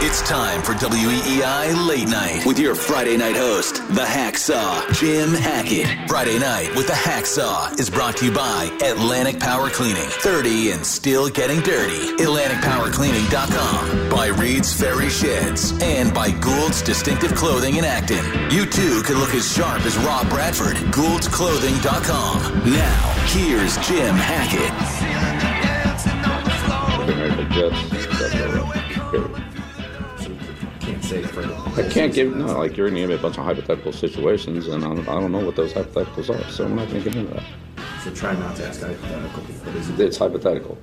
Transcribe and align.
It's 0.00 0.22
time 0.22 0.62
for 0.62 0.74
WEEI 0.74 1.88
Late 1.88 2.06
Night 2.06 2.46
with 2.46 2.56
your 2.56 2.76
Friday 2.76 3.16
night 3.16 3.34
host, 3.34 3.84
the 3.88 4.04
Hacksaw, 4.04 4.94
Jim 4.94 5.30
Hackett. 5.30 6.08
Friday 6.08 6.38
night 6.38 6.72
with 6.76 6.86
the 6.86 6.92
Hacksaw 6.92 7.76
is 7.80 7.90
brought 7.90 8.16
to 8.18 8.26
you 8.26 8.30
by 8.30 8.70
Atlantic 8.80 9.40
Power 9.40 9.70
Cleaning. 9.70 10.08
30 10.08 10.70
and 10.70 10.86
still 10.86 11.28
getting 11.28 11.58
dirty. 11.62 12.14
AtlanticPowerCleaning.com. 12.22 14.08
By 14.08 14.28
Reed's 14.28 14.72
Ferry 14.72 15.08
Sheds. 15.08 15.72
And 15.82 16.14
by 16.14 16.30
Gould's 16.30 16.80
Distinctive 16.80 17.34
Clothing 17.34 17.74
in 17.74 17.84
Acton. 17.84 18.52
You 18.52 18.66
too 18.66 19.02
can 19.02 19.18
look 19.18 19.34
as 19.34 19.52
sharp 19.52 19.84
as 19.84 19.98
Rob 19.98 20.28
Bradford. 20.28 20.76
Gould'sClothing.com. 20.94 22.70
Now, 22.70 23.14
here's 23.26 23.76
Jim 23.78 24.14
Hackett. 24.14 24.70
Can't 27.50 29.57
say 31.08 31.22
for 31.22 31.42
I 31.80 31.88
can't 31.88 32.12
give 32.12 32.36
no 32.36 32.58
like 32.58 32.76
you're 32.76 32.88
gonna 32.88 33.00
give 33.00 33.08
me 33.08 33.14
a 33.14 33.18
bunch 33.18 33.38
of 33.38 33.44
hypothetical 33.44 33.92
situations, 33.92 34.68
and 34.68 34.84
I 34.84 34.88
don't, 34.88 35.08
I 35.08 35.14
don't 35.14 35.32
know 35.32 35.44
what 35.44 35.56
those 35.56 35.72
hypotheticals 35.72 36.28
are, 36.28 36.50
so 36.50 36.66
I'm 36.66 36.76
not 36.76 36.88
gonna 36.88 37.00
get 37.00 37.16
into 37.16 37.32
that. 37.32 37.44
So 38.04 38.14
try 38.14 38.34
not 38.34 38.54
to 38.56 38.66
ask 38.66 38.82
hypothetical. 38.82 39.42
But 39.64 39.74
is 39.76 39.88
it 39.88 40.00
It's 40.00 40.18
hypothetical. 40.18 40.76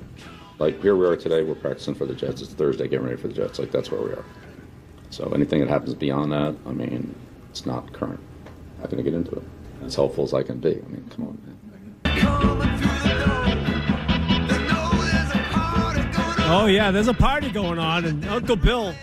Like 0.57 0.81
here 0.81 0.95
we 0.95 1.05
are 1.05 1.15
today, 1.15 1.43
we're 1.43 1.53
practicing 1.53 1.93
for 1.93 2.07
the 2.07 2.15
Jets. 2.15 2.41
It's 2.41 2.53
Thursday, 2.53 2.87
getting 2.87 3.05
ready 3.05 3.21
for 3.21 3.27
the 3.27 3.35
Jets. 3.35 3.59
Like 3.59 3.71
that's 3.71 3.91
where 3.91 4.01
we 4.01 4.09
are. 4.11 4.25
So 5.11 5.29
anything 5.29 5.59
that 5.59 5.69
happens 5.69 5.93
beyond 5.93 6.31
that, 6.31 6.55
I 6.65 6.71
mean, 6.71 7.13
it's 7.51 7.67
not 7.67 7.93
current. 7.93 8.19
I'm 8.77 8.81
not 8.81 8.89
gonna 8.89 9.03
get 9.03 9.13
into 9.13 9.31
it. 9.31 9.43
As 9.83 9.93
helpful 9.93 10.23
as 10.23 10.33
I 10.33 10.41
can 10.41 10.57
be. 10.57 10.71
I 10.71 10.87
mean, 10.89 11.07
come 11.15 11.27
on, 11.27 11.37
man. 11.45 11.55
Oh 16.47 16.67
yeah, 16.67 16.89
there's 16.89 17.07
a 17.07 17.13
party 17.13 17.51
going 17.51 17.77
on, 17.77 18.05
and 18.05 18.25
Uncle 18.25 18.55
Bill 18.55 18.95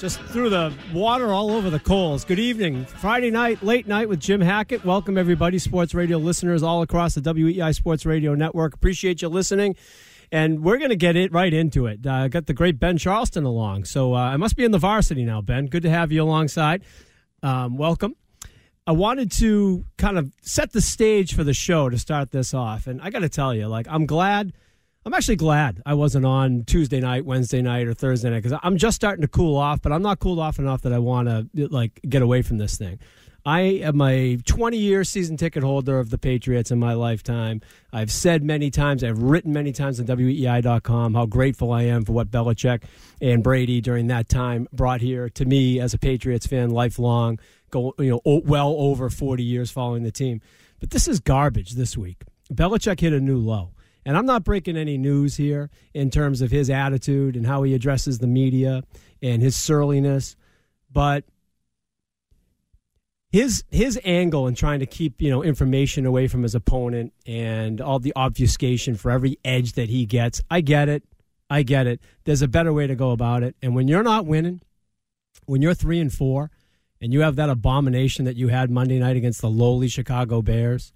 just 0.00 0.18
threw 0.18 0.48
the 0.48 0.72
water 0.94 1.30
all 1.30 1.50
over 1.50 1.68
the 1.68 1.78
coals. 1.78 2.24
Good 2.24 2.38
evening, 2.38 2.86
Friday 2.86 3.30
night, 3.30 3.62
late 3.62 3.86
night 3.86 4.08
with 4.08 4.18
Jim 4.18 4.40
Hackett. 4.40 4.82
Welcome 4.82 5.18
everybody, 5.18 5.58
sports 5.58 5.94
radio 5.94 6.16
listeners 6.16 6.62
all 6.62 6.80
across 6.80 7.14
the 7.14 7.20
WEEI 7.20 7.74
Sports 7.74 8.06
Radio 8.06 8.34
Network. 8.34 8.72
Appreciate 8.72 9.20
you 9.20 9.28
listening, 9.28 9.76
and 10.32 10.64
we're 10.64 10.78
going 10.78 10.88
to 10.88 10.96
get 10.96 11.16
it 11.16 11.30
right 11.32 11.52
into 11.52 11.84
it. 11.84 12.06
I 12.06 12.24
uh, 12.24 12.28
got 12.28 12.46
the 12.46 12.54
great 12.54 12.80
Ben 12.80 12.96
Charleston 12.96 13.44
along, 13.44 13.84
so 13.84 14.14
uh, 14.14 14.20
I 14.20 14.38
must 14.38 14.56
be 14.56 14.64
in 14.64 14.70
the 14.70 14.78
varsity 14.78 15.22
now. 15.22 15.42
Ben, 15.42 15.66
good 15.66 15.82
to 15.82 15.90
have 15.90 16.10
you 16.10 16.22
alongside. 16.22 16.82
Um, 17.42 17.76
welcome. 17.76 18.16
I 18.86 18.92
wanted 18.92 19.30
to 19.32 19.84
kind 19.98 20.16
of 20.16 20.32
set 20.40 20.72
the 20.72 20.80
stage 20.80 21.34
for 21.34 21.44
the 21.44 21.52
show 21.52 21.90
to 21.90 21.98
start 21.98 22.30
this 22.30 22.54
off, 22.54 22.86
and 22.86 23.02
I 23.02 23.10
got 23.10 23.18
to 23.18 23.28
tell 23.28 23.54
you, 23.54 23.68
like, 23.68 23.86
I'm 23.90 24.06
glad. 24.06 24.54
I'm 25.06 25.14
actually 25.14 25.36
glad 25.36 25.82
I 25.86 25.94
wasn't 25.94 26.26
on 26.26 26.64
Tuesday 26.64 27.00
night, 27.00 27.24
Wednesday 27.24 27.62
night, 27.62 27.86
or 27.86 27.94
Thursday 27.94 28.28
night 28.28 28.42
because 28.42 28.58
I'm 28.62 28.76
just 28.76 28.96
starting 28.96 29.22
to 29.22 29.28
cool 29.28 29.56
off, 29.56 29.80
but 29.80 29.92
I'm 29.92 30.02
not 30.02 30.18
cooled 30.18 30.38
off 30.38 30.58
enough 30.58 30.82
that 30.82 30.92
I 30.92 30.98
want 30.98 31.28
to 31.28 31.68
like 31.68 32.00
get 32.06 32.20
away 32.20 32.42
from 32.42 32.58
this 32.58 32.76
thing. 32.76 32.98
I 33.46 33.60
am 33.60 34.02
a 34.02 34.36
20 34.36 34.76
year 34.76 35.02
season 35.02 35.38
ticket 35.38 35.62
holder 35.62 35.98
of 35.98 36.10
the 36.10 36.18
Patriots 36.18 36.70
in 36.70 36.78
my 36.78 36.92
lifetime. 36.92 37.62
I've 37.90 38.12
said 38.12 38.42
many 38.42 38.70
times, 38.70 39.02
I've 39.02 39.22
written 39.22 39.54
many 39.54 39.72
times 39.72 39.98
on 39.98 40.06
WEEI.com 40.06 41.14
how 41.14 41.24
grateful 41.24 41.72
I 41.72 41.84
am 41.84 42.04
for 42.04 42.12
what 42.12 42.30
Belichick 42.30 42.82
and 43.22 43.42
Brady 43.42 43.80
during 43.80 44.08
that 44.08 44.28
time 44.28 44.68
brought 44.70 45.00
here 45.00 45.30
to 45.30 45.46
me 45.46 45.80
as 45.80 45.94
a 45.94 45.98
Patriots 45.98 46.46
fan, 46.46 46.68
lifelong, 46.68 47.38
go 47.70 47.94
you 47.98 48.10
know 48.10 48.42
well 48.44 48.74
over 48.76 49.08
40 49.08 49.42
years 49.42 49.70
following 49.70 50.02
the 50.02 50.12
team. 50.12 50.42
But 50.78 50.90
this 50.90 51.08
is 51.08 51.20
garbage 51.20 51.72
this 51.72 51.96
week. 51.96 52.24
Belichick 52.52 53.00
hit 53.00 53.14
a 53.14 53.20
new 53.20 53.38
low. 53.38 53.70
And 54.10 54.16
I'm 54.16 54.26
not 54.26 54.42
breaking 54.42 54.76
any 54.76 54.98
news 54.98 55.36
here 55.36 55.70
in 55.94 56.10
terms 56.10 56.40
of 56.40 56.50
his 56.50 56.68
attitude 56.68 57.36
and 57.36 57.46
how 57.46 57.62
he 57.62 57.74
addresses 57.74 58.18
the 58.18 58.26
media 58.26 58.82
and 59.22 59.40
his 59.40 59.54
surliness, 59.54 60.34
but 60.90 61.22
his 63.30 63.62
his 63.70 64.00
angle 64.02 64.48
in 64.48 64.56
trying 64.56 64.80
to 64.80 64.86
keep 64.86 65.22
you 65.22 65.30
know 65.30 65.44
information 65.44 66.06
away 66.06 66.26
from 66.26 66.42
his 66.42 66.56
opponent 66.56 67.12
and 67.24 67.80
all 67.80 68.00
the 68.00 68.12
obfuscation 68.16 68.96
for 68.96 69.12
every 69.12 69.38
edge 69.44 69.74
that 69.74 69.88
he 69.88 70.06
gets. 70.06 70.42
I 70.50 70.60
get 70.60 70.88
it. 70.88 71.04
I 71.48 71.62
get 71.62 71.86
it. 71.86 72.00
There's 72.24 72.42
a 72.42 72.48
better 72.48 72.72
way 72.72 72.88
to 72.88 72.96
go 72.96 73.12
about 73.12 73.44
it. 73.44 73.54
And 73.62 73.76
when 73.76 73.86
you're 73.86 74.02
not 74.02 74.26
winning, 74.26 74.60
when 75.46 75.62
you're 75.62 75.72
three 75.72 76.00
and 76.00 76.12
four, 76.12 76.50
and 77.00 77.12
you 77.12 77.20
have 77.20 77.36
that 77.36 77.48
abomination 77.48 78.24
that 78.24 78.34
you 78.34 78.48
had 78.48 78.72
Monday 78.72 78.98
night 78.98 79.14
against 79.14 79.40
the 79.40 79.50
lowly 79.50 79.86
Chicago 79.86 80.42
Bears 80.42 80.92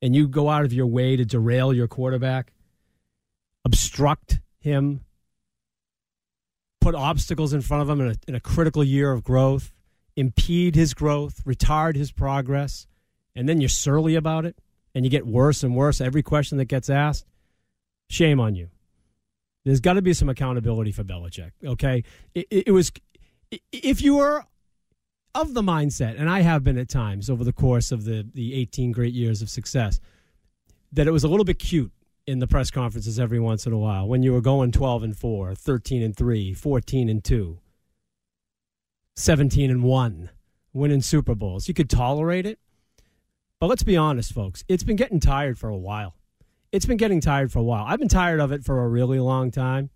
and 0.00 0.14
you 0.14 0.28
go 0.28 0.48
out 0.48 0.64
of 0.64 0.72
your 0.72 0.86
way 0.86 1.16
to 1.16 1.24
derail 1.24 1.72
your 1.72 1.88
quarterback, 1.88 2.52
obstruct 3.64 4.40
him, 4.60 5.04
put 6.80 6.94
obstacles 6.94 7.52
in 7.52 7.60
front 7.60 7.82
of 7.82 7.90
him 7.90 8.00
in 8.00 8.10
a, 8.10 8.14
in 8.28 8.34
a, 8.34 8.40
critical 8.40 8.84
year 8.84 9.12
of 9.12 9.24
growth, 9.24 9.72
impede 10.16 10.74
his 10.74 10.94
growth, 10.94 11.44
retard 11.44 11.96
his 11.96 12.12
progress, 12.12 12.86
and 13.34 13.48
then 13.48 13.60
you're 13.60 13.68
surly 13.68 14.14
about 14.14 14.44
it 14.44 14.56
and 14.94 15.04
you 15.04 15.10
get 15.10 15.26
worse 15.26 15.62
and 15.62 15.76
worse 15.76 16.00
every 16.00 16.22
question 16.22 16.58
that 16.58 16.66
gets 16.66 16.88
asked, 16.88 17.26
shame 18.08 18.40
on 18.40 18.54
you. 18.54 18.70
There's 19.64 19.80
got 19.80 19.94
to 19.94 20.02
be 20.02 20.14
some 20.14 20.28
accountability 20.28 20.92
for 20.92 21.04
Belichick, 21.04 21.52
okay? 21.64 22.04
It, 22.34 22.46
it, 22.50 22.68
it 22.68 22.72
was, 22.72 22.90
if 23.70 24.00
you 24.00 24.16
were 24.16 24.44
of 25.34 25.54
the 25.54 25.62
mindset, 25.62 26.18
and 26.18 26.28
I 26.28 26.40
have 26.40 26.64
been 26.64 26.78
at 26.78 26.88
times 26.88 27.30
over 27.30 27.44
the 27.44 27.52
course 27.52 27.92
of 27.92 28.04
the, 28.04 28.26
the 28.34 28.54
18 28.54 28.92
great 28.92 29.14
years 29.14 29.42
of 29.42 29.50
success, 29.50 30.00
that 30.92 31.06
it 31.06 31.10
was 31.10 31.24
a 31.24 31.28
little 31.28 31.44
bit 31.44 31.58
cute 31.58 31.92
in 32.26 32.40
the 32.40 32.46
press 32.46 32.70
conferences 32.70 33.18
every 33.18 33.40
once 33.40 33.66
in 33.66 33.72
a 33.72 33.78
while 33.78 34.06
when 34.06 34.22
you 34.22 34.32
were 34.32 34.40
going 34.40 34.70
12 34.70 35.02
and 35.02 35.16
4, 35.16 35.54
13 35.54 36.02
and 36.02 36.16
3, 36.16 36.54
14 36.54 37.08
and 37.08 37.24
2, 37.24 37.58
17 39.16 39.70
and 39.70 39.82
1, 39.82 40.30
winning 40.72 41.02
Super 41.02 41.34
Bowls. 41.34 41.68
You 41.68 41.74
could 41.74 41.90
tolerate 41.90 42.46
it. 42.46 42.58
But 43.60 43.66
let's 43.68 43.82
be 43.82 43.96
honest, 43.96 44.32
folks, 44.32 44.62
it's 44.68 44.84
been 44.84 44.96
getting 44.96 45.20
tired 45.20 45.58
for 45.58 45.68
a 45.68 45.76
while. 45.76 46.14
It's 46.70 46.86
been 46.86 46.96
getting 46.96 47.20
tired 47.20 47.50
for 47.50 47.58
a 47.58 47.62
while. 47.62 47.84
I've 47.86 47.98
been 47.98 48.08
tired 48.08 48.40
of 48.40 48.52
it 48.52 48.62
for 48.62 48.84
a 48.84 48.88
really 48.88 49.18
long 49.18 49.50
time. 49.50 49.90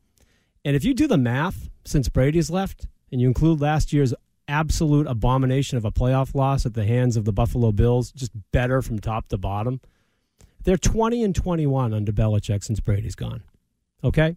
And 0.65 0.75
if 0.75 0.85
you 0.85 0.95
do 0.95 1.07
the 1.07 1.19
math 1.19 1.69
since 1.85 2.09
Brady's 2.09 2.51
left 2.51 2.89
and 3.11 3.21
you 3.21 3.29
include 3.29 3.61
last 3.61 3.93
year's 3.93 4.15
absolute 4.53 5.07
abomination 5.07 5.79
of 5.79 5.85
a 5.85 5.91
playoff 5.91 6.35
loss 6.35 6.67
at 6.67 6.75
the 6.75 6.85
hands 6.85 7.17
of 7.17 7.25
the 7.25 7.33
Buffalo 7.33 7.73
Bills, 7.73 8.13
just 8.13 8.31
better 8.53 8.83
from 8.83 9.01
top 9.01 9.29
to 9.29 9.39
bottom. 9.39 9.81
They're 10.65 10.77
20 10.77 11.25
and 11.25 11.35
21 11.35 11.93
under 11.93 12.13
Belichick 12.13 12.63
since 12.63 12.79
Brady's 12.79 13.17
gone. 13.17 13.43
Okay? 14.05 14.37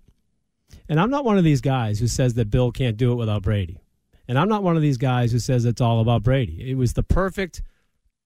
And 0.90 1.00
I'm 1.00 1.12
not 1.12 1.26
one 1.26 1.38
of 1.38 1.44
these 1.44 1.62
guys 1.62 2.00
who 2.00 2.08
says 2.08 2.34
that 2.36 2.50
Bill 2.50 2.72
can't 2.72 2.98
do 2.98 3.12
it 3.12 3.16
without 3.16 3.44
Brady. 3.44 3.80
And 4.28 4.40
I'm 4.40 4.50
not 4.50 4.64
one 4.64 4.76
of 4.76 4.82
these 4.82 4.98
guys 4.98 5.32
who 5.32 5.40
says 5.40 5.66
it's 5.66 5.82
all 5.82 6.00
about 6.00 6.24
Brady. 6.24 6.72
It 6.72 6.76
was 6.76 6.94
the 6.94 7.04
perfect 7.04 7.62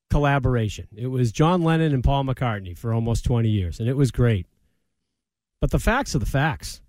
collaboration. 0.10 0.88
It 0.96 1.08
was 1.08 1.32
John 1.32 1.64
Lennon 1.64 1.94
and 1.94 2.04
Paul 2.04 2.24
McCartney 2.24 2.78
for 2.78 2.94
almost 2.94 3.26
20 3.26 3.50
years, 3.50 3.80
and 3.80 3.90
it 3.90 3.98
was 3.98 4.12
great. 4.12 4.46
But 5.60 5.72
the 5.72 5.80
facts 5.80 6.16
are 6.16 6.20
the 6.20 6.26
facts 6.26 6.82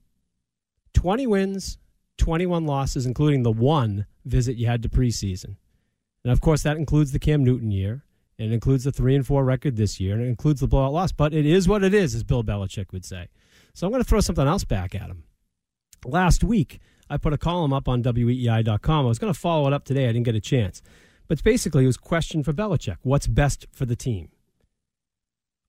20 0.95 1.27
wins, 1.27 1.79
21 2.19 2.67
losses, 2.67 3.07
including 3.07 3.43
the 3.43 3.51
one 3.51 4.07
visit 4.25 4.57
you 4.57 4.67
had 4.67 4.83
to 4.83 4.89
preseason. 4.89 5.57
And 6.25 6.33
of 6.33 6.41
course, 6.41 6.63
that 6.63 6.77
includes 6.77 7.13
the 7.13 7.19
Cam 7.19 7.45
Newton 7.45 7.71
year 7.71 8.05
And 8.39 8.51
it 8.51 8.55
includes 8.55 8.85
the 8.85 8.93
three 8.93 9.15
and 9.15 9.27
four 9.27 9.45
record 9.45 9.77
this 9.77 10.01
year, 10.01 10.15
and 10.15 10.23
it 10.23 10.29
includes 10.29 10.61
the 10.61 10.67
blowout 10.67 10.93
loss. 10.93 11.13
But 11.13 11.35
it 11.35 11.47
is 11.47 11.69
what 11.69 11.85
it 11.85 11.95
is, 11.95 12.15
as 12.15 12.25
Bill 12.25 12.45
Belichick 12.45 12.93
would 12.93 13.05
say. 13.05 13.29
So 13.75 13.87
I'm 13.87 13.93
going 13.93 14.03
to 14.03 14.09
throw 14.09 14.21
something 14.21 14.47
else 14.47 14.65
back 14.65 14.95
at 14.95 15.11
him. 15.11 15.25
Last 16.05 16.43
week, 16.43 16.81
I 17.09 17.17
put 17.17 17.33
a 17.33 17.39
column 17.39 17.73
up 17.73 17.89
on 17.89 18.03
WEEI.com. 18.03 19.05
I 19.05 19.09
was 19.09 19.19
going 19.19 19.33
to 19.33 19.39
follow 19.39 19.67
it 19.67 19.73
up 19.73 19.85
today. 19.85 20.05
I 20.05 20.13
didn't 20.13 20.25
get 20.25 20.35
a 20.35 20.41
chance. 20.41 20.83
But 21.29 21.43
basically, 21.45 21.85
it 21.85 21.89
was 21.89 21.97
a 21.97 22.01
question 22.01 22.43
for 22.43 22.53
Belichick 22.53 22.97
What's 23.03 23.27
best 23.27 23.67
for 23.73 23.85
the 23.85 23.97
team? 23.97 24.31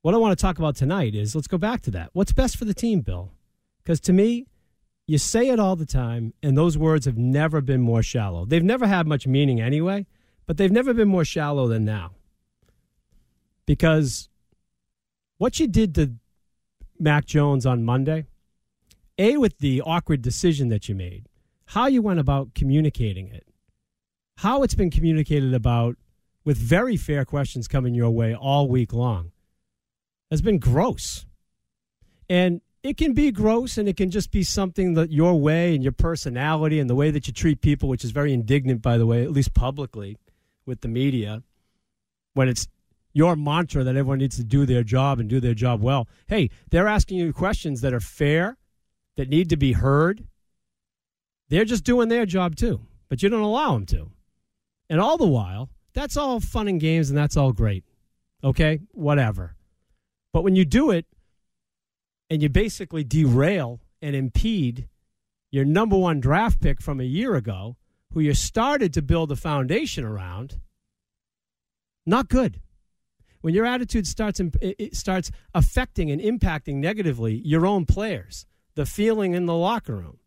What 0.01 0.15
I 0.15 0.18
want 0.18 0.38
to 0.38 0.42
talk 0.42 0.57
about 0.57 0.75
tonight 0.75 1.13
is 1.13 1.36
let's 1.36 1.48
go 1.48 1.59
back 1.59 1.81
to 1.81 1.92
that. 1.92 2.09
What's 2.13 2.33
best 2.33 2.57
for 2.57 2.65
the 2.65 2.74
team, 2.74 3.01
Bill? 3.01 3.31
Because 3.83 4.00
to 4.01 4.13
me, 4.13 4.48
you 5.12 5.18
say 5.18 5.50
it 5.50 5.60
all 5.60 5.75
the 5.75 5.86
time, 5.86 6.34
and 6.42 6.58
those 6.58 6.78
words 6.78 7.06
have 7.06 7.18
never 7.18 7.60
been 7.60 7.81
more 7.81 8.02
shallow. 8.02 8.46
They've 8.46 8.63
never 8.63 8.88
had 8.88 9.06
much 9.06 9.28
meaning 9.28 9.60
anyway, 9.60 10.06
but 10.46 10.56
they've 10.56 10.72
never 10.72 10.94
been 10.94 11.10
more 11.10 11.25
shallow 11.25 11.68
than 11.68 11.84
now. 11.84 12.12
Because 13.66 14.30
what 15.38 15.60
you 15.60 15.68
did 15.68 15.96
to 15.96 16.13
Mac 16.98 17.25
Jones 17.25 17.66
on 17.66 17.84
Monday, 17.84 18.25
A, 19.18 19.36
with 19.36 19.58
the 19.58 19.81
awkward 19.81 20.22
decision 20.22 20.69
that 20.69 20.88
you 20.88 20.96
made, 20.96 21.28
how 21.66 21.88
you 21.88 22.02
went 22.02 22.22
about 22.22 22.54
communicating 22.56 23.28
it, 23.28 23.46
how 24.38 24.63
it's 24.63 24.75
been 24.75 24.92
communicated 24.92 25.54
about 25.54 25.98
with 26.46 26.58
very 26.58 26.96
fair 26.96 27.25
questions 27.25 27.68
coming 27.68 27.94
your 27.94 28.12
way 28.12 28.34
all 28.34 28.69
week 28.69 28.94
long 28.94 29.34
has 30.30 30.42
been 30.42 30.58
gross. 30.58 31.25
And 32.30 32.62
it 32.83 32.98
can 32.98 33.13
be 33.13 33.31
gross 33.31 33.78
and 33.78 33.88
it 33.88 33.95
can 33.95 34.10
just 34.10 34.31
be 34.31 34.44
something 34.44 34.95
that 34.95 35.12
your 35.12 35.39
way 35.39 35.75
and 35.75 35.83
your 35.83 35.92
personality 35.92 36.80
and 36.80 36.89
the 36.89 36.95
way 36.95 37.12
that 37.12 37.28
you 37.28 37.33
treat 37.33 37.62
people, 37.62 37.88
which 37.88 38.04
is 38.04 38.12
very 38.12 38.33
indignant, 38.33 38.81
by 38.81 38.98
the 38.98 39.06
way, 39.06 39.24
at 39.24 39.31
least 39.31 39.54
publicly 39.54 40.18
with 40.66 40.81
the 40.81 40.88
media, 40.88 41.44
when 42.33 42.48
it's 42.48 42.68
your 43.13 43.36
mantra 43.36 43.83
that 43.83 43.95
everyone 43.95 44.19
needs 44.19 44.38
to 44.38 44.44
do 44.44 44.66
their 44.66 44.83
job 44.83 45.19
and 45.19 45.30
do 45.30 45.39
their 45.39 45.54
job 45.54 45.81
well. 45.81 46.07
Hey, 46.28 46.50
they're 46.69 46.88
asking 46.88 47.18
you 47.18 47.33
questions 47.33 47.81
that 47.81 47.94
are 47.94 48.00
fair, 48.00 48.57
that 49.18 49.30
need 49.30 49.50
to 49.50 49.57
be 49.57 49.74
heard. 49.74 50.25
They're 51.50 51.66
just 51.66 51.84
doing 51.84 52.07
their 52.07 52.25
job 52.25 52.56
too, 52.56 52.81
but 53.10 53.22
you 53.22 53.30
don't 53.30 53.42
allow 53.42 53.74
them 53.74 53.86
to. 53.88 54.10
And 54.89 55.00
all 55.00 55.18
the 55.18 55.27
while, 55.27 55.69
that's 55.94 56.18
all 56.18 56.39
fun 56.39 56.68
and 56.68 56.80
games 56.80 57.10
and 57.10 57.18
that's 57.18 57.38
all 57.38 57.51
great. 57.51 57.84
Okay? 58.44 58.80
Whatever. 58.94 59.56
But 60.34 60.44
when 60.44 60.56
you 60.56 60.66
do 60.66 60.92
it 60.92 61.06
and 62.31 62.42
you 62.42 62.48
basically 62.48 63.04
derail 63.04 63.81
and 64.01 64.16
impede 64.16 64.88
your 65.51 65.66
number 65.66 65.98
one 65.98 66.22
draft 66.22 66.62
pick 66.62 66.81
from 66.81 67.01
a 67.01 67.04
year 67.04 67.36
ago, 67.36 67.75
who 68.13 68.22
you 68.22 68.33
started 68.33 68.94
to 68.94 69.01
build 69.01 69.33
a 69.33 69.36
foundation 69.36 70.06
around, 70.06 70.57
not 72.06 72.30
good. 72.30 72.62
When 73.42 73.54
your 73.54 73.66
attitude 73.66 74.07
starts 74.07 74.39
it 74.62 74.95
starts 74.95 75.30
affecting 75.54 76.10
and 76.10 76.22
impacting 76.22 76.75
negatively 76.75 77.42
your 77.44 77.66
own 77.66 77.86
players, 77.86 78.45
the 78.75 78.86
feeling 78.86 79.34
in 79.34 79.45
the 79.45 79.56
locker 79.56 79.98
room, 79.98 80.19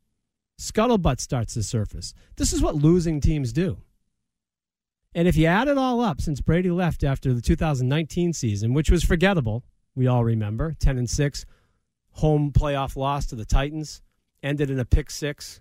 scuttlebutt 0.61 1.21
starts 1.21 1.55
to 1.55 1.63
surface. 1.63 2.13
This 2.37 2.53
is 2.53 2.61
what 2.61 2.75
losing 2.75 3.19
teams 3.23 3.51
do. 3.51 3.79
And 5.15 5.27
if 5.27 5.39
you 5.39 5.47
add 5.47 5.69
it 5.69 5.79
all 5.79 6.03
up 6.03 6.21
since 6.21 6.43
Brady 6.43 6.71
left 6.71 7.03
after 7.03 7.33
the 7.33 7.41
2019 7.41 8.35
season, 8.35 8.75
which 8.75 8.91
was 8.91 9.05
forgettable, 9.05 9.65
we 9.95 10.07
all 10.07 10.25
remember 10.25 10.75
10 10.79 10.99
and 10.99 11.09
6 11.09 11.47
home 12.15 12.53
playoff 12.53 12.97
loss 12.97 13.27
to 13.27 13.35
the 13.35 13.45
titans 13.45 14.03
ended 14.43 14.71
in 14.71 14.79
a 14.79 14.85
pick 14.85 15.11
six. 15.11 15.61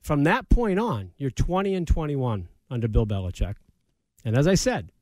From 0.00 0.24
that 0.24 0.48
point 0.48 0.78
on 0.78 1.12
you're 1.16 1.30
20 1.30 1.74
and 1.74 1.86
21 1.86 2.48
under 2.70 2.88
bill 2.88 3.06
belichick. 3.06 3.54
And 4.24 4.36
as 4.36 4.46
i 4.46 4.54
said 4.54 4.92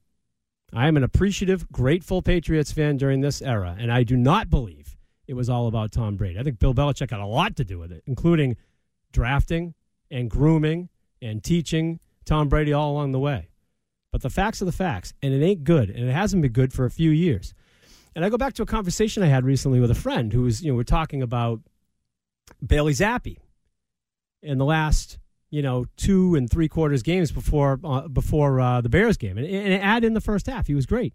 i 0.73 0.89
am 0.89 0.97
an 0.97 1.05
appreciative 1.05 1.71
grateful 1.71 2.23
patriots 2.23 2.73
fan 2.73 2.97
during 2.97 3.21
this 3.21 3.43
era 3.43 3.77
and 3.79 3.93
i 3.93 4.03
do 4.03 4.17
not 4.17 4.49
believe 4.51 4.97
it 5.27 5.35
was 5.35 5.49
all 5.49 5.67
about 5.69 5.93
tom 5.93 6.17
brady. 6.17 6.39
I 6.39 6.43
think 6.43 6.59
bill 6.59 6.75
belichick 6.75 7.11
had 7.11 7.21
a 7.21 7.27
lot 7.27 7.57
to 7.57 7.65
do 7.65 7.79
with 7.79 7.93
it 7.93 8.03
including 8.07 8.57
drafting 9.13 9.75
and 10.11 10.29
grooming 10.29 10.89
and 11.23 11.43
teaching 11.45 12.01
tom 12.25 12.49
brady 12.49 12.73
all 12.73 12.93
along 12.93 13.13
the 13.13 13.19
way. 13.19 13.49
But 14.13 14.23
the 14.23 14.31
facts 14.31 14.61
are 14.61 14.65
the 14.65 14.73
facts 14.73 15.15
and 15.23 15.33
it 15.33 15.45
ain't 15.45 15.63
good 15.63 15.89
and 15.89 16.09
it 16.09 16.13
hasn't 16.13 16.43
been 16.43 16.53
good 16.53 16.73
for 16.73 16.85
a 16.85 16.91
few 16.91 17.11
years 17.11 17.55
and 18.15 18.25
I 18.25 18.29
go 18.29 18.37
back 18.37 18.55
to 18.55 18.63
a 18.63 18.67
conversation 18.67 19.23
I 19.23 19.27
had 19.27 19.45
recently 19.45 19.81
with 19.81 19.91
a 19.91 19.95
friend 19.95 20.33
who 20.33 20.43
was, 20.43 20.63
you 20.63 20.71
know, 20.71 20.77
we're 20.77 20.83
talking 20.83 21.23
about 21.23 21.61
Bailey 22.65 22.93
Zappe 22.93 23.37
in 24.43 24.59
the 24.59 24.65
last, 24.65 25.19
you 25.51 25.63
know, 25.63 25.87
two 25.97 26.35
and 26.35 26.51
three 26.51 26.69
quarters 26.69 27.03
games 27.03 27.31
before 27.33 27.79
uh, 27.85 28.09
before 28.09 28.61
uh, 28.61 28.81
the 28.81 28.89
Bears 28.89 29.17
game, 29.17 29.39
and, 29.39 29.47
and 29.47 29.83
add 29.83 30.05
in 30.05 30.15
the 30.15 30.21
first 30.21 30.47
half, 30.47 30.67
he 30.67 30.75
was 30.75 30.87
great. 30.87 31.15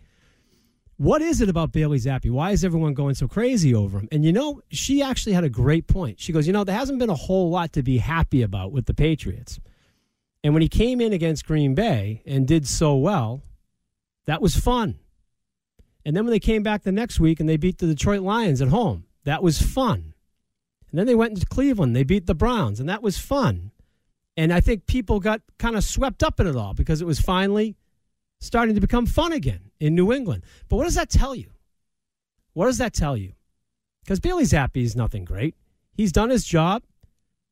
What 0.98 1.22
is 1.22 1.42
it 1.42 1.50
about 1.50 1.74
Bailey 1.74 2.00
Zappe? 2.00 2.32
Why 2.32 2.52
is 2.52 2.64
everyone 2.64 2.94
going 2.94 3.16
so 3.16 3.28
crazy 3.28 3.76
over 3.76 4.00
him? 4.00 4.08
And 4.12 4.24
you 4.24 4.32
know, 4.32 4.62
she 4.70 5.02
actually 5.02 5.34
had 5.34 5.44
a 5.44 5.50
great 5.50 5.88
point. 5.88 6.20
She 6.22 6.32
goes, 6.32 6.48
you 6.48 6.54
know, 6.54 6.64
there 6.64 6.76
hasn't 6.76 7.00
been 7.00 7.10
a 7.10 7.16
whole 7.16 7.50
lot 7.50 7.74
to 7.74 7.84
be 7.84 7.98
happy 7.98 8.42
about 8.42 8.72
with 8.72 8.86
the 8.86 8.94
Patriots. 8.94 9.60
And 10.44 10.54
when 10.54 10.62
he 10.62 10.70
came 10.70 11.02
in 11.02 11.12
against 11.12 11.46
Green 11.46 11.74
Bay 11.74 12.22
and 12.26 12.48
did 12.48 12.68
so 12.68 12.96
well, 12.96 13.42
that 14.26 14.42
was 14.42 14.56
fun. 14.56 15.00
And 16.06 16.16
then 16.16 16.24
when 16.26 16.32
they 16.32 16.40
came 16.40 16.64
back 16.64 16.84
the 16.84 16.92
next 16.92 17.20
week 17.20 17.40
and 17.40 17.50
they 17.50 17.58
beat 17.58 17.80
the 17.80 17.88
Detroit 17.88 18.22
Lions 18.22 18.62
at 18.62 18.68
home, 18.68 19.06
that 19.24 19.42
was 19.42 19.62
fun. 19.62 20.14
And 20.90 21.00
then 21.00 21.08
they 21.08 21.16
went 21.16 21.34
into 21.34 21.46
Cleveland, 21.48 21.96
they 21.96 22.04
beat 22.04 22.28
the 22.28 22.36
Browns, 22.36 22.80
and 22.80 22.88
that 22.88 23.02
was 23.02 23.18
fun. 23.18 23.72
And 24.38 24.54
I 24.54 24.62
think 24.62 24.86
people 24.86 25.20
got 25.20 25.42
kind 25.58 25.76
of 25.76 25.84
swept 25.84 26.24
up 26.24 26.40
in 26.40 26.48
it 26.48 26.56
all 26.56 26.74
because 26.74 27.02
it 27.02 27.08
was 27.08 27.20
finally 27.20 27.76
starting 28.40 28.76
to 28.76 28.82
become 28.82 29.06
fun 29.06 29.34
again 29.34 29.72
in 29.80 29.96
New 29.96 30.14
England. 30.14 30.44
But 30.70 30.78
what 30.78 30.84
does 30.84 30.96
that 30.96 31.10
tell 31.10 31.34
you? 31.34 31.50
What 32.54 32.68
does 32.68 32.78
that 32.78 32.94
tell 32.94 33.18
you? 33.18 33.34
Because 34.04 34.20
Bailey 34.20 34.44
Zappe 34.44 34.84
is 34.84 34.96
nothing 34.96 35.26
great. 35.26 35.56
He's 35.94 36.12
done 36.12 36.30
his 36.30 36.46
job. 36.46 36.84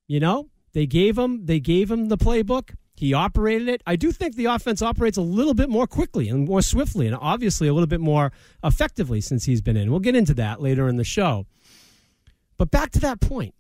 You 0.08 0.20
know, 0.20 0.50
they 0.74 0.86
gave 0.86 1.18
him 1.18 1.46
they 1.46 1.60
gave 1.60 1.90
him 1.90 2.10
the 2.10 2.18
playbook. 2.18 2.76
He 3.04 3.14
operated 3.14 3.68
it. 3.68 3.84
I 3.86 3.98
do 3.98 4.14
think 4.14 4.38
the 4.38 4.46
offense 4.46 4.82
operates 4.82 5.18
a 5.18 5.22
little 5.22 5.54
bit 5.54 5.68
more 5.68 5.88
quickly 5.88 6.30
and 6.30 6.48
more 6.48 6.62
swiftly, 6.62 7.06
and 7.06 7.18
obviously 7.20 7.68
a 7.68 7.74
little 7.74 7.86
bit 7.86 8.00
more 8.00 8.32
effectively 8.64 9.20
since 9.20 9.44
he's 9.44 9.60
been 9.60 9.76
in. 9.76 9.92
We'll 9.92 10.00
get 10.00 10.16
into 10.16 10.34
that 10.36 10.62
later 10.62 10.88
in 10.88 10.96
the 10.96 11.04
show. 11.04 11.46
But 12.56 12.72
back 12.72 12.92
to 12.92 13.02
that 13.02 13.20
point 13.20 13.56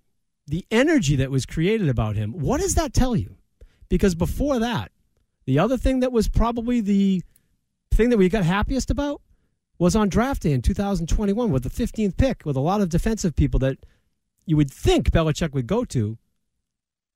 the 0.47 0.65
energy 0.71 1.17
that 1.17 1.29
was 1.29 1.45
created 1.45 1.89
about 1.89 2.15
him, 2.15 2.31
what 2.39 2.61
does 2.61 2.75
that 2.75 2.93
tell 2.93 3.17
you? 3.17 3.35
Because 3.89 4.15
before 4.15 4.59
that, 4.59 4.93
the 5.45 5.59
other 5.59 5.75
thing 5.75 5.99
that 5.99 6.13
was 6.13 6.29
probably 6.29 6.79
the 6.79 7.21
thing 7.93 8.11
that 8.11 8.17
we 8.17 8.29
got 8.29 8.45
happiest 8.45 8.89
about 8.89 9.21
was 9.77 9.93
on 9.93 10.07
draft 10.07 10.43
day 10.43 10.53
in 10.53 10.61
2021 10.61 11.51
with 11.51 11.63
the 11.63 11.69
15th 11.69 12.15
pick 12.15 12.45
with 12.45 12.55
a 12.55 12.62
lot 12.62 12.79
of 12.79 12.88
defensive 12.88 13.35
people 13.35 13.59
that 13.59 13.77
you 14.45 14.55
would 14.55 14.71
think 14.71 15.12
Belichick 15.12 15.51
would 15.51 15.67
go 15.67 15.83
to 15.83 16.17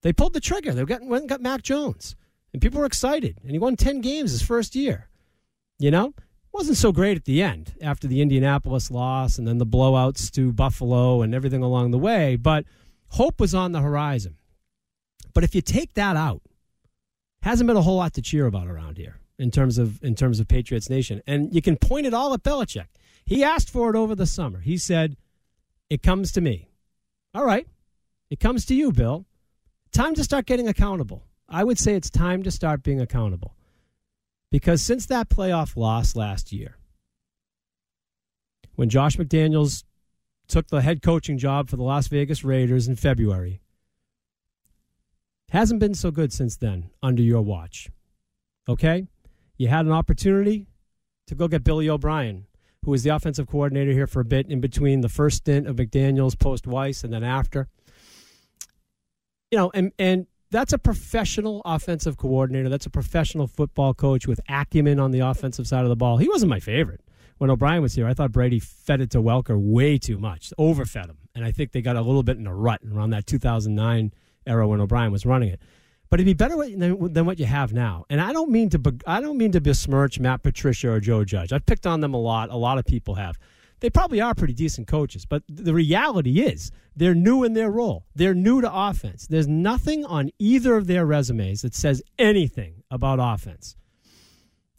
they 0.04 0.14
pulled 0.14 0.34
the 0.34 0.40
trigger. 0.40 0.74
They 0.74 0.86
got, 0.86 1.04
went 1.04 1.24
and 1.24 1.30
got 1.30 1.42
Mac 1.42 1.64
Jones. 1.64 2.16
And 2.54 2.62
people 2.62 2.80
were 2.80 2.86
excited. 2.86 3.40
And 3.42 3.52
he 3.52 3.60
won 3.60 3.76
10 3.76 4.02
games 4.02 4.32
his 4.32 4.42
first 4.42 4.76
year. 4.76 5.10
You 5.80 5.92
know? 5.92 6.14
Wasn't 6.54 6.78
so 6.78 6.92
great 6.92 7.18
at 7.18 7.26
the 7.26 7.44
end 7.44 7.76
after 7.82 8.08
the 8.08 8.22
Indianapolis 8.22 8.90
loss 8.90 9.38
and 9.38 9.48
then 9.48 9.60
the 9.60 9.66
blowouts 9.66 10.32
to 10.32 10.52
Buffalo 10.52 11.22
and 11.22 11.36
everything 11.36 11.62
along 11.62 11.92
the 11.92 12.00
way. 12.00 12.36
But 12.36 12.66
hope 13.10 13.40
was 13.40 13.54
on 13.54 13.74
the 13.74 13.82
horizon. 13.82 14.38
But 15.34 15.44
if 15.44 15.54
you 15.54 15.62
take 15.62 15.94
that 15.94 16.16
out, 16.16 16.42
hasn't 17.44 17.68
been 17.68 17.78
a 17.78 17.82
whole 17.82 17.98
lot 17.98 18.14
to 18.14 18.22
cheer 18.22 18.48
about 18.48 18.68
around 18.68 18.98
here 18.98 19.20
in 19.38 19.52
terms 19.52 19.78
of 19.78 20.04
in 20.04 20.16
terms 20.16 20.40
of 20.40 20.48
Patriots 20.48 20.90
Nation. 20.90 21.22
And 21.28 21.54
you 21.54 21.62
can 21.62 21.78
point 21.78 22.08
it 22.08 22.14
all 22.14 22.34
at 22.34 22.42
Belichick. 22.42 22.88
He 23.24 23.44
asked 23.44 23.70
for 23.70 23.92
it 23.92 23.96
over 23.96 24.16
the 24.16 24.26
summer. 24.26 24.62
He 24.62 24.78
said, 24.78 25.16
It 25.92 26.02
comes 26.02 26.32
to 26.32 26.42
me. 26.42 26.70
All 27.36 27.46
right. 27.46 27.68
It 28.32 28.40
comes 28.40 28.66
to 28.66 28.74
you, 28.74 28.92
Bill 28.92 29.28
time 29.92 30.16
to 30.16 30.24
start 30.24 30.46
getting 30.46 30.68
accountable. 30.68 31.24
I 31.50 31.64
would 31.64 31.80
say 31.80 31.94
it's 31.96 32.10
time 32.10 32.44
to 32.44 32.52
start 32.52 32.84
being 32.84 33.00
accountable. 33.00 33.56
Because 34.52 34.82
since 34.82 35.06
that 35.08 35.30
playoff 35.30 35.76
loss 35.76 36.16
last 36.16 36.52
year, 36.52 36.78
when 38.76 38.90
Josh 38.90 39.18
McDaniels 39.18 39.84
took 40.48 40.68
the 40.68 40.82
head 40.82 41.02
coaching 41.02 41.38
job 41.38 41.70
for 41.70 41.76
the 41.76 41.84
Las 41.84 42.08
Vegas 42.08 42.44
Raiders 42.44 42.88
in 42.88 42.96
February, 42.96 43.62
hasn't 45.50 45.80
been 45.80 45.94
so 45.94 46.12
good 46.12 46.32
since 46.32 46.58
then 46.58 46.90
under 47.02 47.22
your 47.22 47.42
watch. 47.42 47.90
Okay? 48.70 49.08
You 49.58 49.68
had 49.68 49.86
an 49.86 49.92
opportunity 49.92 50.68
to 51.28 51.36
go 51.36 51.48
get 51.48 51.64
Billy 51.64 51.90
O'Brien, 51.90 52.46
who 52.84 52.92
was 52.92 53.04
the 53.04 53.10
offensive 53.10 53.48
coordinator 53.48 53.92
here 53.92 54.08
for 54.08 54.22
a 54.22 54.26
bit 54.26 54.50
in 54.50 54.62
between 54.62 55.02
the 55.02 55.10
first 55.10 55.38
stint 55.38 55.68
of 55.68 55.76
McDaniels 55.78 56.38
post 56.38 56.66
Weis 56.66 57.04
and 57.04 57.12
then 57.12 57.24
after 57.24 57.68
you 59.52 59.58
know, 59.58 59.72
and 59.74 59.92
and 59.98 60.28
that's 60.52 60.74
a 60.74 60.78
professional 60.78 61.62
offensive 61.66 62.18
coordinator. 62.18 62.70
That's 62.70 62.86
a 62.86 62.90
professional 62.90 63.48
football 63.48 63.94
coach 63.94 64.28
with 64.28 64.40
acumen 64.48 65.00
on 65.00 65.12
the 65.12 65.20
offensive 65.20 65.68
side 65.68 65.84
of 65.84 65.90
the 65.90 65.96
ball. 65.96 66.18
He 66.18 66.30
wasn't 66.30 66.50
my 66.50 66.60
favorite 66.60 67.02
when 67.38 67.50
O'Brien 67.50 67.82
was 67.82 67.94
here. 67.96 68.08
I 68.08 68.14
thought 68.14 68.32
Brady 68.32 68.60
fed 68.60 69.02
it 69.02 69.10
to 69.12 69.22
Welker 69.22 69.60
way 69.60 69.98
too 69.98 70.18
much, 70.18 70.54
overfed 70.58 71.08
him, 71.10 71.18
and 71.36 71.44
I 71.44 71.52
think 71.52 71.72
they 71.72 71.82
got 71.82 71.96
a 71.96 72.02
little 72.02 72.24
bit 72.24 72.38
in 72.38 72.48
a 72.48 72.56
rut 72.56 72.82
around 72.92 73.12
that 73.12 73.28
2009 73.28 74.14
era 74.46 74.68
when 74.68 74.80
O'Brien 74.80 75.12
was 75.12 75.26
running 75.26 75.50
it. 75.50 75.62
but 76.10 76.20
it'd 76.20 76.26
be 76.26 76.34
better 76.34 76.56
than, 76.56 77.14
than 77.14 77.26
what 77.26 77.40
you 77.40 77.46
have 77.46 77.74
now. 77.74 78.06
And 78.10 78.22
I 78.22 78.32
don't 78.32 78.50
mean 78.50 78.70
to 78.70 78.98
I 79.06 79.20
don't 79.22 79.38
mean 79.38 79.52
to 79.52 79.62
besmirch 79.62 80.20
Matt 80.20 80.44
Patricia 80.44 80.90
or 80.90 81.00
Joe 81.00 81.26
Judge. 81.26 81.52
I've 81.52 81.66
picked 81.66 81.86
on 81.86 82.00
them 82.02 82.14
a 82.14 82.20
lot. 82.20 82.50
A 82.50 82.56
lot 82.56 82.78
of 82.78 82.86
people 82.86 83.16
have. 83.16 83.38
They 83.80 83.90
probably 83.90 84.22
are 84.22 84.34
pretty 84.34 84.54
decent 84.54 84.88
coaches, 84.88 85.26
but 85.26 85.44
the 85.48 85.74
reality 85.74 86.42
is 86.42 86.72
they're 86.96 87.14
new 87.14 87.44
in 87.44 87.54
their 87.54 87.70
role. 87.70 88.06
They're 88.16 88.34
new 88.34 88.62
to 88.62 88.74
offense. 88.74 89.28
There's 89.28 89.48
nothing 89.48 90.04
on 90.06 90.32
either 90.40 90.76
of 90.76 90.88
their 90.88 91.06
resumes 91.06 91.62
that 91.62 91.76
says 91.76 92.02
anything 92.18 92.84
about 92.90 93.20
offense. 93.22 93.76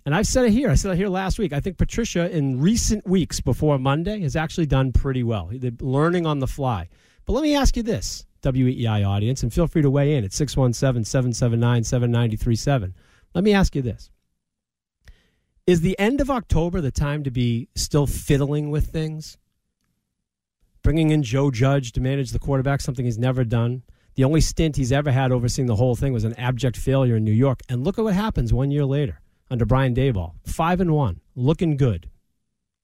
And 0.05 0.15
I've 0.15 0.27
said 0.27 0.47
it 0.47 0.53
here. 0.53 0.71
I 0.71 0.75
said 0.75 0.93
it 0.93 0.97
here 0.97 1.09
last 1.09 1.39
week. 1.39 1.53
I 1.53 1.61
think 1.61 1.77
Patricia, 1.77 2.35
in 2.35 2.61
recent 2.61 3.07
weeks 3.07 3.41
before 3.41 3.79
Monday, 3.79 4.21
has 4.23 4.37
actually 4.37 4.67
done 4.67 4.91
pretty 4.91 5.23
well. 5.23 5.51
They're 5.53 5.71
learning 5.81 6.27
on 6.27 6.39
the 6.39 6.47
fly. 6.47 6.89
But 7.25 7.35
let 7.35 7.43
me 7.43 7.55
ask 7.55 7.77
you 7.77 7.83
this 7.83 8.25
WEEI 8.43 9.07
audience, 9.07 9.43
and 9.43 9.53
feel 9.53 9.67
free 9.67 9.83
to 9.83 9.91
weigh 9.91 10.17
in 10.17 10.25
at 10.25 10.33
617 10.33 11.05
779 11.05 11.85
7937. 11.85 12.95
Let 13.35 13.45
me 13.45 13.53
ask 13.53 13.77
you 13.77 13.83
this 13.83 14.11
Is 15.69 15.83
the 15.83 15.99
end 15.99 16.23
of 16.23 16.31
October 16.31 16.81
the 16.81 16.91
time 16.91 17.25
to 17.25 17.31
be 17.31 17.69
still 17.75 18.07
fiddling 18.07 18.71
with 18.71 18.87
things? 18.87 19.37
Bringing 20.83 21.11
in 21.11 21.23
Joe 21.23 21.51
Judge 21.51 21.93
to 21.93 22.01
manage 22.01 22.31
the 22.31 22.39
quarterback, 22.39 22.81
something 22.81 23.05
he's 23.05 23.19
never 23.19 23.45
done. 23.45 23.83
The 24.15 24.25
only 24.25 24.41
stint 24.41 24.77
he's 24.77 24.93
ever 24.93 25.11
had 25.11 25.31
overseeing 25.31 25.67
the 25.67 25.77
whole 25.77 25.95
thing 25.95 26.15
was 26.15 26.25
an 26.25 26.33
abject 26.39 26.79
failure 26.79 27.17
in 27.17 27.25
New 27.25 27.33
York. 27.33 27.61
And 27.69 27.85
look 27.85 27.99
at 27.99 28.05
what 28.07 28.15
happens 28.15 28.51
one 28.51 28.71
year 28.71 28.87
later 28.87 29.21
under 29.51 29.67
Brian 29.67 29.95
Daboll. 29.95 30.37
Five 30.47 30.81
and 30.81 30.93
one, 30.93 31.21
looking 31.37 31.77
good. 31.77 32.09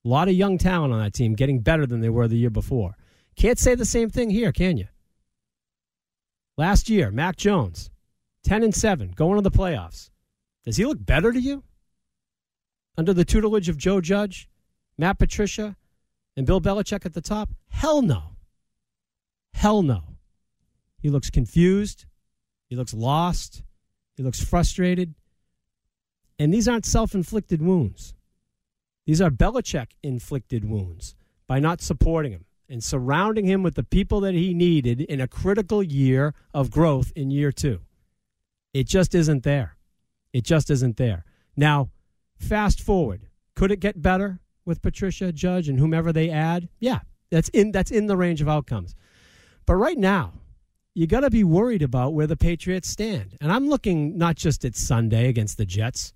A 0.05 0.07
lot 0.07 0.27
of 0.27 0.35
young 0.35 0.59
talent 0.59 0.93
on 0.93 0.99
that 0.99 1.15
team, 1.15 1.33
getting 1.33 1.61
better 1.61 1.87
than 1.87 2.01
they 2.01 2.09
were 2.09 2.27
the 2.27 2.37
year 2.37 2.51
before. 2.51 2.97
Can't 3.35 3.57
say 3.57 3.73
the 3.73 3.83
same 3.83 4.11
thing 4.11 4.29
here, 4.29 4.51
can 4.51 4.77
you? 4.77 4.89
Last 6.55 6.87
year, 6.87 7.09
Mac 7.09 7.35
Jones, 7.35 7.89
10 8.43 8.61
and 8.61 8.75
7, 8.75 9.13
going 9.15 9.37
to 9.37 9.41
the 9.41 9.49
playoffs. 9.49 10.11
Does 10.65 10.77
he 10.77 10.85
look 10.85 11.03
better 11.03 11.33
to 11.33 11.41
you? 11.41 11.63
Under 12.97 13.13
the 13.13 13.25
tutelage 13.25 13.69
of 13.69 13.77
Joe 13.77 14.01
Judge, 14.01 14.49
Matt 14.97 15.19
Patricia, 15.19 15.75
and 16.37 16.45
Bill 16.45 16.61
Belichick 16.61 17.05
at 17.05 17.13
the 17.13 17.21
top? 17.21 17.49
Hell 17.69 18.01
no. 18.01 18.35
Hell 19.53 19.83
no. 19.83 20.03
He 21.01 21.09
looks 21.09 21.29
confused. 21.29 22.05
He 22.67 22.75
looks 22.75 22.93
lost. 22.93 23.63
He 24.15 24.23
looks 24.23 24.43
frustrated. 24.43 25.13
And 26.39 26.53
these 26.53 26.67
aren't 26.67 26.85
self 26.85 27.13
inflicted 27.13 27.61
wounds. 27.61 28.13
These 29.05 29.21
are 29.21 29.29
Belichick 29.29 29.91
inflicted 30.01 30.65
wounds 30.65 31.15
by 31.47 31.59
not 31.59 31.81
supporting 31.81 32.31
him, 32.31 32.45
and 32.67 32.83
surrounding 32.83 33.45
him 33.45 33.61
with 33.61 33.75
the 33.75 33.83
people 33.83 34.19
that 34.21 34.33
he 34.33 34.53
needed 34.53 35.01
in 35.01 35.21
a 35.21 35.27
critical 35.27 35.83
year 35.83 36.33
of 36.53 36.71
growth 36.71 37.13
in 37.15 37.29
year 37.29 37.51
two. 37.51 37.81
It 38.73 38.87
just 38.87 39.13
isn't 39.13 39.43
there. 39.43 39.77
It 40.33 40.43
just 40.43 40.69
isn't 40.69 40.97
there. 40.97 41.23
Now, 41.55 41.91
fast 42.37 42.81
forward. 42.81 43.27
Could 43.55 43.71
it 43.71 43.79
get 43.79 44.01
better 44.01 44.39
with 44.65 44.81
Patricia, 44.81 45.31
Judge, 45.31 45.69
and 45.69 45.79
whomever 45.79 46.11
they 46.11 46.29
add? 46.29 46.69
Yeah, 46.79 46.99
that's 47.31 47.49
in 47.49 47.71
that's 47.71 47.91
in 47.91 48.07
the 48.07 48.17
range 48.17 48.41
of 48.41 48.49
outcomes. 48.49 48.95
But 49.65 49.75
right 49.75 49.97
now, 49.97 50.33
you 50.93 51.07
got 51.07 51.21
to 51.21 51.29
be 51.29 51.43
worried 51.43 51.81
about 51.81 52.13
where 52.13 52.27
the 52.27 52.37
Patriots 52.37 52.87
stand. 52.87 53.37
And 53.41 53.51
I'm 53.51 53.67
looking 53.67 54.17
not 54.17 54.35
just 54.35 54.63
at 54.63 54.75
Sunday 54.75 55.27
against 55.27 55.57
the 55.57 55.65
Jets, 55.65 56.13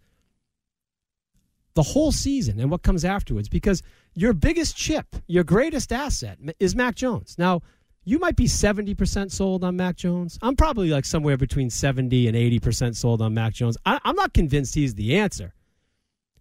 the 1.74 1.84
whole 1.84 2.12
season 2.12 2.60
and 2.60 2.72
what 2.72 2.84
comes 2.84 3.06
afterwards 3.06 3.50
because 3.50 3.84
your 4.14 4.34
biggest 4.34 4.76
chip, 4.76 5.16
your 5.28 5.44
greatest 5.44 5.92
asset 5.92 6.38
is 6.60 6.76
Mac 6.76 6.96
Jones. 6.96 7.36
Now, 7.38 7.62
you 8.06 8.20
might 8.20 8.36
be 8.36 8.46
70% 8.46 9.32
sold 9.32 9.64
on 9.64 9.76
Mac 9.76 9.96
Jones. 9.96 10.40
I'm 10.42 10.56
probably 10.56 10.90
like 10.90 11.06
somewhere 11.06 11.38
between 11.38 11.70
70 11.70 12.28
and 12.28 12.36
80% 12.36 12.96
sold 12.96 13.22
on 13.22 13.34
Mac 13.34 13.54
Jones. 13.54 13.78
I, 13.86 14.00
am 14.04 14.16
not 14.16 14.34
convinced 14.34 14.76
he's 14.76 14.96
the 14.96 15.18
answer. 15.18 15.54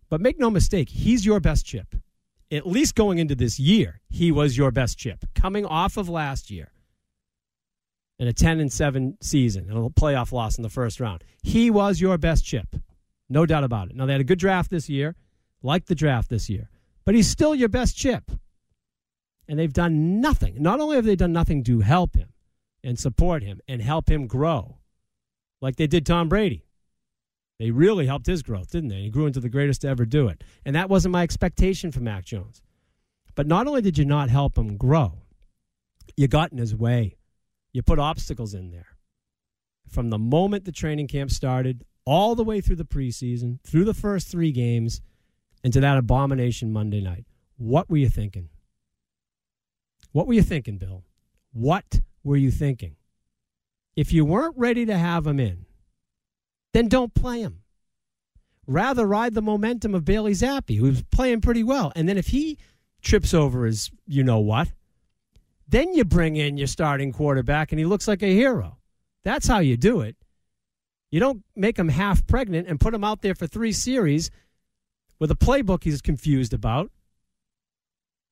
But 0.08 0.20
make 0.20 0.38
no 0.38 0.50
mistake, 0.50 0.88
he's 0.88 1.26
your 1.26 1.40
best 1.40 1.66
chip. 1.66 1.94
At 2.50 2.66
least 2.66 2.94
going 2.94 3.18
into 3.18 3.34
this 3.34 3.60
year, 3.60 4.00
he 4.08 4.32
was 4.32 4.56
your 4.56 4.70
best 4.70 4.98
chip. 4.98 5.24
Coming 5.34 5.66
off 5.66 5.96
of 5.96 6.08
last 6.08 6.50
year 6.50 6.72
in 8.18 8.26
a 8.26 8.32
10 8.32 8.58
and 8.58 8.72
7 8.72 9.18
season 9.20 9.68
and 9.68 9.78
a 9.78 9.90
playoff 9.90 10.32
loss 10.32 10.56
in 10.56 10.62
the 10.62 10.70
first 10.70 10.98
round, 10.98 11.24
he 11.42 11.70
was 11.70 12.00
your 12.00 12.16
best 12.16 12.44
chip. 12.44 12.76
No 13.28 13.44
doubt 13.44 13.64
about 13.64 13.90
it. 13.90 13.96
Now, 13.96 14.06
they 14.06 14.12
had 14.12 14.22
a 14.22 14.24
good 14.24 14.38
draft 14.38 14.70
this 14.70 14.88
year 14.88 15.14
like 15.62 15.86
the 15.86 15.94
draft 15.94 16.30
this 16.30 16.48
year, 16.48 16.70
but 17.04 17.14
he's 17.14 17.28
still 17.28 17.54
your 17.54 17.68
best 17.68 17.96
chip. 17.96 18.30
And 19.46 19.58
they've 19.58 19.72
done 19.72 20.20
nothing. 20.20 20.62
Not 20.62 20.80
only 20.80 20.96
have 20.96 21.04
they 21.04 21.16
done 21.16 21.32
nothing 21.32 21.64
to 21.64 21.80
help 21.80 22.16
him 22.16 22.32
and 22.84 22.98
support 22.98 23.42
him 23.42 23.60
and 23.66 23.80
help 23.80 24.10
him 24.10 24.26
grow, 24.26 24.78
like 25.60 25.76
they 25.76 25.86
did 25.86 26.04
Tom 26.06 26.28
Brady. 26.28 26.67
They 27.58 27.70
really 27.70 28.06
helped 28.06 28.26
his 28.26 28.42
growth, 28.42 28.70
didn't 28.70 28.90
they? 28.90 29.02
He 29.02 29.10
grew 29.10 29.26
into 29.26 29.40
the 29.40 29.48
greatest 29.48 29.80
to 29.82 29.88
ever 29.88 30.04
do 30.04 30.28
it. 30.28 30.44
And 30.64 30.76
that 30.76 30.88
wasn't 30.88 31.12
my 31.12 31.22
expectation 31.22 31.90
for 31.90 32.00
Mac 32.00 32.24
Jones. 32.24 32.62
But 33.34 33.46
not 33.46 33.66
only 33.66 33.82
did 33.82 33.98
you 33.98 34.04
not 34.04 34.30
help 34.30 34.56
him 34.56 34.76
grow, 34.76 35.22
you 36.16 36.28
got 36.28 36.52
in 36.52 36.58
his 36.58 36.74
way. 36.74 37.16
You 37.72 37.82
put 37.82 37.98
obstacles 37.98 38.54
in 38.54 38.70
there. 38.70 38.96
From 39.88 40.10
the 40.10 40.18
moment 40.18 40.64
the 40.64 40.72
training 40.72 41.08
camp 41.08 41.30
started, 41.30 41.84
all 42.04 42.34
the 42.34 42.44
way 42.44 42.60
through 42.60 42.76
the 42.76 42.84
preseason, 42.84 43.58
through 43.64 43.84
the 43.84 43.94
first 43.94 44.28
three 44.28 44.52
games, 44.52 45.02
into 45.64 45.80
that 45.80 45.98
abomination 45.98 46.72
Monday 46.72 47.00
night. 47.00 47.26
What 47.56 47.90
were 47.90 47.96
you 47.96 48.08
thinking? 48.08 48.48
What 50.12 50.26
were 50.26 50.34
you 50.34 50.42
thinking, 50.42 50.78
Bill? 50.78 51.04
What 51.52 52.00
were 52.22 52.36
you 52.36 52.50
thinking? 52.50 52.96
If 53.96 54.12
you 54.12 54.24
weren't 54.24 54.56
ready 54.56 54.86
to 54.86 54.96
have 54.96 55.26
him 55.26 55.40
in, 55.40 55.66
then 56.72 56.88
don't 56.88 57.14
play 57.14 57.40
him. 57.40 57.62
Rather 58.66 59.06
ride 59.06 59.34
the 59.34 59.42
momentum 59.42 59.94
of 59.94 60.04
Bailey 60.04 60.32
Zappe, 60.32 60.78
who's 60.78 61.02
playing 61.04 61.40
pretty 61.40 61.64
well. 61.64 61.92
And 61.96 62.08
then 62.08 62.18
if 62.18 62.28
he 62.28 62.58
trips 63.02 63.32
over 63.32 63.64
his 63.64 63.90
you 64.06 64.22
know 64.22 64.40
what, 64.40 64.68
then 65.66 65.94
you 65.94 66.04
bring 66.04 66.36
in 66.36 66.56
your 66.56 66.66
starting 66.66 67.12
quarterback 67.12 67.72
and 67.72 67.78
he 67.78 67.84
looks 67.84 68.08
like 68.08 68.22
a 68.22 68.34
hero. 68.34 68.78
That's 69.24 69.46
how 69.46 69.58
you 69.58 69.76
do 69.76 70.00
it. 70.00 70.16
You 71.10 71.20
don't 71.20 71.42
make 71.56 71.78
him 71.78 71.88
half 71.88 72.26
pregnant 72.26 72.68
and 72.68 72.80
put 72.80 72.94
him 72.94 73.04
out 73.04 73.22
there 73.22 73.34
for 73.34 73.46
three 73.46 73.72
series 73.72 74.30
with 75.18 75.30
a 75.30 75.36
playbook 75.36 75.84
he's 75.84 76.02
confused 76.02 76.52
about, 76.52 76.90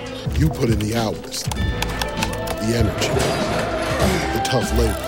You 0.37 0.49
put 0.49 0.69
in 0.69 0.79
the 0.79 0.95
hours, 0.95 1.43
the 1.43 2.73
energy, 2.75 3.09
the 4.33 4.41
tough 4.43 4.71
labor. 4.77 5.07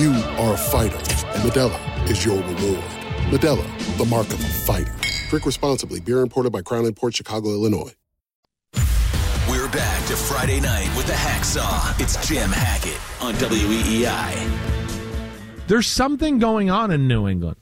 You 0.00 0.12
are 0.38 0.54
a 0.54 0.56
fighter, 0.56 0.96
and 0.96 1.42
Modelo 1.42 2.10
is 2.10 2.24
your 2.24 2.36
reward. 2.36 2.84
Modelo, 3.30 3.96
the 3.98 4.04
mark 4.04 4.28
of 4.28 4.40
a 4.40 4.48
fighter. 4.48 4.94
Drink 5.28 5.46
responsibly. 5.46 6.00
Beer 6.00 6.20
imported 6.20 6.52
by 6.52 6.62
Crown 6.62 6.92
Port 6.92 7.14
Chicago, 7.16 7.50
Illinois. 7.50 7.92
We're 9.48 9.68
back 9.70 10.06
to 10.06 10.16
Friday 10.16 10.60
night 10.60 10.94
with 10.96 11.06
the 11.06 11.12
Hacksaw. 11.12 12.00
It's 12.00 12.26
Jim 12.28 12.50
Hackett 12.50 13.00
on 13.20 13.34
WEEI. 13.34 14.48
There's 15.66 15.88
something 15.88 16.38
going 16.38 16.70
on 16.70 16.90
in 16.90 17.08
New 17.08 17.26
England. 17.26 17.56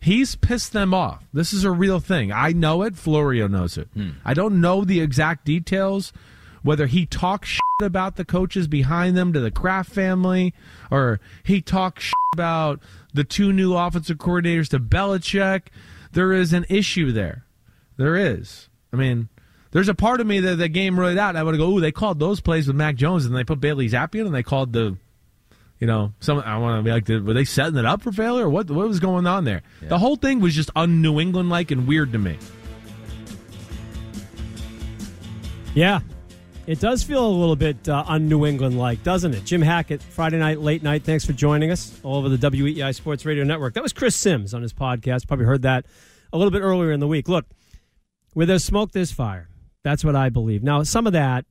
He's 0.00 0.34
pissed 0.34 0.72
them 0.72 0.94
off. 0.94 1.24
This 1.32 1.52
is 1.52 1.64
a 1.64 1.70
real 1.70 2.00
thing. 2.00 2.32
I 2.32 2.52
know 2.52 2.82
it. 2.82 2.96
Florio 2.96 3.46
knows 3.46 3.76
it. 3.76 3.88
Hmm. 3.94 4.10
I 4.24 4.32
don't 4.32 4.60
know 4.60 4.82
the 4.84 5.00
exact 5.00 5.44
details, 5.44 6.12
whether 6.62 6.86
he 6.86 7.04
talks 7.04 7.48
shit 7.50 7.60
about 7.82 8.16
the 8.16 8.24
coaches 8.24 8.66
behind 8.66 9.16
them 9.16 9.32
to 9.34 9.40
the 9.40 9.50
Kraft 9.50 9.90
family, 9.92 10.54
or 10.90 11.20
he 11.42 11.60
talks 11.60 12.04
shit 12.04 12.14
about 12.34 12.80
the 13.12 13.24
two 13.24 13.52
new 13.52 13.76
offensive 13.76 14.16
coordinators 14.18 14.68
to 14.70 14.80
Belichick. 14.80 15.64
There 16.12 16.32
is 16.32 16.52
an 16.52 16.64
issue 16.68 17.12
there. 17.12 17.44
There 17.98 18.16
is. 18.16 18.68
I 18.92 18.96
mean, 18.96 19.28
there's 19.72 19.88
a 19.88 19.94
part 19.94 20.20
of 20.20 20.26
me 20.26 20.40
that 20.40 20.56
the 20.56 20.68
game 20.68 20.98
rolled 20.98 21.18
out. 21.18 21.36
I 21.36 21.42
would 21.42 21.56
go, 21.58 21.70
"Ooh, 21.70 21.80
they 21.80 21.92
called 21.92 22.18
those 22.18 22.40
plays 22.40 22.66
with 22.66 22.76
Mac 22.76 22.96
Jones, 22.96 23.26
and 23.26 23.36
they 23.36 23.44
put 23.44 23.60
Bailey 23.60 23.88
Zappe 23.88 24.18
in, 24.18 24.26
and 24.26 24.34
they 24.34 24.42
called 24.42 24.72
the, 24.72 24.96
you 25.80 25.86
know, 25.86 26.12
some. 26.20 26.38
I 26.38 26.58
want 26.58 26.78
to 26.78 26.82
be 26.82 26.90
like, 26.90 27.06
did, 27.06 27.26
were 27.26 27.32
they 27.32 27.44
setting 27.44 27.78
it 27.78 27.86
up 27.86 28.02
for 28.02 28.12
failure? 28.12 28.48
What? 28.48 28.70
What 28.70 28.86
was 28.86 29.00
going 29.00 29.26
on 29.26 29.44
there? 29.44 29.62
The 29.80 29.98
whole 29.98 30.16
thing 30.16 30.40
was 30.40 30.54
just 30.54 30.70
un 30.76 31.00
New 31.02 31.18
England 31.18 31.48
like 31.48 31.70
and 31.70 31.88
weird 31.88 32.12
to 32.12 32.18
me. 32.18 32.38
Yeah, 35.74 36.00
it 36.66 36.80
does 36.80 37.02
feel 37.02 37.26
a 37.26 37.28
little 37.28 37.56
bit 37.56 37.88
uh, 37.88 38.04
un 38.06 38.28
New 38.28 38.44
England 38.44 38.78
like, 38.78 39.02
doesn't 39.02 39.34
it? 39.34 39.44
Jim 39.44 39.62
Hackett, 39.62 40.02
Friday 40.02 40.38
night, 40.38 40.60
late 40.60 40.82
night. 40.82 41.02
Thanks 41.02 41.24
for 41.24 41.32
joining 41.32 41.70
us 41.70 41.98
all 42.02 42.16
over 42.16 42.28
the 42.28 42.36
WEEI 42.36 42.94
Sports 42.94 43.24
Radio 43.24 43.44
Network. 43.44 43.74
That 43.74 43.82
was 43.82 43.92
Chris 43.92 44.14
Sims 44.14 44.52
on 44.52 44.62
his 44.62 44.72
podcast. 44.72 45.26
Probably 45.26 45.46
heard 45.46 45.62
that 45.62 45.86
a 46.32 46.38
little 46.38 46.50
bit 46.50 46.60
earlier 46.60 46.92
in 46.92 47.00
the 47.00 47.08
week. 47.08 47.28
Look, 47.28 47.46
where 48.34 48.46
there's 48.46 48.64
smoke, 48.64 48.92
there's 48.92 49.12
fire. 49.12 49.48
That's 49.82 50.04
what 50.04 50.14
I 50.14 50.28
believe. 50.28 50.62
Now, 50.62 50.82
some 50.82 51.06
of 51.06 51.14
that 51.14 51.46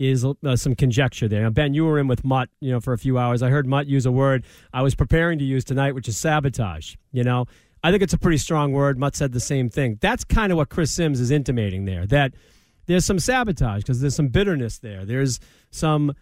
is 0.00 0.24
uh, 0.24 0.56
some 0.56 0.74
conjecture 0.74 1.28
there. 1.28 1.42
Now, 1.42 1.50
Ben, 1.50 1.74
you 1.74 1.84
were 1.84 1.98
in 1.98 2.08
with 2.08 2.24
Mutt, 2.24 2.48
you 2.60 2.72
know, 2.72 2.80
for 2.80 2.94
a 2.94 2.98
few 2.98 3.18
hours. 3.18 3.42
I 3.42 3.50
heard 3.50 3.66
Mutt 3.66 3.86
use 3.86 4.06
a 4.06 4.10
word 4.10 4.44
I 4.72 4.80
was 4.80 4.94
preparing 4.94 5.38
to 5.38 5.44
use 5.44 5.62
tonight, 5.62 5.94
which 5.94 6.08
is 6.08 6.16
sabotage. 6.16 6.96
You 7.12 7.22
know, 7.22 7.44
I 7.84 7.90
think 7.90 8.02
it's 8.02 8.14
a 8.14 8.18
pretty 8.18 8.38
strong 8.38 8.72
word. 8.72 8.98
Mutt 8.98 9.14
said 9.14 9.32
the 9.32 9.40
same 9.40 9.68
thing. 9.68 9.98
That's 10.00 10.24
kind 10.24 10.50
of 10.52 10.56
what 10.56 10.70
Chris 10.70 10.90
Sims 10.90 11.20
is 11.20 11.30
intimating 11.30 11.84
there. 11.84 12.06
That 12.06 12.32
there's 12.86 13.04
some 13.04 13.18
sabotage 13.18 13.82
because 13.82 14.00
there's 14.00 14.16
some 14.16 14.28
bitterness 14.28 14.78
there. 14.78 15.04
There's 15.04 15.38
some 15.70 16.14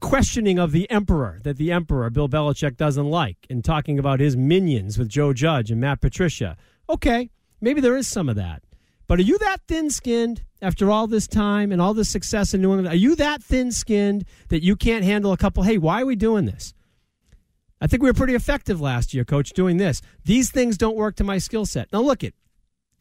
questioning 0.00 0.58
of 0.58 0.72
the 0.72 0.90
emperor 0.90 1.38
that 1.44 1.56
the 1.56 1.70
emperor 1.70 2.10
Bill 2.10 2.28
Belichick 2.28 2.76
doesn't 2.76 3.08
like, 3.08 3.46
and 3.48 3.64
talking 3.64 3.98
about 3.98 4.18
his 4.18 4.36
minions 4.36 4.98
with 4.98 5.08
Joe 5.08 5.32
Judge 5.32 5.70
and 5.70 5.80
Matt 5.80 6.00
Patricia. 6.00 6.56
Okay, 6.88 7.30
maybe 7.60 7.80
there 7.80 7.96
is 7.96 8.08
some 8.08 8.28
of 8.28 8.34
that. 8.34 8.64
But 9.10 9.18
are 9.18 9.22
you 9.22 9.38
that 9.38 9.62
thin 9.66 9.90
skinned 9.90 10.44
after 10.62 10.88
all 10.88 11.08
this 11.08 11.26
time 11.26 11.72
and 11.72 11.82
all 11.82 11.94
this 11.94 12.08
success 12.08 12.54
in 12.54 12.62
New 12.62 12.68
England? 12.68 12.86
Are 12.86 12.96
you 12.96 13.16
that 13.16 13.42
thin 13.42 13.72
skinned 13.72 14.24
that 14.50 14.62
you 14.62 14.76
can't 14.76 15.02
handle 15.02 15.32
a 15.32 15.36
couple? 15.36 15.64
Hey, 15.64 15.78
why 15.78 16.02
are 16.02 16.06
we 16.06 16.14
doing 16.14 16.44
this? 16.44 16.74
I 17.80 17.88
think 17.88 18.04
we 18.04 18.08
were 18.08 18.14
pretty 18.14 18.36
effective 18.36 18.80
last 18.80 19.12
year, 19.12 19.24
coach, 19.24 19.50
doing 19.50 19.78
this. 19.78 20.00
These 20.24 20.52
things 20.52 20.78
don't 20.78 20.94
work 20.94 21.16
to 21.16 21.24
my 21.24 21.38
skill 21.38 21.66
set. 21.66 21.92
Now, 21.92 22.02
look 22.02 22.22
it. 22.22 22.34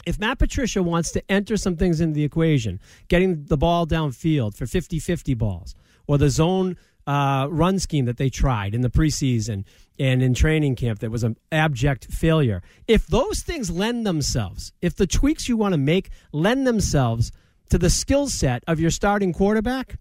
If 0.04 0.18
Matt 0.18 0.40
Patricia 0.40 0.82
wants 0.82 1.12
to 1.12 1.22
enter 1.32 1.58
some 1.58 1.76
things 1.78 2.02
into 2.02 2.16
the 2.16 2.24
equation, 2.24 2.80
getting 3.08 3.46
the 3.46 3.58
ball 3.58 3.86
downfield 3.86 4.56
for 4.56 4.66
50 4.66 4.98
50 4.98 5.36
balls, 5.36 5.76
or 6.08 6.18
the 6.18 6.32
zone 6.32 6.76
uh, 7.10 7.48
run 7.50 7.80
scheme 7.80 8.06
that 8.06 8.18
they 8.18 8.30
tried 8.30 8.76
in 8.76 8.82
the 8.82 8.90
preseason 8.90 9.64
and 9.98 10.22
in 10.22 10.36
training 10.36 10.76
camp 10.76 11.00
that 11.00 11.10
was 11.10 11.24
an 11.24 11.36
abject 11.52 12.06
failure. 12.06 12.62
If 12.88 13.08
those 13.08 13.42
things 13.42 13.72
lend 13.72 14.06
themselves, 14.06 14.74
if 14.80 14.96
the 14.96 15.08
tweaks 15.08 15.50
you 15.50 15.58
want 15.58 15.74
to 15.74 15.80
make 15.80 16.12
lend 16.32 16.68
themselves 16.68 17.32
to 17.72 17.80
the 17.80 17.90
skill 17.90 18.28
set 18.28 18.64
of 18.68 18.80
your 18.80 18.92
starting 18.92 19.34
quarterback, 19.34 19.96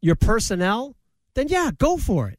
your 0.00 0.14
personnel, 0.14 0.94
then 1.34 1.48
yeah, 1.48 1.72
go 1.76 1.96
for 1.96 2.28
it. 2.28 2.38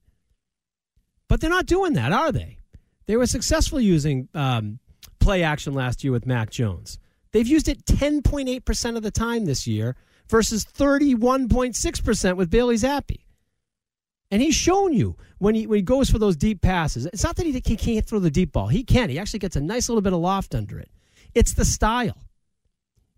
But 1.27 1.41
they're 1.41 1.49
not 1.49 1.65
doing 1.65 1.91
that, 1.93 2.13
are 2.13 2.31
they? 2.31 2.59
They 3.07 3.17
were 3.17 3.27
successful 3.27 3.81
using 3.81 4.29
um, 4.33 4.79
play 5.19 5.43
action 5.43 5.73
last 5.73 6.01
year 6.01 6.13
with 6.13 6.25
Mac 6.25 6.49
Jones. 6.49 6.97
They've 7.33 7.45
used 7.45 7.67
it 7.67 7.83
10.8% 7.85 8.95
of 8.95 9.03
the 9.03 9.11
time 9.11 9.43
this 9.43 9.67
year 9.67 9.97
versus 10.29 10.63
31.6% 10.63 12.37
with 12.37 12.49
Bailey 12.49 12.75
Zappe. 12.75 13.22
And 14.33 14.41
he's 14.41 14.55
shown 14.55 14.93
you 14.93 15.15
when 15.37 15.53
he, 15.53 15.67
when 15.67 15.77
he 15.77 15.83
goes 15.83 16.09
for 16.09 16.17
those 16.17 16.35
deep 16.35 16.59
passes. 16.59 17.05
It's 17.05 17.23
not 17.23 17.35
that 17.35 17.45
he, 17.45 17.51
he 17.51 17.77
can't 17.77 18.03
throw 18.03 18.17
the 18.17 18.31
deep 18.31 18.51
ball. 18.51 18.65
He 18.65 18.83
can. 18.83 19.11
He 19.11 19.19
actually 19.19 19.37
gets 19.37 19.55
a 19.55 19.61
nice 19.61 19.89
little 19.89 20.01
bit 20.01 20.11
of 20.11 20.17
loft 20.21 20.55
under 20.55 20.79
it. 20.79 20.89
It's 21.35 21.53
the 21.53 21.63
style 21.63 22.17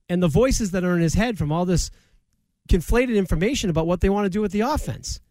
and 0.10 0.22
the 0.22 0.28
voices 0.28 0.72
that 0.72 0.84
are 0.84 0.94
in 0.94 1.02
his 1.02 1.14
head 1.14 1.38
from 1.38 1.54
all 1.54 1.64
this 1.64 1.90
conflated 2.68 3.16
information 3.16 3.70
about 3.70 3.88
what 3.88 4.02
they 4.02 4.10
want 4.10 4.26
to 4.26 4.30
do 4.30 4.42
with 4.42 4.52
the 4.52 4.60
offense. 4.60 5.22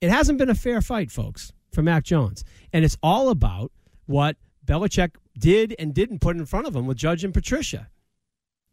It 0.00 0.10
hasn't 0.10 0.38
been 0.38 0.50
a 0.50 0.56
fair 0.56 0.82
fight, 0.82 1.12
folks, 1.12 1.52
for 1.72 1.82
Mac 1.84 2.02
Jones. 2.02 2.42
And 2.72 2.84
it's 2.84 2.96
all 3.00 3.28
about 3.28 3.70
what 4.06 4.38
Belichick 4.66 5.12
did 5.38 5.72
and 5.78 5.94
didn't 5.94 6.18
put 6.18 6.34
in 6.34 6.46
front 6.46 6.66
of 6.66 6.74
him 6.74 6.88
with 6.88 6.96
Judge 6.96 7.22
and 7.22 7.32
Patricia 7.32 7.88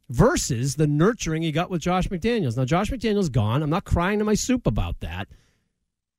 versus 0.10 0.78
the 0.78 0.88
nurturing 0.88 1.44
he 1.44 1.52
got 1.52 1.70
with 1.70 1.82
Josh 1.82 2.08
McDaniels. 2.08 2.58
Now, 2.58 2.66
Josh 2.66 2.90
McDaniels 2.90 3.32
gone. 3.32 3.62
I'm 3.62 3.70
not 3.70 3.84
crying 3.84 4.18
to 4.18 4.26
my 4.26 4.34
soup 4.34 4.66
about 4.66 5.02
that. 5.02 5.28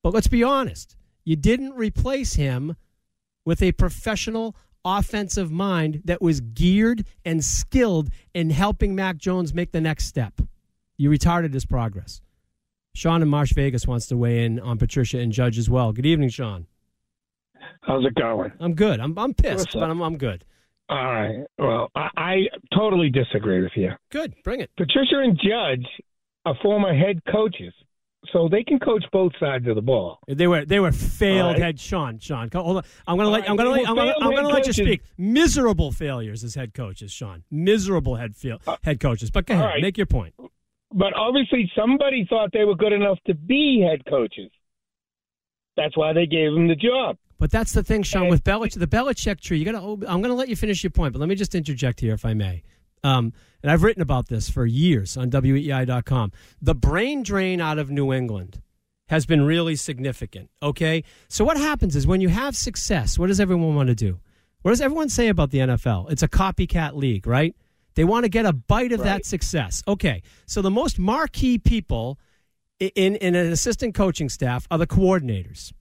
But 0.07 0.15
let's 0.15 0.29
be 0.29 0.45
honest. 0.45 0.95
You 1.25 1.35
didn't 1.35 1.73
replace 1.73 2.35
him 2.35 2.77
with 3.45 3.61
a 3.61 3.73
professional 3.73 4.55
offensive 4.85 5.51
mind 5.51 6.03
that 6.05 6.23
was 6.23 6.41
geared 6.41 7.05
and 7.25 7.45
skilled 7.45 8.11
in 8.33 8.51
helping 8.51 8.95
Mac 8.95 9.17
Jones 9.17 9.53
make 9.53 9.73
the 9.73 9.81
next 9.81 10.05
step. 10.05 10.41
You 10.97 11.11
retarded 11.11 11.53
his 11.53 11.67
progress. 11.67 12.21
Sean 12.95 13.21
in 13.21 13.27
Marsh 13.27 13.53
Vegas 13.55 13.89
wants 13.89 14.07
to 14.07 14.17
weigh 14.17 14.45
in 14.45 14.61
on 14.61 14.79
Patricia 14.79 15.19
and 15.19 15.33
Judge 15.33 15.59
as 15.59 15.69
well. 15.69 15.91
Good 15.91 16.07
evening, 16.07 16.29
Sean. 16.29 16.69
How's 17.81 18.05
it 18.05 18.15
going? 18.15 18.53
I'm 18.61 18.75
good. 18.75 19.01
I'm 19.01 19.19
I'm 19.19 19.35
pissed, 19.35 19.71
but 19.75 19.91
I'm 19.91 20.01
I'm 20.01 20.19
good. 20.19 20.45
All 20.89 21.05
right. 21.05 21.45
Well, 21.59 21.91
I, 21.97 22.11
I 22.17 22.37
totally 22.73 23.11
disagree 23.11 23.61
with 23.61 23.73
you. 23.75 23.91
Good. 24.13 24.37
Bring 24.45 24.61
it. 24.61 24.71
Patricia 24.77 25.19
and 25.19 25.37
Judge 25.37 25.85
are 26.45 26.55
former 26.63 26.95
head 26.95 27.19
coaches, 27.33 27.75
so 28.33 28.49
they 28.49 28.63
can 28.63 28.79
coach 28.79 29.05
both 29.13 29.33
sides 29.39 29.67
of 29.69 29.75
the 29.75 29.83
ball. 29.83 30.19
They 30.29 30.47
were 30.47 30.65
they 30.65 30.81
were 30.81 30.93
failed 30.93 31.55
right. 31.55 31.63
head 31.63 31.81
Sean 31.81 32.19
Sean. 32.19 32.49
Hold 32.53 32.79
on. 32.79 32.83
I'm 33.07 33.17
gonna 33.17 33.29
let 33.31 33.41
right, 33.41 33.51
I'm 33.51 33.57
gonna 33.57 33.71
let, 33.71 33.89
I'm 33.89 33.95
gonna, 33.95 34.13
failed 34.13 34.23
I'm 34.23 34.31
gonna 34.35 34.49
head 34.49 34.55
let 34.55 34.67
you 34.67 34.73
speak. 34.73 35.03
Miserable 35.19 35.93
failures 35.93 36.45
as 36.45 36.55
head 36.55 36.75
coaches, 36.75 37.13
Sean. 37.13 37.45
Miserable 37.51 38.17
head 38.17 38.37
feel, 38.37 38.59
head 38.83 39.01
coaches. 39.01 39.31
But 39.31 39.47
go 39.47 39.55
Uh, 39.55 39.59
ahead, 39.59 39.67
right. 39.67 39.83
make 39.83 39.97
your 39.97 40.07
point. 40.07 40.35
But 40.93 41.15
obviously, 41.15 41.71
somebody 41.77 42.27
thought 42.29 42.51
they 42.53 42.65
were 42.65 42.77
good 42.77 42.93
enough 42.93 43.19
to 43.27 43.35
be 43.35 43.81
head 43.89 44.03
coaches. 44.09 44.51
That's 45.77 45.97
why 45.97 46.13
they 46.13 46.27
gave 46.27 46.53
them 46.53 46.69
the 46.69 46.77
job. 46.77 47.19
But 47.39 47.51
that's 47.51 47.73
the 47.73 47.83
thing, 47.83 48.03
Sean, 48.03 48.29
with 48.29 48.43
Belichick, 48.45 48.79
the 48.79 48.87
Belichick 48.87 49.41
tree. 49.41 49.59
You 49.59 49.67
got 49.67 49.73
to. 49.73 50.07
I'm 50.09 50.23
going 50.23 50.31
to 50.31 50.35
let 50.35 50.49
you 50.49 50.57
finish 50.57 50.83
your 50.83 50.91
point, 50.91 51.13
but 51.13 51.19
let 51.19 51.29
me 51.29 51.35
just 51.35 51.55
interject 51.55 52.01
here, 52.01 52.15
if 52.15 52.25
I 52.25 52.33
may. 52.33 52.63
Um, 53.07 53.33
and 53.63 53.71
I've 53.71 53.83
written 53.83 54.03
about 54.03 54.29
this 54.29 54.51
for 54.51 54.67
years 54.67 55.17
on 55.17 55.31
WEEI.com. 55.31 56.33
The 56.61 56.75
brain 56.75 57.23
drain 57.23 57.61
out 57.61 57.79
of 57.79 57.91
New 57.91 58.13
England 58.13 58.61
has 59.09 59.27
been 59.27 59.43
really 59.43 59.77
significant. 59.77 60.51
Okay, 60.63 61.05
so 61.29 61.45
what 61.45 61.57
happens 61.57 61.95
is 61.95 62.07
when 62.07 62.21
you 62.21 62.29
have 62.29 62.57
success, 62.57 63.19
what 63.19 63.29
does 63.29 63.39
everyone 63.39 63.77
want 63.77 63.89
to 63.89 63.95
do? 63.95 64.19
What 64.63 64.73
does 64.73 64.81
everyone 64.81 65.09
say 65.09 65.29
about 65.29 65.51
the 65.51 65.59
NFL? 65.59 66.11
It's 66.11 66.25
a 66.25 66.29
copycat 66.29 66.95
league, 66.95 67.27
right? 67.27 67.55
They 67.95 68.05
want 68.05 68.25
to 68.25 68.29
get 68.29 68.45
a 68.45 68.53
bite 68.53 68.93
of 68.93 69.05
that 69.05 69.25
success. 69.25 69.83
Okay, 69.87 70.23
so 70.45 70.61
the 70.61 70.71
most 70.71 70.99
marquee 70.99 71.59
people 71.59 72.19
in, 72.81 73.15
in 73.17 73.35
an 73.35 73.53
assistant 73.53 73.95
coaching 73.95 74.29
staff 74.29 74.67
are 74.71 74.79
the 74.79 74.87
coordinators. 74.87 75.73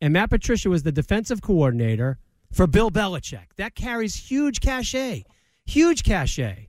And 0.00 0.12
Matt 0.12 0.30
Patricia 0.30 0.68
was 0.68 0.82
the 0.82 0.92
defensive 0.92 1.40
coordinator 1.40 2.18
for 2.52 2.66
Bill 2.66 2.90
Belichick. 2.90 3.46
That 3.56 3.74
carries 3.74 4.16
huge 4.16 4.60
cachet, 4.60 5.24
huge 5.66 6.02
cachet. 6.02 6.68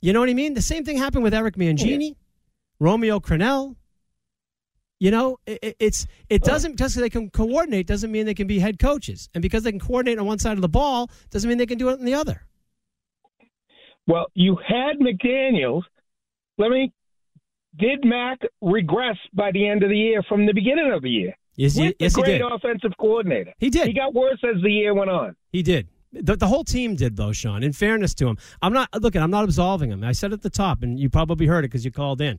You 0.00 0.12
know 0.12 0.20
what 0.20 0.28
I 0.28 0.34
mean? 0.34 0.54
The 0.54 0.62
same 0.62 0.84
thing 0.84 0.98
happened 0.98 1.22
with 1.22 1.34
Eric 1.34 1.56
Mangini. 1.56 2.16
Romeo 2.80 3.20
Crennel. 3.20 3.76
You 4.98 5.10
know, 5.10 5.38
it, 5.46 5.76
it's 5.78 6.06
it 6.28 6.42
oh. 6.44 6.46
doesn't 6.46 6.76
just 6.76 6.94
because 6.94 7.02
they 7.02 7.10
can 7.10 7.30
coordinate 7.30 7.86
doesn't 7.86 8.10
mean 8.10 8.26
they 8.26 8.34
can 8.34 8.46
be 8.46 8.58
head 8.58 8.78
coaches, 8.78 9.28
and 9.34 9.42
because 9.42 9.64
they 9.64 9.70
can 9.70 9.80
coordinate 9.80 10.18
on 10.18 10.26
one 10.26 10.38
side 10.38 10.52
of 10.52 10.62
the 10.62 10.68
ball 10.68 11.10
doesn't 11.30 11.48
mean 11.48 11.58
they 11.58 11.66
can 11.66 11.78
do 11.78 11.88
it 11.88 11.98
on 11.98 12.04
the 12.04 12.14
other. 12.14 12.46
Well, 14.06 14.26
you 14.34 14.56
had 14.66 14.98
McDaniels. 15.00 15.82
Let 16.58 16.70
me. 16.70 16.92
Did 17.78 18.04
Mac 18.04 18.38
regress 18.60 19.16
by 19.32 19.50
the 19.50 19.66
end 19.66 19.82
of 19.82 19.88
the 19.88 19.96
year 19.96 20.22
from 20.28 20.44
the 20.44 20.52
beginning 20.52 20.92
of 20.92 21.02
the 21.02 21.08
year? 21.10 21.34
Yes, 21.56 21.76
With 21.76 21.94
yes, 21.98 22.14
he 22.14 22.22
great 22.22 22.38
did. 22.38 22.52
offensive 22.52 22.92
coordinator. 23.00 23.54
He 23.58 23.70
did. 23.70 23.86
He 23.86 23.94
got 23.94 24.14
worse 24.14 24.38
as 24.44 24.60
the 24.62 24.70
year 24.70 24.94
went 24.94 25.10
on. 25.10 25.36
He 25.50 25.62
did. 25.62 25.88
The, 26.12 26.36
the 26.36 26.46
whole 26.46 26.64
team 26.64 26.94
did, 26.94 27.16
though, 27.16 27.32
Sean. 27.32 27.62
In 27.62 27.72
fairness 27.72 28.14
to 28.14 28.28
him, 28.28 28.38
I'm 28.60 28.72
not 28.72 28.88
looking. 29.00 29.22
I'm 29.22 29.30
not 29.30 29.44
absolving 29.44 29.90
him. 29.90 30.04
I 30.04 30.12
said 30.12 30.32
at 30.32 30.42
the 30.42 30.50
top, 30.50 30.82
and 30.82 30.98
you 30.98 31.08
probably 31.08 31.46
heard 31.46 31.64
it 31.64 31.68
because 31.68 31.84
you 31.84 31.90
called 31.90 32.20
in. 32.20 32.38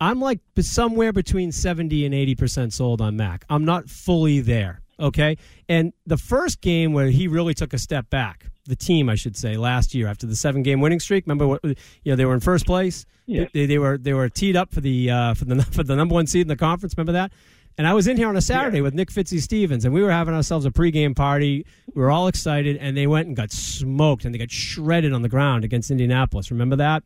I'm 0.00 0.20
like 0.20 0.40
somewhere 0.60 1.12
between 1.12 1.52
70 1.52 2.04
and 2.04 2.14
80 2.14 2.34
percent 2.34 2.72
sold 2.72 3.00
on 3.00 3.16
Mac. 3.16 3.44
I'm 3.48 3.64
not 3.64 3.88
fully 3.88 4.40
there. 4.40 4.82
Okay, 4.98 5.36
and 5.68 5.92
the 6.06 6.16
first 6.16 6.62
game 6.62 6.94
where 6.94 7.08
he 7.08 7.28
really 7.28 7.52
took 7.52 7.74
a 7.74 7.78
step 7.78 8.08
back, 8.08 8.46
the 8.64 8.76
team, 8.76 9.10
I 9.10 9.14
should 9.14 9.36
say, 9.36 9.58
last 9.58 9.94
year 9.94 10.08
after 10.08 10.26
the 10.26 10.34
seven 10.34 10.62
game 10.62 10.80
winning 10.80 11.00
streak. 11.00 11.26
Remember 11.26 11.46
what 11.46 11.62
you 11.64 11.76
know 12.06 12.16
they 12.16 12.24
were 12.24 12.32
in 12.34 12.40
first 12.40 12.64
place. 12.64 13.04
Yes. 13.26 13.50
They, 13.52 13.66
they 13.66 13.78
were 13.78 13.98
they 13.98 14.14
were 14.14 14.28
teed 14.30 14.56
up 14.56 14.72
for 14.72 14.80
the 14.80 15.10
uh, 15.10 15.34
for 15.34 15.44
the 15.44 15.62
for 15.70 15.82
the 15.82 15.94
number 15.94 16.14
one 16.14 16.26
seed 16.26 16.42
in 16.42 16.48
the 16.48 16.56
conference. 16.56 16.94
Remember 16.96 17.12
that. 17.12 17.32
And 17.78 17.86
I 17.86 17.92
was 17.92 18.06
in 18.06 18.16
here 18.16 18.28
on 18.28 18.36
a 18.36 18.40
Saturday 18.40 18.80
with 18.80 18.94
Nick 18.94 19.10
Fitzy 19.10 19.38
Stevens, 19.40 19.84
and 19.84 19.92
we 19.92 20.02
were 20.02 20.10
having 20.10 20.32
ourselves 20.34 20.64
a 20.64 20.70
pregame 20.70 21.14
party. 21.14 21.66
We 21.94 22.00
were 22.00 22.10
all 22.10 22.26
excited, 22.26 22.76
and 22.78 22.96
they 22.96 23.06
went 23.06 23.26
and 23.26 23.36
got 23.36 23.52
smoked, 23.52 24.24
and 24.24 24.34
they 24.34 24.38
got 24.38 24.50
shredded 24.50 25.12
on 25.12 25.20
the 25.22 25.28
ground 25.28 25.62
against 25.62 25.90
Indianapolis. 25.90 26.50
Remember 26.50 26.76
that? 26.76 27.02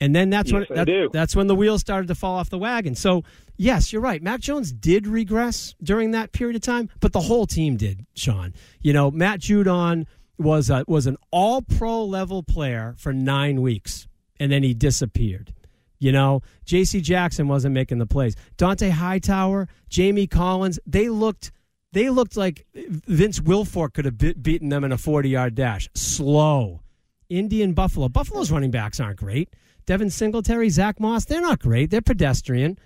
And 0.00 0.16
then 0.16 0.30
that's 0.30 0.50
Yes, 0.50 0.66
when 0.70 0.84
that- 0.86 1.10
that's 1.12 1.36
when 1.36 1.46
the 1.48 1.54
wheels 1.54 1.82
started 1.82 2.08
to 2.08 2.14
fall 2.14 2.36
off 2.38 2.48
the 2.48 2.56
wagon. 2.58 2.94
So 2.94 3.22
yes, 3.58 3.92
you're 3.92 4.00
right. 4.00 4.22
Mac 4.22 4.40
Jones 4.40 4.72
did 4.72 5.06
regress 5.06 5.74
during 5.82 6.12
that 6.12 6.32
period 6.32 6.56
of 6.56 6.62
time, 6.62 6.88
but 7.00 7.12
the 7.12 7.20
whole 7.20 7.46
team 7.46 7.76
did. 7.76 8.06
Sean, 8.14 8.54
you 8.80 8.94
know, 8.94 9.10
Matt 9.10 9.40
Judon 9.40 10.06
was 10.38 10.70
a, 10.70 10.84
was 10.88 11.06
an 11.06 11.18
All 11.30 11.60
Pro 11.60 12.02
level 12.02 12.42
player 12.42 12.94
for 12.96 13.12
nine 13.12 13.60
weeks, 13.60 14.08
and 14.38 14.50
then 14.50 14.62
he 14.62 14.72
disappeared. 14.72 15.52
You 16.00 16.12
know, 16.12 16.40
J.C. 16.64 17.00
Jackson 17.02 17.46
wasn't 17.46 17.74
making 17.74 17.98
the 17.98 18.06
plays. 18.06 18.34
Dont'a 18.56 18.90
Hightower, 18.90 19.68
Jamie 19.88 20.26
Collins, 20.26 20.80
they 20.86 21.08
looked 21.08 21.52
they 21.92 22.08
looked 22.08 22.36
like 22.36 22.66
Vince 22.74 23.40
Wilfork 23.40 23.92
could 23.94 24.04
have 24.06 24.16
be- 24.16 24.32
beaten 24.32 24.68
them 24.70 24.82
in 24.84 24.92
a 24.92 24.98
40 24.98 25.28
yard 25.28 25.54
dash. 25.54 25.88
Slow. 25.94 26.80
Indian 27.28 27.74
Buffalo. 27.74 28.08
Buffalo's 28.08 28.50
running 28.50 28.70
backs 28.70 28.98
aren't 28.98 29.18
great. 29.18 29.50
Devin 29.86 30.10
Singletary, 30.10 30.70
Zach 30.70 30.98
Moss, 31.00 31.24
they're 31.24 31.40
not 31.40 31.58
great. 31.60 31.90
They're 31.90 32.00
pedestrian. 32.00 32.78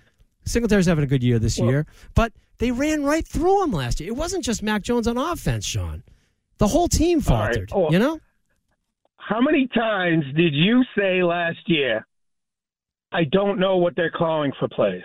Singletary's 0.45 0.85
having 0.87 1.03
a 1.03 1.07
good 1.07 1.23
year 1.23 1.39
this 1.39 1.59
Well- 1.59 1.69
year, 1.69 1.85
but 2.15 2.33
they 2.57 2.71
ran 2.71 3.03
right 3.03 3.25
through 3.27 3.63
him 3.63 3.71
last 3.71 3.99
year. 3.99 4.09
It 4.09 4.15
wasn't 4.15 4.43
just 4.43 4.61
Mac 4.63 4.81
Jones 4.81 5.07
on 5.07 5.17
offense, 5.17 5.65
Sean. 5.65 6.03
The 6.57 6.67
whole 6.67 6.87
team 6.87 7.21
All 7.27 7.35
right. 7.37 7.45
faltered. 7.53 7.69
Oh. 7.73 7.91
You 7.91 7.99
know? 7.99 8.19
How 9.17 9.41
many 9.41 9.67
times 9.67 10.25
did 10.35 10.53
you 10.53 10.83
say 10.97 11.23
last 11.23 11.57
year, 11.67 12.05
I 13.11 13.23
don't 13.25 13.59
know 13.59 13.77
what 13.77 13.95
they're 13.95 14.11
calling 14.11 14.51
for 14.59 14.67
plays? 14.67 15.03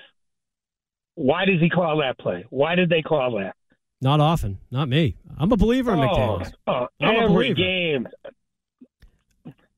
Why 1.14 1.44
does 1.44 1.60
he 1.60 1.68
call 1.68 1.98
that 1.98 2.18
play? 2.18 2.44
Why 2.50 2.74
did 2.74 2.88
they 2.88 3.02
call 3.02 3.38
that? 3.38 3.54
Not 4.00 4.20
often. 4.20 4.58
Not 4.70 4.88
me. 4.88 5.16
I'm 5.38 5.52
a 5.52 5.56
believer 5.56 5.92
in 5.92 5.98
Oh, 5.98 6.02
McDaniels. 6.08 6.52
oh, 6.66 6.86
I'm 7.02 7.30
every 7.30 7.52
game. 7.54 8.08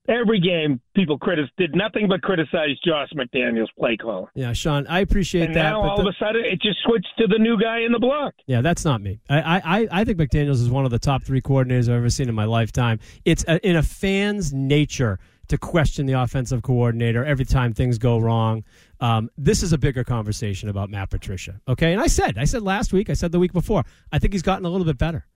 Every 0.08 0.40
game, 0.40 0.80
people 0.96 1.16
critic 1.16 1.46
did 1.56 1.76
nothing 1.76 2.08
but 2.08 2.22
criticize 2.22 2.76
Josh 2.84 3.08
McDaniels' 3.14 3.68
play 3.78 3.96
calling. 3.96 4.26
Yeah, 4.34 4.52
Sean, 4.52 4.84
I 4.88 4.98
appreciate 4.98 5.46
And 5.46 5.54
that. 5.54 5.62
now 5.62 5.80
but 5.82 5.88
all 5.90 5.96
the- 6.02 6.08
of 6.08 6.14
a 6.14 6.24
sudden, 6.24 6.44
it 6.44 6.60
just 6.60 6.78
switched 6.84 7.06
to 7.18 7.28
the 7.28 7.38
new 7.38 7.56
guy 7.56 7.80
in 7.80 7.92
the 7.92 8.00
block. 8.00 8.34
Yeah, 8.48 8.62
that's 8.62 8.84
not 8.84 9.00
me. 9.00 9.20
I, 9.30 9.60
I, 9.64 9.88
I 10.00 10.04
think 10.04 10.18
McDaniels 10.18 10.60
is 10.60 10.68
one 10.68 10.84
of 10.84 10.90
the 10.90 10.98
top 10.98 11.22
three 11.22 11.40
coordinators 11.40 11.84
I've 11.84 11.94
ever 11.98 12.10
seen 12.10 12.28
in 12.28 12.34
my 12.34 12.46
lifetime. 12.46 12.98
It's 13.24 13.44
a, 13.46 13.64
in 13.66 13.76
a 13.76 13.82
fan's 13.82 14.52
nature 14.52 15.20
to 15.48 15.58
question 15.58 16.06
the 16.06 16.14
offensive 16.14 16.62
coordinator 16.62 17.24
every 17.24 17.44
time 17.44 17.72
things 17.72 17.98
go 17.98 18.18
wrong. 18.18 18.64
Um, 19.00 19.28
this 19.36 19.62
is 19.62 19.72
a 19.72 19.78
bigger 19.78 20.04
conversation 20.04 20.68
about 20.68 20.88
Matt 20.90 21.10
Patricia. 21.10 21.60
Okay, 21.68 21.92
and 21.92 22.00
I 22.00 22.06
said, 22.06 22.38
I 22.38 22.44
said 22.44 22.62
last 22.62 22.92
week, 22.92 23.10
I 23.10 23.14
said 23.14 23.32
the 23.32 23.38
week 23.38 23.52
before, 23.52 23.84
I 24.12 24.18
think 24.18 24.32
he's 24.32 24.42
gotten 24.42 24.64
a 24.64 24.70
little 24.70 24.86
bit 24.86 24.98
better. 24.98 25.26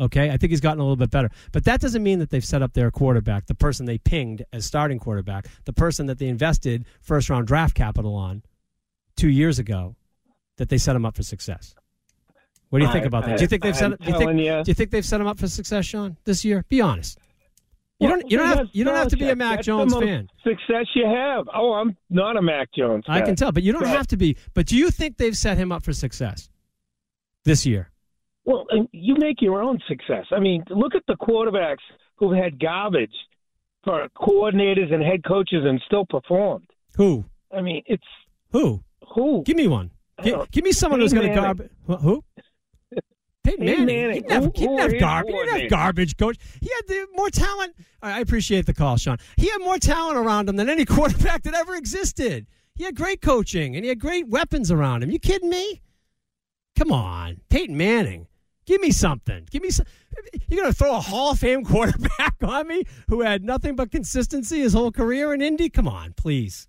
Okay, 0.00 0.30
I 0.30 0.38
think 0.38 0.50
he's 0.50 0.62
gotten 0.62 0.78
a 0.80 0.82
little 0.82 0.96
bit 0.96 1.10
better, 1.10 1.28
but 1.52 1.64
that 1.64 1.78
doesn't 1.80 2.02
mean 2.02 2.20
that 2.20 2.30
they've 2.30 2.44
set 2.44 2.62
up 2.62 2.72
their 2.72 2.90
quarterback, 2.90 3.46
the 3.46 3.54
person 3.54 3.84
they 3.84 3.98
pinged 3.98 4.42
as 4.50 4.64
starting 4.64 4.98
quarterback, 4.98 5.46
the 5.66 5.74
person 5.74 6.06
that 6.06 6.18
they 6.18 6.28
invested 6.28 6.86
first 7.02 7.28
round 7.28 7.46
draft 7.46 7.74
capital 7.74 8.14
on 8.14 8.42
two 9.16 9.28
years 9.28 9.58
ago, 9.58 9.96
that 10.56 10.70
they 10.70 10.78
set 10.78 10.96
him 10.96 11.04
up 11.04 11.16
for 11.16 11.22
success. 11.22 11.74
What 12.70 12.78
do 12.78 12.86
you 12.86 12.92
think 12.92 13.04
I- 13.04 13.08
about 13.08 13.24
that? 13.26 13.32
I- 13.34 13.36
Do 13.36 13.42
you 13.42 13.48
think 13.48 13.62
they've 13.62 13.76
set? 13.76 13.92
I'm 13.92 13.98
Do 14.00 14.10
you 14.10 14.16
think, 14.18 14.30
you. 14.40 14.64
do 14.64 14.70
you 14.70 14.74
think 14.74 14.90
they've 14.90 15.04
set 15.04 15.20
him 15.20 15.26
up 15.26 15.38
for 15.38 15.48
success, 15.48 15.84
Sean, 15.84 16.16
this 16.24 16.46
year? 16.46 16.64
Be 16.70 16.80
honest. 16.80 17.18
You 18.00 18.08
don't. 18.08 18.30
You 18.30 18.38
don't 18.38 18.56
have. 18.56 18.68
You 18.72 18.84
don't 18.84 18.94
have 18.96 19.08
to 19.08 19.16
be 19.16 19.28
a 19.28 19.36
Mac 19.36 19.56
That's 19.58 19.66
Jones 19.66 19.94
fan. 19.94 20.28
Success 20.42 20.86
you 20.94 21.04
have. 21.06 21.46
Oh, 21.54 21.72
I'm 21.74 21.96
not 22.08 22.36
a 22.36 22.42
Mac 22.42 22.72
Jones. 22.72 23.04
I 23.08 23.20
can 23.20 23.36
tell, 23.36 23.52
but 23.52 23.62
you 23.62 23.72
don't 23.72 23.82
But- 23.82 23.90
have 23.90 24.06
to 24.08 24.16
be. 24.16 24.36
But 24.54 24.66
do 24.66 24.76
you 24.76 24.90
think 24.90 25.18
they've 25.18 25.36
set 25.36 25.58
him 25.58 25.70
up 25.70 25.84
for 25.84 25.92
success 25.92 26.48
this 27.44 27.66
year? 27.66 27.90
Well, 28.44 28.64
and 28.70 28.88
you 28.92 29.16
make 29.18 29.42
your 29.42 29.62
own 29.62 29.78
success. 29.86 30.24
I 30.32 30.40
mean, 30.40 30.64
look 30.70 30.94
at 30.94 31.02
the 31.06 31.14
quarterbacks 31.16 31.84
who've 32.16 32.34
had 32.36 32.58
garbage 32.58 33.12
for 33.84 34.08
coordinators 34.16 34.92
and 34.92 35.02
head 35.02 35.22
coaches 35.24 35.62
and 35.66 35.80
still 35.86 36.06
performed. 36.06 36.66
Who? 36.96 37.24
I 37.54 37.60
mean, 37.60 37.82
it's 37.86 38.02
Who? 38.52 38.82
who? 39.14 39.42
Give 39.44 39.56
me 39.56 39.68
one. 39.68 39.90
Gi- 40.22 40.32
Oh, 40.34 40.46
give 40.50 40.64
me 40.64 40.72
someone 40.72 41.00
who's 41.00 41.12
Peyton 41.12 41.34
going 41.34 41.36
to 41.36 41.42
garbage. 41.42 41.70
Who? 42.02 42.24
Peyton 43.42 43.64
Manning. 43.64 43.86
Manning. 43.86 44.14
He 44.14 44.20
didn't 44.20 44.30
have, 44.30 44.44
he 44.54 44.66
didn't 44.66 44.78
have 44.78 45.00
garbage. 45.00 45.34
He 45.34 45.38
didn't 45.38 45.60
have 45.60 45.70
garbage, 45.70 46.16
coach. 46.16 46.36
He 46.60 46.70
had 46.74 46.86
the, 46.86 47.06
more 47.14 47.30
talent. 47.30 47.74
I 48.02 48.12
I 48.12 48.20
appreciate 48.20 48.66
the 48.66 48.74
call, 48.74 48.96
Sean. 48.96 49.18
He 49.36 49.48
had 49.48 49.58
more 49.58 49.78
talent 49.78 50.18
around 50.18 50.48
him 50.48 50.56
than 50.56 50.68
any 50.68 50.84
quarterback 50.86 51.42
that 51.44 51.54
ever 51.54 51.74
existed. 51.74 52.46
He 52.74 52.84
had 52.84 52.96
great 52.96 53.20
coaching 53.20 53.76
and 53.76 53.84
he 53.84 53.88
had 53.88 53.98
great 54.00 54.28
weapons 54.28 54.70
around 54.70 55.02
him. 55.02 55.10
You 55.10 55.18
kidding 55.18 55.50
me? 55.50 55.82
Come 56.76 56.92
on, 56.92 57.40
Peyton 57.50 57.76
Manning. 57.76 58.26
Give 58.66 58.80
me 58.80 58.90
something. 58.90 59.46
Give 59.50 59.62
me 59.62 59.70
some. 59.70 59.86
You're 60.48 60.62
going 60.62 60.72
to 60.72 60.78
throw 60.78 60.94
a 60.94 61.00
Hall 61.00 61.32
of 61.32 61.38
Fame 61.38 61.64
quarterback 61.66 62.36
on 62.42 62.68
me 62.68 62.84
who 63.08 63.22
had 63.22 63.42
nothing 63.44 63.76
but 63.76 63.90
consistency 63.90 64.60
his 64.60 64.72
whole 64.72 64.92
career 64.92 65.34
in 65.34 65.42
Indy? 65.42 65.68
Come 65.68 65.88
on, 65.88 66.12
please. 66.14 66.68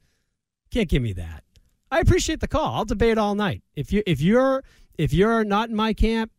Can't 0.69 0.89
give 0.89 1.01
me 1.01 1.13
that. 1.13 1.43
I 1.91 1.99
appreciate 1.99 2.39
the 2.39 2.47
call. 2.47 2.75
I'll 2.75 2.85
debate 2.85 3.17
all 3.17 3.35
night. 3.35 3.61
If 3.75 3.91
you 3.91 4.03
if 4.05 4.21
you're 4.21 4.63
if 4.97 5.13
you're 5.13 5.43
not 5.43 5.69
in 5.69 5.75
my 5.75 5.93
camp, 5.93 6.31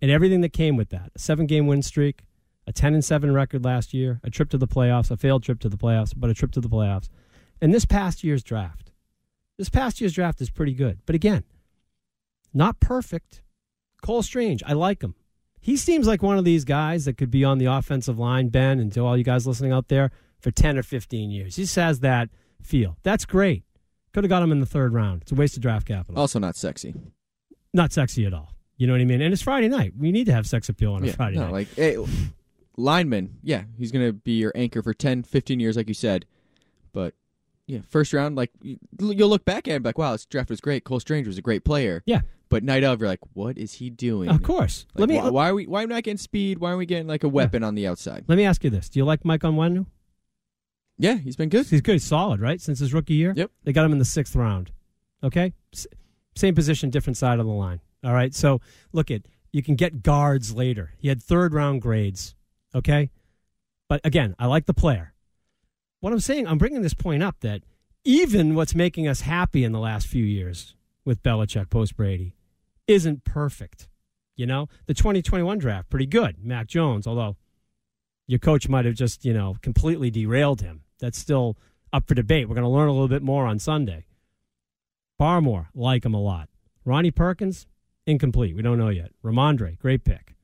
and 0.00 0.10
everything 0.10 0.40
that 0.42 0.52
came 0.52 0.76
with 0.76 0.90
that. 0.90 1.10
A 1.14 1.18
seven 1.18 1.46
game 1.46 1.66
win 1.66 1.82
streak, 1.82 2.22
a 2.66 2.72
10 2.72 2.94
and 2.94 3.04
7 3.04 3.32
record 3.32 3.64
last 3.64 3.94
year, 3.94 4.20
a 4.22 4.30
trip 4.30 4.50
to 4.50 4.58
the 4.58 4.68
playoffs, 4.68 5.10
a 5.10 5.16
failed 5.16 5.42
trip 5.42 5.60
to 5.60 5.68
the 5.68 5.76
playoffs, 5.76 6.12
but 6.16 6.30
a 6.30 6.34
trip 6.34 6.52
to 6.52 6.60
the 6.60 6.68
playoffs. 6.68 7.08
And 7.60 7.74
this 7.74 7.84
past 7.84 8.22
year's 8.22 8.42
draft. 8.42 8.92
This 9.56 9.68
past 9.68 10.00
year's 10.00 10.12
draft 10.12 10.40
is 10.40 10.50
pretty 10.50 10.72
good. 10.74 11.00
But 11.06 11.16
again, 11.16 11.44
not 12.54 12.78
perfect. 12.78 13.42
Cole 14.02 14.22
Strange, 14.22 14.62
I 14.64 14.74
like 14.74 15.02
him. 15.02 15.14
He 15.60 15.76
seems 15.76 16.06
like 16.06 16.22
one 16.22 16.38
of 16.38 16.44
these 16.44 16.64
guys 16.64 17.04
that 17.04 17.18
could 17.18 17.30
be 17.30 17.44
on 17.44 17.58
the 17.58 17.66
offensive 17.66 18.18
line, 18.18 18.48
Ben, 18.48 18.78
and 18.78 18.92
to 18.92 19.00
all 19.00 19.16
you 19.16 19.24
guys 19.24 19.46
listening 19.46 19.72
out 19.72 19.88
there, 19.88 20.12
for 20.38 20.52
10 20.52 20.78
or 20.78 20.82
15 20.82 21.30
years. 21.30 21.56
He 21.56 21.62
just 21.62 21.76
has 21.76 22.00
that 22.00 22.28
feel. 22.62 22.96
That's 23.02 23.24
great. 23.24 23.64
Could 24.12 24.24
have 24.24 24.28
got 24.28 24.42
him 24.42 24.52
in 24.52 24.60
the 24.60 24.66
third 24.66 24.94
round. 24.94 25.22
It's 25.22 25.32
a 25.32 25.34
waste 25.34 25.56
of 25.56 25.62
draft 25.62 25.86
capital. 25.86 26.20
Also 26.20 26.38
not 26.38 26.56
sexy. 26.56 26.94
Not 27.74 27.92
sexy 27.92 28.24
at 28.24 28.32
all. 28.32 28.54
You 28.78 28.86
know 28.86 28.94
what 28.94 29.02
I 29.02 29.04
mean? 29.04 29.20
And 29.20 29.32
it's 29.32 29.42
Friday 29.42 29.68
night. 29.68 29.92
We 29.98 30.10
need 30.12 30.24
to 30.26 30.32
have 30.32 30.46
sex 30.46 30.68
appeal 30.68 30.94
on 30.94 31.02
a 31.02 31.08
Yeah, 31.08 31.12
Friday 31.12 31.36
no, 31.36 31.44
night. 31.46 31.52
like 31.52 31.74
hey, 31.74 31.96
lineman, 32.76 33.38
yeah, 33.42 33.64
he's 33.76 33.92
going 33.92 34.06
to 34.06 34.12
be 34.12 34.32
your 34.38 34.52
anchor 34.54 34.82
for 34.82 34.94
10, 34.94 35.24
15 35.24 35.60
years 35.60 35.76
like 35.76 35.88
you 35.88 35.94
said. 35.94 36.24
But 36.92 37.14
yeah, 37.66 37.80
first 37.88 38.12
round 38.12 38.36
like 38.36 38.50
you- 38.62 38.78
you'll 38.98 39.28
look 39.28 39.44
back 39.44 39.68
at 39.68 39.74
and 39.76 39.84
like, 39.84 39.98
wow, 39.98 40.12
this 40.12 40.24
draft 40.26 40.48
was 40.50 40.60
great. 40.60 40.84
Cole 40.84 41.00
Strange 41.00 41.26
was 41.26 41.36
a 41.38 41.42
great 41.42 41.64
player. 41.64 42.02
Yeah. 42.06 42.20
But 42.50 42.62
night 42.64 42.82
of, 42.82 43.00
you're 43.00 43.08
like, 43.10 43.20
what 43.34 43.58
is 43.58 43.74
he 43.74 43.90
doing? 43.90 44.30
Of 44.30 44.42
course. 44.42 44.86
Like, 44.94 45.00
Let 45.00 45.08
me- 45.10 45.16
why, 45.16 45.28
why 45.30 45.50
are 45.50 45.54
we 45.54 45.66
why 45.66 45.82
are 45.82 45.86
we 45.86 45.92
not 45.92 46.02
getting 46.02 46.16
speed? 46.16 46.58
Why 46.58 46.70
are 46.70 46.76
we 46.78 46.86
getting 46.86 47.06
like 47.06 47.24
a 47.24 47.28
weapon 47.28 47.62
on 47.62 47.74
the 47.74 47.86
outside? 47.86 48.24
Let 48.26 48.36
me 48.38 48.44
ask 48.44 48.64
you 48.64 48.70
this: 48.70 48.88
Do 48.88 48.98
you 49.00 49.04
like 49.04 49.24
Mike 49.24 49.42
Onwenu? 49.42 49.84
Yeah, 50.98 51.16
he's 51.16 51.36
been 51.36 51.48
good. 51.50 51.66
He's 51.66 51.80
good. 51.82 51.92
He's 51.92 52.04
solid, 52.04 52.40
right? 52.40 52.60
Since 52.60 52.78
his 52.78 52.94
rookie 52.94 53.14
year. 53.14 53.32
Yep. 53.36 53.50
They 53.64 53.72
got 53.72 53.84
him 53.84 53.92
in 53.92 53.98
the 53.98 54.04
sixth 54.04 54.34
round. 54.34 54.72
Okay, 55.22 55.52
S- 55.74 55.86
same 56.36 56.54
position, 56.54 56.88
different 56.90 57.16
side 57.18 57.38
of 57.38 57.46
the 57.46 57.52
line. 57.52 57.80
All 58.08 58.14
right. 58.14 58.34
So 58.34 58.62
look 58.90 59.10
at 59.10 59.20
you 59.52 59.62
can 59.62 59.74
get 59.74 60.02
guards 60.02 60.54
later. 60.54 60.94
He 60.96 61.08
had 61.08 61.22
third 61.22 61.52
round 61.52 61.82
grades. 61.82 62.34
Okay, 62.74 63.10
but 63.86 64.00
again, 64.02 64.34
I 64.38 64.46
like 64.46 64.64
the 64.64 64.72
player. 64.72 65.12
What 66.00 66.14
I'm 66.14 66.20
saying, 66.20 66.46
I'm 66.46 66.56
bringing 66.56 66.80
this 66.80 66.94
point 66.94 67.22
up 67.22 67.40
that 67.40 67.62
even 68.02 68.54
what's 68.54 68.74
making 68.74 69.06
us 69.06 69.20
happy 69.22 69.64
in 69.64 69.72
the 69.72 69.78
last 69.78 70.06
few 70.06 70.24
years 70.24 70.74
with 71.04 71.22
Belichick 71.22 71.68
post 71.68 71.96
Brady 71.96 72.34
isn't 72.86 73.24
perfect. 73.24 73.88
You 74.36 74.46
know, 74.46 74.68
the 74.86 74.94
2021 74.94 75.58
draft, 75.58 75.90
pretty 75.90 76.06
good. 76.06 76.36
Mac 76.42 76.66
Jones, 76.66 77.06
although 77.06 77.36
your 78.26 78.38
coach 78.38 78.70
might 78.70 78.86
have 78.86 78.94
just, 78.94 79.24
you 79.24 79.34
know, 79.34 79.56
completely 79.60 80.10
derailed 80.10 80.62
him. 80.62 80.84
That's 80.98 81.18
still 81.18 81.58
up 81.92 82.08
for 82.08 82.14
debate. 82.14 82.48
We're 82.48 82.54
going 82.54 82.62
to 82.62 82.70
learn 82.70 82.88
a 82.88 82.92
little 82.92 83.08
bit 83.08 83.22
more 83.22 83.46
on 83.46 83.58
Sunday. 83.58 84.06
Barmore, 85.20 85.66
like 85.74 86.04
him 86.04 86.14
a 86.14 86.20
lot. 86.20 86.48
Ronnie 86.84 87.10
Perkins, 87.10 87.66
incomplete. 88.08 88.56
We 88.56 88.62
don't 88.62 88.78
know 88.78 88.88
yet. 88.88 89.12
Rhamondre, 89.22 89.78
great 89.78 90.02
pick. 90.04 90.34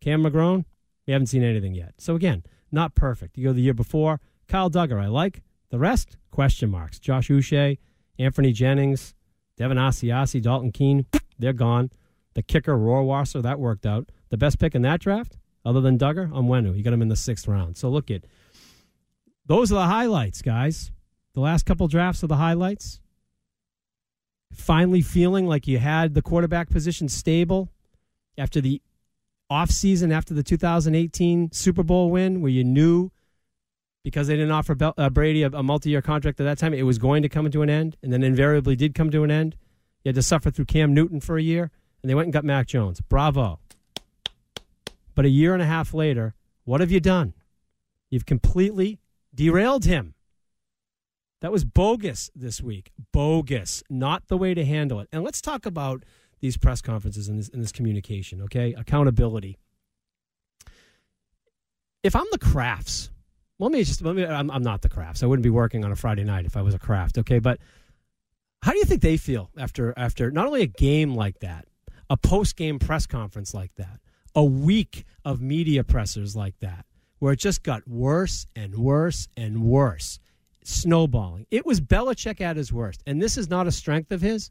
Cam 0.00 0.22
McGrone, 0.22 0.64
we 1.06 1.12
haven't 1.12 1.28
seen 1.28 1.42
anything 1.42 1.74
yet. 1.74 1.94
So 1.98 2.14
again, 2.14 2.44
not 2.70 2.94
perfect. 2.94 3.38
You 3.38 3.44
go 3.44 3.52
the 3.52 3.62
year 3.62 3.74
before. 3.74 4.20
Kyle 4.46 4.70
Dugger, 4.70 5.02
I 5.02 5.06
like. 5.06 5.42
The 5.70 5.78
rest, 5.78 6.18
question 6.30 6.70
marks. 6.70 6.98
Josh 6.98 7.28
Uche, 7.28 7.78
Anfernee 8.18 8.54
Jennings, 8.54 9.14
Devin 9.56 9.78
Asiasi, 9.78 10.42
Dalton 10.42 10.70
Keene, 10.70 11.06
they're 11.38 11.52
gone. 11.52 11.90
The 12.34 12.42
kicker, 12.42 12.76
Rohrwasser, 12.76 13.42
that 13.42 13.58
worked 13.58 13.86
out. 13.86 14.10
The 14.28 14.36
best 14.36 14.58
pick 14.58 14.74
in 14.74 14.82
that 14.82 15.00
draft, 15.00 15.38
other 15.64 15.80
than 15.80 15.98
Dugger, 15.98 16.30
Onwenu. 16.30 16.76
You 16.76 16.82
got 16.82 16.92
him 16.92 17.02
in 17.02 17.08
the 17.08 17.16
sixth 17.16 17.48
round. 17.48 17.76
So 17.76 17.88
look 17.88 18.10
at 18.10 18.24
those 19.46 19.72
are 19.72 19.76
the 19.76 19.82
highlights, 19.82 20.42
guys. 20.42 20.90
The 21.34 21.40
last 21.40 21.64
couple 21.64 21.88
drafts 21.88 22.22
are 22.22 22.28
the 22.28 22.36
highlights. 22.36 23.00
Finally 24.54 25.02
feeling 25.02 25.46
like 25.46 25.66
you 25.66 25.78
had 25.78 26.14
the 26.14 26.22
quarterback 26.22 26.70
position 26.70 27.08
stable 27.08 27.68
after 28.38 28.60
the 28.60 28.80
offseason, 29.50 30.12
after 30.12 30.32
the 30.34 30.42
2018 30.42 31.52
Super 31.52 31.82
Bowl 31.82 32.10
win, 32.10 32.40
where 32.40 32.50
you 32.50 32.64
knew 32.64 33.10
because 34.04 34.26
they 34.28 34.36
didn't 34.36 34.52
offer 34.52 34.76
uh, 34.80 35.10
Brady 35.10 35.42
a, 35.42 35.48
a 35.48 35.62
multi 35.62 35.90
year 35.90 36.02
contract 36.02 36.38
at 36.38 36.44
that 36.44 36.58
time, 36.58 36.74
it 36.74 36.82
was 36.82 36.98
going 36.98 37.22
to 37.22 37.28
come 37.28 37.50
to 37.50 37.62
an 37.62 37.70
end, 37.70 37.96
and 38.02 38.12
then 38.12 38.22
invariably 38.22 38.76
did 38.76 38.94
come 38.94 39.10
to 39.10 39.24
an 39.24 39.30
end. 39.30 39.56
You 40.04 40.10
had 40.10 40.14
to 40.16 40.22
suffer 40.22 40.50
through 40.50 40.66
Cam 40.66 40.92
Newton 40.92 41.20
for 41.20 41.38
a 41.38 41.42
year, 41.42 41.70
and 42.02 42.10
they 42.10 42.14
went 42.14 42.26
and 42.26 42.32
got 42.32 42.44
Mac 42.44 42.66
Jones. 42.66 43.00
Bravo. 43.00 43.58
But 45.14 45.24
a 45.24 45.30
year 45.30 45.54
and 45.54 45.62
a 45.62 45.66
half 45.66 45.94
later, 45.94 46.34
what 46.64 46.80
have 46.80 46.90
you 46.90 47.00
done? 47.00 47.34
You've 48.10 48.26
completely 48.26 49.00
derailed 49.34 49.86
him. 49.86 50.14
That 51.44 51.52
was 51.52 51.62
bogus 51.62 52.30
this 52.34 52.62
week. 52.62 52.90
Bogus. 53.12 53.82
Not 53.90 54.28
the 54.28 54.38
way 54.38 54.54
to 54.54 54.64
handle 54.64 54.98
it. 55.00 55.10
And 55.12 55.22
let's 55.22 55.42
talk 55.42 55.66
about 55.66 56.02
these 56.40 56.56
press 56.56 56.80
conferences 56.80 57.28
and 57.28 57.38
this, 57.38 57.50
and 57.50 57.62
this 57.62 57.70
communication, 57.70 58.40
okay? 58.44 58.72
Accountability. 58.72 59.58
If 62.02 62.16
I'm 62.16 62.24
the 62.32 62.38
Krafts, 62.38 63.10
let 63.58 63.72
me 63.72 63.84
just, 63.84 64.00
let 64.00 64.16
me, 64.16 64.24
I'm, 64.24 64.50
I'm 64.50 64.62
not 64.62 64.80
the 64.80 64.88
Krafts. 64.88 65.22
I 65.22 65.26
wouldn't 65.26 65.42
be 65.42 65.50
working 65.50 65.84
on 65.84 65.92
a 65.92 65.96
Friday 65.96 66.24
night 66.24 66.46
if 66.46 66.56
I 66.56 66.62
was 66.62 66.72
a 66.72 66.78
Kraft, 66.78 67.18
okay? 67.18 67.40
But 67.40 67.58
how 68.62 68.72
do 68.72 68.78
you 68.78 68.86
think 68.86 69.02
they 69.02 69.18
feel 69.18 69.50
after, 69.58 69.92
after 69.98 70.30
not 70.30 70.46
only 70.46 70.62
a 70.62 70.66
game 70.66 71.14
like 71.14 71.40
that, 71.40 71.66
a 72.08 72.16
post 72.16 72.56
game 72.56 72.78
press 72.78 73.04
conference 73.04 73.52
like 73.52 73.74
that, 73.74 74.00
a 74.34 74.42
week 74.42 75.04
of 75.26 75.42
media 75.42 75.84
pressers 75.84 76.34
like 76.34 76.58
that, 76.60 76.86
where 77.18 77.34
it 77.34 77.38
just 77.38 77.62
got 77.62 77.86
worse 77.86 78.46
and 78.56 78.78
worse 78.78 79.28
and 79.36 79.62
worse, 79.62 80.18
snowballing. 80.64 81.46
It 81.50 81.64
was 81.64 81.80
Belichick 81.80 82.40
at 82.40 82.56
his 82.56 82.72
worst. 82.72 83.02
And 83.06 83.22
this 83.22 83.38
is 83.38 83.48
not 83.48 83.66
a 83.66 83.72
strength 83.72 84.10
of 84.10 84.20
his. 84.20 84.50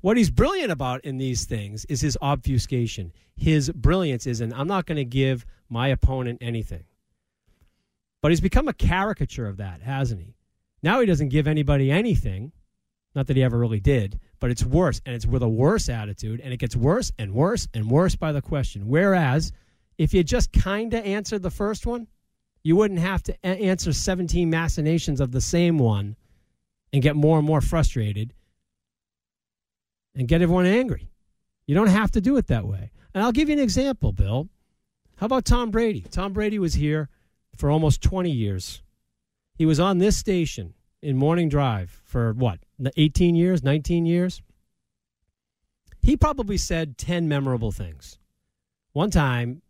What 0.00 0.16
he's 0.16 0.30
brilliant 0.30 0.70
about 0.70 1.04
in 1.04 1.18
these 1.18 1.44
things 1.44 1.84
is 1.86 2.00
his 2.00 2.16
obfuscation. 2.22 3.12
His 3.36 3.70
brilliance 3.70 4.26
is 4.26 4.40
in, 4.40 4.52
I'm 4.52 4.68
not 4.68 4.86
going 4.86 4.96
to 4.96 5.04
give 5.04 5.44
my 5.68 5.88
opponent 5.88 6.38
anything. 6.40 6.84
But 8.22 8.30
he's 8.30 8.40
become 8.40 8.68
a 8.68 8.72
caricature 8.72 9.46
of 9.46 9.58
that, 9.58 9.82
hasn't 9.82 10.20
he? 10.20 10.34
Now 10.82 11.00
he 11.00 11.06
doesn't 11.06 11.28
give 11.28 11.48
anybody 11.48 11.90
anything. 11.90 12.52
Not 13.14 13.26
that 13.26 13.36
he 13.36 13.42
ever 13.42 13.58
really 13.58 13.80
did, 13.80 14.20
but 14.38 14.50
it's 14.50 14.64
worse. 14.64 15.00
And 15.04 15.14
it's 15.14 15.26
with 15.26 15.42
a 15.42 15.48
worse 15.48 15.88
attitude. 15.88 16.40
And 16.40 16.52
it 16.52 16.58
gets 16.58 16.76
worse 16.76 17.10
and 17.18 17.34
worse 17.34 17.66
and 17.74 17.90
worse 17.90 18.14
by 18.14 18.30
the 18.30 18.42
question. 18.42 18.86
Whereas 18.86 19.50
if 19.96 20.14
you 20.14 20.22
just 20.22 20.52
kind 20.52 20.94
of 20.94 21.04
answered 21.04 21.42
the 21.42 21.50
first 21.50 21.86
one, 21.86 22.06
you 22.62 22.76
wouldn't 22.76 23.00
have 23.00 23.22
to 23.24 23.32
a- 23.44 23.46
answer 23.46 23.92
17 23.92 24.48
machinations 24.50 25.20
of 25.20 25.32
the 25.32 25.40
same 25.40 25.78
one 25.78 26.16
and 26.92 27.02
get 27.02 27.16
more 27.16 27.38
and 27.38 27.46
more 27.46 27.60
frustrated 27.60 28.34
and 30.14 30.28
get 30.28 30.42
everyone 30.42 30.66
angry. 30.66 31.10
You 31.66 31.74
don't 31.74 31.88
have 31.88 32.10
to 32.12 32.20
do 32.20 32.36
it 32.36 32.46
that 32.48 32.66
way. 32.66 32.90
And 33.14 33.22
I'll 33.22 33.32
give 33.32 33.48
you 33.48 33.54
an 33.54 33.62
example, 33.62 34.12
Bill. 34.12 34.48
How 35.16 35.26
about 35.26 35.44
Tom 35.44 35.70
Brady? 35.70 36.04
Tom 36.10 36.32
Brady 36.32 36.58
was 36.58 36.74
here 36.74 37.08
for 37.56 37.70
almost 37.70 38.02
20 38.02 38.30
years. 38.30 38.82
He 39.54 39.66
was 39.66 39.80
on 39.80 39.98
this 39.98 40.16
station 40.16 40.74
in 41.02 41.16
Morning 41.16 41.48
Drive 41.48 42.00
for 42.04 42.32
what, 42.32 42.60
18 42.96 43.34
years, 43.34 43.62
19 43.62 44.06
years? 44.06 44.42
He 46.00 46.16
probably 46.16 46.56
said 46.56 46.96
10 46.96 47.28
memorable 47.28 47.72
things. 47.72 48.18
One 48.92 49.10
time, 49.10 49.62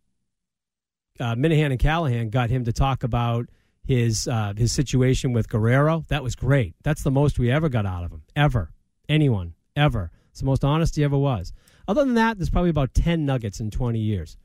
uh, 1.21 1.35
Minihane 1.35 1.71
and 1.71 1.79
Callahan 1.79 2.31
got 2.31 2.51
him 2.51 2.65
to 2.65 2.73
talk 2.73 3.03
about 3.03 3.49
his 3.85 4.29
uh, 4.29 4.53
his 4.57 4.71
situation 4.73 5.33
with 5.33 5.49
Guerrero. 5.49 6.05
That 6.09 6.23
was 6.23 6.37
great. 6.37 6.75
That's 6.83 7.03
the 7.03 7.11
most 7.11 7.39
we 7.39 7.51
ever 7.51 7.69
got 7.69 7.87
out 7.87 8.05
of 8.05 8.13
him, 8.13 8.23
ever. 8.37 8.71
Anyone, 9.09 9.55
ever. 9.75 10.11
It's 10.31 10.41
the 10.41 10.47
most 10.47 10.63
honest 10.63 10.97
he 10.97 11.05
ever 11.05 11.17
was. 11.17 11.53
Other 11.89 12.05
than 12.05 12.15
that, 12.15 12.37
there's 12.37 12.51
probably 12.51 12.71
about 12.71 12.93
10 12.93 13.25
nuggets 13.25 13.61
in 13.61 13.71
20 13.71 13.99
years. 13.99 14.37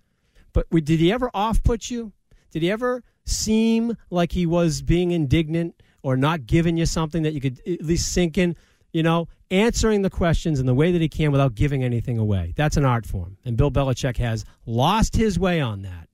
But 0.53 0.67
we, 0.71 0.79
did 0.79 0.99
he 0.99 1.12
ever 1.12 1.29
off 1.33 1.62
put 1.62 1.91
you? 1.91 2.13
Did 2.51 2.62
he 2.62 2.71
ever 2.71 3.03
seem 3.25 3.97
like 4.09 4.31
he 4.31 4.45
was 4.45 4.81
being 4.81 5.12
indignant 5.12 5.81
or 6.01 6.15
not 6.15 6.45
giving 6.45 6.77
you 6.77 6.86
something 6.86 7.23
that 7.23 7.33
you 7.33 7.41
could 7.41 7.59
at 7.67 7.83
least 7.83 8.13
sink 8.13 8.38
in? 8.38 8.55
You 8.93 9.03
know, 9.03 9.27
answering 9.51 10.03
the 10.03 10.09
questions 10.09 10.59
in 10.59 10.67
the 10.67 10.73
way 10.73 10.91
that 10.91 11.01
he 11.01 11.09
can 11.09 11.31
without 11.31 11.55
giving 11.55 11.83
anything 11.83 12.17
away. 12.17 12.53
That's 12.55 12.77
an 12.77 12.86
art 12.86 13.05
form. 13.05 13.38
And 13.43 13.57
Bill 13.57 13.71
Belichick 13.71 14.17
has 14.17 14.45
lost 14.65 15.15
his 15.15 15.38
way 15.38 15.59
on 15.59 15.81
that. 15.81 16.07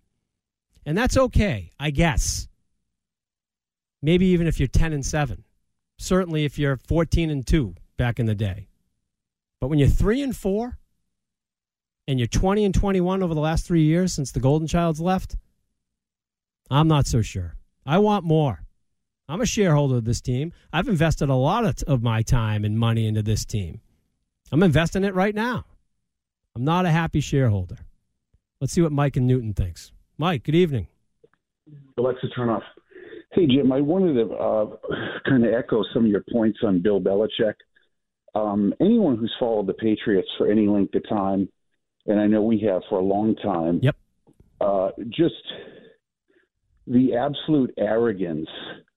And 0.85 0.97
that's 0.97 1.17
okay, 1.17 1.71
I 1.79 1.91
guess. 1.91 2.47
Maybe 4.01 4.27
even 4.27 4.47
if 4.47 4.59
you're 4.59 4.67
10 4.67 4.93
and 4.93 5.05
7. 5.05 5.43
Certainly 5.97 6.45
if 6.45 6.57
you're 6.57 6.77
14 6.87 7.29
and 7.29 7.45
2 7.45 7.75
back 7.97 8.19
in 8.19 8.25
the 8.25 8.35
day. 8.35 8.67
But 9.59 9.67
when 9.67 9.79
you're 9.79 9.89
3 9.89 10.21
and 10.21 10.35
4 10.35 10.77
and 12.07 12.19
you're 12.19 12.27
20 12.27 12.65
and 12.65 12.73
21 12.73 13.21
over 13.21 13.33
the 13.33 13.41
last 13.41 13.67
3 13.67 13.81
years 13.81 14.13
since 14.13 14.31
the 14.31 14.39
Golden 14.39 14.67
Child's 14.67 15.01
left, 15.01 15.35
I'm 16.71 16.87
not 16.87 17.07
so 17.07 17.21
sure. 17.21 17.55
I 17.85 17.97
want 17.97 18.23
more. 18.23 18.63
I'm 19.27 19.41
a 19.41 19.45
shareholder 19.45 19.97
of 19.97 20.05
this 20.05 20.21
team. 20.21 20.53
I've 20.71 20.87
invested 20.87 21.29
a 21.29 21.35
lot 21.35 21.65
of, 21.65 21.83
of 21.85 22.01
my 22.01 22.21
time 22.21 22.65
and 22.65 22.79
money 22.79 23.05
into 23.05 23.21
this 23.21 23.45
team. 23.45 23.81
I'm 24.51 24.63
investing 24.63 25.03
it 25.03 25.13
right 25.13 25.35
now. 25.35 25.65
I'm 26.55 26.63
not 26.63 26.85
a 26.85 26.91
happy 26.91 27.19
shareholder. 27.19 27.77
Let's 28.59 28.73
see 28.73 28.81
what 28.81 28.91
Mike 28.91 29.17
and 29.17 29.27
Newton 29.27 29.53
thinks. 29.53 29.91
Mike, 30.19 30.43
good 30.43 30.53
evening. 30.53 30.85
Alexa, 31.97 32.27
turn 32.35 32.49
off. 32.49 32.63
Hey, 33.31 33.47
Jim, 33.47 33.71
I 33.71 33.79
wanted 33.79 34.15
to 34.15 34.35
uh, 34.35 34.65
kind 35.25 35.45
of 35.45 35.53
echo 35.53 35.81
some 35.93 36.03
of 36.03 36.11
your 36.11 36.25
points 36.29 36.59
on 36.61 36.81
Bill 36.81 36.99
Belichick. 36.99 37.53
Um, 38.35 38.73
anyone 38.81 39.15
who's 39.15 39.33
followed 39.39 39.67
the 39.67 39.73
Patriots 39.73 40.27
for 40.37 40.51
any 40.51 40.67
length 40.67 40.93
of 40.95 41.07
time, 41.07 41.47
and 42.05 42.19
I 42.19 42.27
know 42.27 42.41
we 42.41 42.59
have 42.69 42.81
for 42.89 42.99
a 42.99 43.03
long 43.03 43.33
time, 43.37 43.79
yep. 43.81 43.95
Uh, 44.59 44.89
just 45.07 45.35
the 46.85 47.15
absolute 47.15 47.73
arrogance 47.77 48.49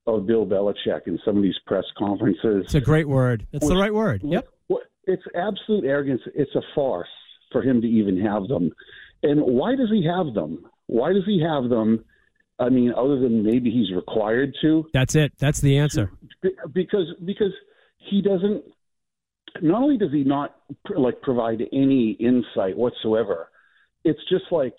of 0.05 0.27
Bill 0.27 0.45
Belichick 0.45 1.07
in 1.07 1.17
some 1.23 1.37
of 1.37 1.43
these 1.43 1.57
press 1.65 1.85
conferences. 1.97 2.65
It's 2.65 2.75
a 2.75 2.81
great 2.81 3.07
word. 3.07 3.47
It's 3.53 3.65
the 3.65 3.77
right 3.77 3.93
word. 3.93 4.23
Yep. 4.25 4.49
It's 5.05 5.23
absolute 5.35 5.85
arrogance. 5.85 6.21
It's 6.35 6.53
a 6.55 6.61
farce 6.75 7.07
for 7.53 7.61
him 7.61 7.79
to 7.79 7.87
even 7.87 8.19
have 8.19 8.49
them. 8.49 8.71
And 9.21 9.41
why 9.41 9.77
does 9.77 9.89
he 9.89 10.05
have 10.05 10.33
them? 10.33 10.65
Why 10.87 11.13
does 11.13 11.25
he 11.25 11.41
have 11.41 11.69
them? 11.69 12.05
I 12.59 12.69
mean, 12.69 12.93
other 12.95 13.19
than 13.19 13.43
maybe 13.43 13.71
he's 13.71 13.93
required 13.93 14.55
to. 14.61 14.85
That's 14.93 15.15
it. 15.15 15.33
That's 15.37 15.59
the 15.59 15.77
answer. 15.77 16.11
Because 16.73 17.07
because 17.25 17.53
he 17.97 18.21
doesn't. 18.21 18.63
Not 19.61 19.83
only 19.83 19.97
does 19.97 20.11
he 20.11 20.23
not 20.23 20.55
like 20.95 21.21
provide 21.21 21.61
any 21.71 22.11
insight 22.19 22.75
whatsoever, 22.77 23.49
it's 24.03 24.19
just 24.29 24.45
like, 24.51 24.73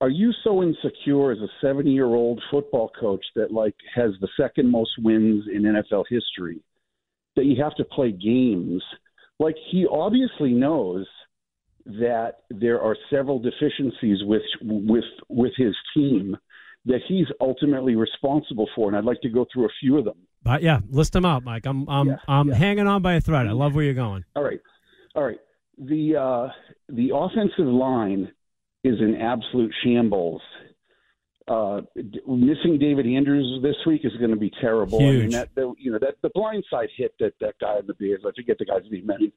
are 0.00 0.08
you 0.08 0.32
so 0.44 0.62
insecure 0.62 1.32
as 1.32 1.38
a 1.38 1.48
seventy-year-old 1.60 2.42
football 2.50 2.90
coach 2.98 3.24
that 3.36 3.52
like 3.52 3.74
has 3.94 4.12
the 4.20 4.28
second 4.38 4.70
most 4.70 4.92
wins 4.98 5.44
in 5.52 5.62
NFL 5.62 6.04
history 6.08 6.60
that 7.36 7.44
you 7.44 7.62
have 7.62 7.74
to 7.76 7.84
play 7.84 8.12
games? 8.12 8.82
Like 9.38 9.56
he 9.70 9.86
obviously 9.90 10.52
knows 10.52 11.06
that 11.86 12.36
there 12.50 12.80
are 12.80 12.96
several 13.10 13.38
deficiencies 13.38 14.18
with 14.22 14.42
with 14.62 15.04
with 15.28 15.52
his 15.56 15.74
team 15.94 16.36
that 16.86 17.00
he's 17.08 17.26
ultimately 17.40 17.94
responsible 17.94 18.68
for, 18.74 18.88
and 18.88 18.96
I'd 18.96 19.04
like 19.04 19.20
to 19.22 19.28
go 19.28 19.46
through 19.52 19.66
a 19.66 19.70
few 19.80 19.98
of 19.98 20.04
them. 20.04 20.16
But 20.42 20.62
yeah, 20.62 20.80
list 20.88 21.12
them 21.12 21.24
out, 21.24 21.44
Mike. 21.44 21.66
I'm 21.66 21.88
I'm 21.88 22.08
Yeah, 22.08 22.16
I'm 22.28 22.48
yeah. 22.48 22.54
hanging 22.54 22.86
on 22.86 23.02
by 23.02 23.14
a 23.14 23.20
thread. 23.20 23.46
I 23.46 23.52
love 23.52 23.74
where 23.74 23.84
you're 23.84 23.94
going. 23.94 24.24
All 24.34 24.42
right, 24.42 24.60
all 25.14 25.24
right. 25.24 25.38
The 25.78 26.16
uh, 26.16 26.52
the 26.88 27.10
offensive 27.14 27.66
line 27.72 28.30
is 28.84 29.00
an 29.00 29.16
absolute 29.16 29.72
shambles. 29.84 30.40
Uh, 31.48 31.80
d- 31.96 32.20
missing 32.28 32.78
David 32.78 33.06
Andrews 33.06 33.60
this 33.62 33.74
week 33.84 34.02
is 34.04 34.12
going 34.18 34.30
to 34.30 34.36
be 34.36 34.52
terrible. 34.60 34.98
I 35.00 35.04
mean, 35.04 35.20
Huge. 35.22 35.32
that 35.32 35.48
the, 35.56 35.72
you 35.78 35.90
know 35.90 35.98
that 35.98 36.14
the 36.22 36.30
blindside 36.30 36.88
hit 36.96 37.12
that 37.18 37.32
that 37.40 37.54
guy 37.60 37.78
in 37.80 37.86
the 37.86 37.94
Bears. 37.94 38.22
I 38.24 38.30
forget 38.36 38.56
the 38.58 38.64
guy's 38.66 38.82
name. 38.90 39.32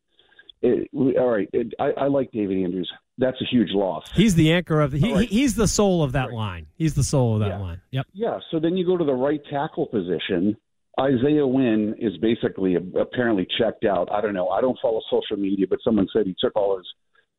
It, 0.65 0.89
we- 0.93 1.17
all 1.17 1.27
right, 1.29 1.49
it, 1.53 1.73
I, 1.79 1.91
I 1.97 2.07
like 2.07 2.31
David 2.31 2.63
Andrews. 2.63 2.89
That's 3.17 3.39
a 3.41 3.45
huge 3.45 3.69
loss. 3.71 4.09
He's 4.15 4.33
the 4.35 4.51
anchor 4.53 4.81
of 4.81 4.91
he, 4.93 5.09
All 5.11 5.17
right. 5.17 5.27
he- 5.29 5.41
he's 5.41 5.55
the 5.55 5.67
soul 5.67 6.01
of 6.03 6.13
that 6.13 6.31
line. 6.31 6.65
He's 6.75 6.95
the 6.95 7.03
soul 7.03 7.35
of 7.35 7.41
that 7.41 7.49
Yeah. 7.49 7.57
line. 7.59 7.81
Yep. 7.91 8.05
Yeah. 8.13 8.39
So 8.49 8.59
then 8.59 8.75
you 8.77 8.85
go 8.85 8.97
to 8.97 9.03
the 9.05 9.13
right 9.13 9.41
tackle 9.51 9.85
position. 9.87 10.57
Isaiah 10.99 11.45
Wynn 11.45 11.95
is 11.99 12.15
basically 12.17 12.75
apparently 12.75 13.45
checked 13.59 13.83
out. 13.85 14.11
I 14.11 14.21
don't 14.21 14.33
know. 14.33 14.49
I 14.49 14.61
don't 14.61 14.77
follow 14.81 15.01
social 15.11 15.37
media, 15.37 15.65
but 15.69 15.79
someone 15.83 16.07
said 16.13 16.25
he 16.27 16.35
took 16.39 16.55
all 16.55 16.77
his 16.77 16.87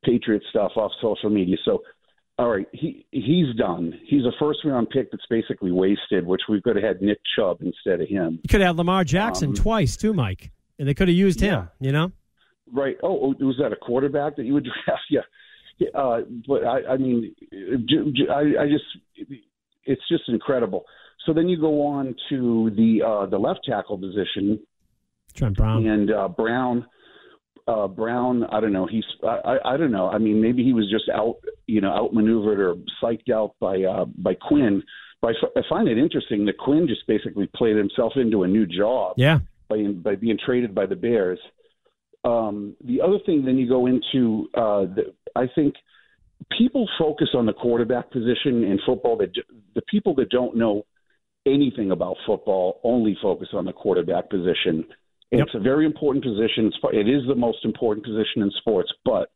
Patriot 0.04 0.42
stuff 0.50 0.72
off 0.76 0.90
social 1.00 1.30
media. 1.30 1.56
So, 1.64 1.82
all 2.38 2.48
right, 2.50 2.66
he 2.72 3.06
he's 3.12 3.54
done. 3.56 3.98
He's 4.06 4.24
a 4.24 4.32
first 4.40 4.58
round 4.64 4.90
pick 4.90 5.10
that's 5.12 5.24
basically 5.30 5.70
wasted. 5.72 6.26
Which 6.26 6.42
we 6.48 6.60
could 6.60 6.74
have 6.76 6.84
had 6.84 7.00
Nick 7.00 7.18
Chubb 7.36 7.58
instead 7.62 8.00
of 8.00 8.08
him. 8.08 8.40
You 8.42 8.48
could 8.48 8.60
have 8.60 8.70
had 8.70 8.76
Lamar 8.76 9.04
Jackson 9.04 9.50
Um, 9.50 9.54
twice 9.54 9.96
too, 9.96 10.12
Mike, 10.12 10.50
and 10.78 10.86
they 10.88 10.94
could 10.94 11.06
have 11.08 11.16
used 11.16 11.40
him. 11.40 11.68
You 11.80 11.92
know. 11.92 12.12
Right. 12.72 12.96
Oh, 13.02 13.34
oh, 13.40 13.44
was 13.44 13.56
that 13.60 13.72
a 13.72 13.76
quarterback 13.76 14.36
that 14.36 14.44
you 14.44 14.54
would 14.54 14.64
draft? 14.86 15.02
Yeah. 15.10 15.20
Uh, 15.94 16.20
but 16.46 16.64
I, 16.64 16.92
I 16.92 16.96
mean, 16.96 17.34
I, 18.30 18.62
I 18.62 18.68
just, 18.68 18.84
it's 19.84 20.02
just 20.08 20.22
incredible. 20.28 20.84
So 21.26 21.32
then 21.32 21.48
you 21.48 21.58
go 21.60 21.86
on 21.86 22.14
to 22.30 22.70
the 22.76 23.02
uh, 23.06 23.26
the 23.26 23.38
left 23.38 23.60
tackle 23.68 23.98
position, 23.98 24.60
Trent 25.34 25.56
Brown. 25.56 25.86
and 25.86 26.10
uh, 26.12 26.28
Brown. 26.28 26.86
Uh, 27.66 27.88
Brown, 27.88 28.44
I 28.44 28.60
don't 28.60 28.74
know. 28.74 28.86
He's, 28.86 29.04
I, 29.22 29.38
I, 29.64 29.74
I 29.74 29.76
don't 29.78 29.90
know. 29.90 30.06
I 30.10 30.18
mean, 30.18 30.38
maybe 30.42 30.62
he 30.62 30.74
was 30.74 30.86
just 30.90 31.08
out, 31.08 31.36
you 31.66 31.80
know, 31.80 31.88
outmaneuvered 31.92 32.60
or 32.60 32.74
psyched 33.02 33.32
out 33.32 33.54
by 33.58 33.82
uh, 33.82 34.04
by 34.18 34.34
Quinn. 34.34 34.82
But 35.22 35.28
I, 35.28 35.30
f- 35.42 35.50
I 35.56 35.60
find 35.70 35.88
it 35.88 35.96
interesting 35.96 36.44
that 36.44 36.58
Quinn 36.58 36.86
just 36.86 37.06
basically 37.08 37.48
played 37.56 37.76
himself 37.76 38.12
into 38.16 38.42
a 38.42 38.46
new 38.48 38.66
job 38.66 39.14
Yeah. 39.16 39.38
by 39.68 39.82
by 39.86 40.14
being 40.14 40.38
traded 40.44 40.74
by 40.74 40.84
the 40.86 40.94
Bears. 40.96 41.38
Um, 42.24 42.76
the 42.84 43.00
other 43.00 43.18
thing, 43.26 43.44
then 43.44 43.58
you 43.58 43.68
go 43.68 43.86
into, 43.86 44.48
uh, 44.54 44.86
the, 44.94 45.14
I 45.36 45.44
think 45.54 45.74
people 46.56 46.88
focus 46.98 47.28
on 47.34 47.46
the 47.46 47.52
quarterback 47.52 48.10
position 48.10 48.64
in 48.64 48.78
football. 48.86 49.16
That 49.18 49.30
the 49.74 49.82
people 49.90 50.14
that 50.16 50.30
don't 50.30 50.56
know 50.56 50.86
anything 51.46 51.90
about 51.90 52.16
football 52.26 52.80
only 52.82 53.16
focus 53.20 53.48
on 53.52 53.64
the 53.66 53.72
quarterback 53.72 54.30
position. 54.30 54.84
And 55.32 55.40
It's 55.42 55.54
a 55.54 55.60
very 55.60 55.84
important 55.84 56.24
position. 56.24 56.66
It's, 56.66 56.76
it 56.92 57.08
is 57.08 57.22
the 57.26 57.34
most 57.34 57.64
important 57.64 58.06
position 58.06 58.42
in 58.42 58.50
sports, 58.58 58.90
but 59.04 59.30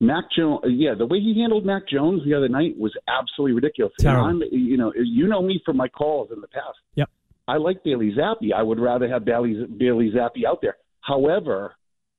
Mac 0.00 0.24
Jones, 0.36 0.60
yeah, 0.68 0.94
the 0.96 1.06
way 1.06 1.20
he 1.20 1.40
handled 1.40 1.66
Mac 1.66 1.88
Jones 1.88 2.22
the 2.24 2.34
other 2.34 2.48
night 2.48 2.78
was 2.78 2.92
absolutely 3.08 3.54
ridiculous. 3.54 3.92
Terrible. 3.98 4.26
I'm, 4.26 4.42
you 4.50 4.76
know, 4.76 4.92
you 4.94 5.26
know 5.26 5.42
me 5.42 5.60
from 5.64 5.76
my 5.76 5.88
calls 5.88 6.30
in 6.32 6.40
the 6.40 6.46
past. 6.48 6.78
Yep. 6.94 7.08
I 7.48 7.56
like 7.56 7.82
Bailey 7.82 8.14
Zappe. 8.16 8.52
I 8.54 8.62
would 8.62 8.78
rather 8.78 9.08
have 9.08 9.24
Bailey, 9.24 9.54
Bailey 9.64 10.12
Zappe 10.14 10.44
out 10.46 10.60
there. 10.62 10.76
However, 11.00 11.74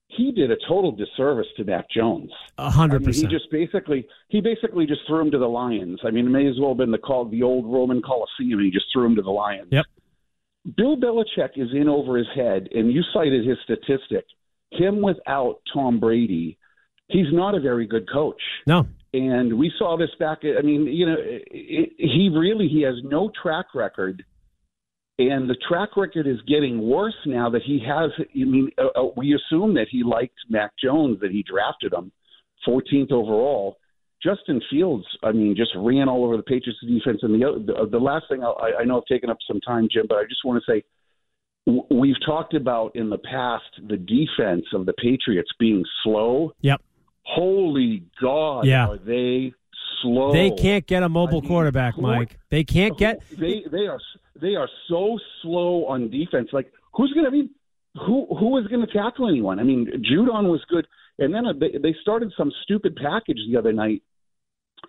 he 0.08 0.32
did 0.32 0.50
a 0.52 0.58
total 0.68 0.92
disservice 0.92 1.48
to 1.58 1.63
Mac 1.63 1.89
Jones. 1.89 2.32
A 2.58 2.70
hundred 2.70 3.02
mean, 3.02 3.13
he 3.13 3.22
percent. 3.24 3.32
just 3.32 3.52
basically 3.52 4.08
he 4.30 4.42
basically 4.42 4.86
just 4.86 5.02
threw 5.08 5.22
him 5.22 5.32
to 5.32 5.38
the 5.38 5.48
Lions. 5.48 6.00
I 6.04 6.12
mean, 6.12 6.26
it 6.26 6.30
may 6.30 6.48
as 6.48 6.56
well 6.60 6.72
have 6.72 6.78
been 6.78 6.92
the 6.92 6.98
call 6.98 7.26
the 7.26 7.44
old 7.44 7.72
Roman 7.72 8.02
Coliseum. 8.02 8.60
He 8.60 8.72
just 8.72 8.88
threw 8.92 9.06
him 9.06 9.15
to 9.15 9.22
the 9.22 9.30
Lions. 9.30 9.70
Yep. 9.72 9.86
Bill 10.76 10.98
Belichick 10.98 11.52
is 11.56 11.70
in 11.74 11.88
over 11.88 12.18
his 12.18 12.28
head, 12.36 12.70
and 12.74 12.92
you 12.92 13.02
cited 13.13 13.48
his 13.48 13.58
statistic. 13.63 14.26
Him 14.72 15.02
without 15.02 15.62
Tom 15.74 16.00
Brady, 16.00 16.58
he's 17.08 17.32
not 17.32 17.56
a 17.56 17.60
very 17.60 17.88
good 17.88 18.10
coach. 18.12 18.42
No. 18.68 18.88
And 19.13 19.58
we 19.58 19.72
saw 19.80 19.98
this 19.98 20.12
back. 20.20 20.39
I 20.44 20.62
mean, 20.62 20.86
you 20.86 21.06
know, 21.06 21.15
it, 21.18 21.89
he 21.98 22.30
really 22.32 22.68
he 22.68 22.82
has 22.82 22.96
no 23.04 23.32
track 23.42 23.74
record, 23.74 24.24
and 25.19 25.49
the 25.49 25.55
track 25.67 25.95
record 25.97 26.25
is 26.27 26.38
getting 26.47 26.82
worse 26.82 27.13
now 27.25 27.49
that 27.49 27.62
he 27.63 27.79
has. 27.86 28.10
I 28.19 28.25
mean, 28.45 28.71
uh, 28.77 28.88
uh, 28.99 29.10
we 29.15 29.36
assume 29.36 29.73
that 29.75 29.88
he 29.91 30.01
liked 30.03 30.38
Mac 30.49 30.71
Jones, 30.84 31.19
that 31.21 31.29
he 31.32 31.43
drafted 31.43 31.93
him 31.93 32.12
14th 32.67 33.12
overall. 33.12 33.77
Justin 34.23 34.62
Fields, 34.69 35.05
I 35.23 35.32
mean, 35.32 35.55
just 35.55 35.71
ran 35.75 36.10
all 36.10 36.25
over 36.25 36.36
the 36.38 36.43
Patriots 36.43 36.79
defense. 36.86 37.19
And 37.21 37.39
the 37.41 37.47
other- 37.47 37.60
the, 37.60 37.89
the 37.91 37.99
last 37.99 38.25
thing 38.29 38.43
I, 38.43 38.82
I 38.82 38.84
know 38.86 38.97
I've 38.97 39.05
taken 39.05 39.29
up 39.29 39.38
some 39.47 39.62
time, 39.62 39.88
Jim, 39.91 40.05
but 40.10 40.17
I 40.17 40.23
just 40.23 40.43
want 40.43 40.62
to 40.65 40.71
say 40.71 40.84
we've 41.91 42.19
talked 42.25 42.53
about 42.53 42.95
in 42.95 43.10
the 43.10 43.17
past 43.19 43.63
the 43.88 43.97
defense 43.97 44.65
of 44.73 44.86
the 44.86 44.93
Patriots 44.93 45.51
being 45.60 45.84
slow. 46.03 46.53
Yep. 46.62 46.82
Holy 47.23 48.03
God, 48.21 48.65
Yeah. 48.65 48.88
are 48.88 48.97
they 48.97 49.53
slow? 50.02 50.32
They 50.34 50.52
can't 50.52 50.86
get 50.86 51.04
a 51.04 51.10
mobile 51.10 51.39
I 51.39 51.41
mean, 51.41 51.49
quarterback, 51.49 51.95
who- 51.95 52.02
Mike. 52.02 52.38
They 52.49 52.63
can't 52.63 52.97
get. 52.97 53.21
They 53.32 53.63
they 53.71 53.88
are 53.88 53.99
they 54.41 54.56
are 54.56 54.69
so 54.88 55.19
slow 55.41 55.86
on 55.86 56.10
defense. 56.10 56.49
Like 56.52 56.71
who's 56.93 57.12
going 57.13 57.25
to 57.25 57.32
be 57.32 57.49
who 57.95 58.28
who 58.39 58.58
is 58.58 58.67
going 58.67 58.86
to 58.86 58.91
tackle 58.91 59.28
anyone? 59.28 59.60
I 59.60 59.63
mean, 59.63 59.88
Judon 60.10 60.49
was 60.49 60.63
good, 60.69 60.88
and 61.17 61.34
then 61.34 61.45
uh, 61.45 61.54
they 61.54 61.78
they 61.82 61.95
started 62.02 62.32
some 62.38 62.52
stupid 62.63 62.95
package 62.95 63.39
the 63.49 63.58
other 63.58 63.73
night 63.73 64.02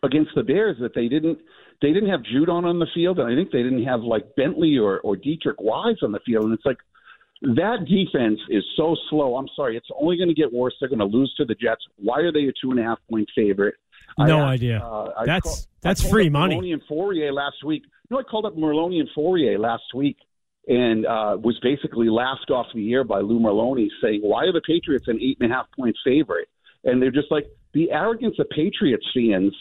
against 0.02 0.30
the 0.34 0.42
Bears 0.42 0.76
that 0.80 0.94
they 0.94 1.08
didn't 1.08 1.38
they 1.82 1.92
didn't 1.92 2.10
have 2.10 2.20
Judon 2.20 2.64
on 2.64 2.78
the 2.78 2.86
field, 2.94 3.18
and 3.18 3.30
I 3.30 3.34
think 3.34 3.50
they 3.50 3.62
didn't 3.62 3.84
have 3.84 4.00
like 4.00 4.34
Bentley 4.36 4.78
or 4.78 5.00
or 5.00 5.16
Deatrich 5.16 5.58
Wise 5.58 5.96
on 6.02 6.12
the 6.12 6.20
field, 6.26 6.44
and 6.44 6.54
it's 6.54 6.66
like. 6.66 6.78
That 7.42 7.86
defense 7.88 8.38
is 8.50 8.62
so 8.76 8.94
slow. 9.08 9.36
I'm 9.36 9.48
sorry. 9.56 9.74
It's 9.74 9.88
only 9.98 10.18
going 10.18 10.28
to 10.28 10.34
get 10.34 10.52
worse. 10.52 10.74
They're 10.78 10.90
going 10.90 10.98
to 10.98 11.06
lose 11.06 11.32
to 11.38 11.46
the 11.46 11.54
Jets. 11.54 11.80
Why 11.96 12.18
are 12.20 12.30
they 12.30 12.40
a 12.40 12.52
two 12.60 12.70
and 12.70 12.78
a 12.78 12.82
half 12.82 12.98
point 13.08 13.30
favorite? 13.34 13.76
No 14.26 14.40
I 14.40 14.52
idea. 14.52 14.78
uh, 14.78 15.24
That's- 15.24 15.42
call- 15.42 15.56
that's 15.82 16.08
free 16.08 16.26
up 16.26 16.32
money. 16.32 16.54
Maloney 16.56 16.72
and 16.72 16.82
Fauria 16.90 17.32
last 17.32 17.64
week. 17.64 17.84
No, 18.10 18.18
I 18.18 18.22
called 18.22 18.44
up 18.44 18.54
Merloni 18.56 19.00
and 19.00 19.08
Fauria 19.16 19.58
last 19.58 19.94
week 19.94 20.18
and 20.68 21.06
uh, 21.06 21.38
was 21.42 21.58
basically 21.62 22.08
laughed 22.10 22.50
off 22.50 22.66
the 22.74 22.92
air 22.92 23.02
by 23.04 23.20
Lou 23.20 23.40
Merloni 23.40 23.88
saying, 24.02 24.20
"Why 24.22 24.44
are 24.44 24.52
the 24.52 24.60
Patriots 24.60 25.08
an 25.08 25.18
eight 25.20 25.38
and 25.40 25.50
a 25.50 25.54
half 25.54 25.66
point 25.72 25.96
favorite?" 26.04 26.48
And 26.84 27.00
they're 27.00 27.10
just 27.10 27.30
like 27.30 27.46
the 27.72 27.90
arrogance 27.90 28.36
of 28.38 28.48
Patriots 28.50 29.06
fans 29.14 29.54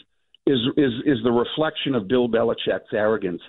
is 0.46 0.58
is 0.76 0.92
is 1.06 1.18
the 1.24 1.32
reflection 1.32 1.94
of 1.94 2.06
Bill 2.06 2.28
Belichick's 2.28 2.92
arrogance. 2.92 3.40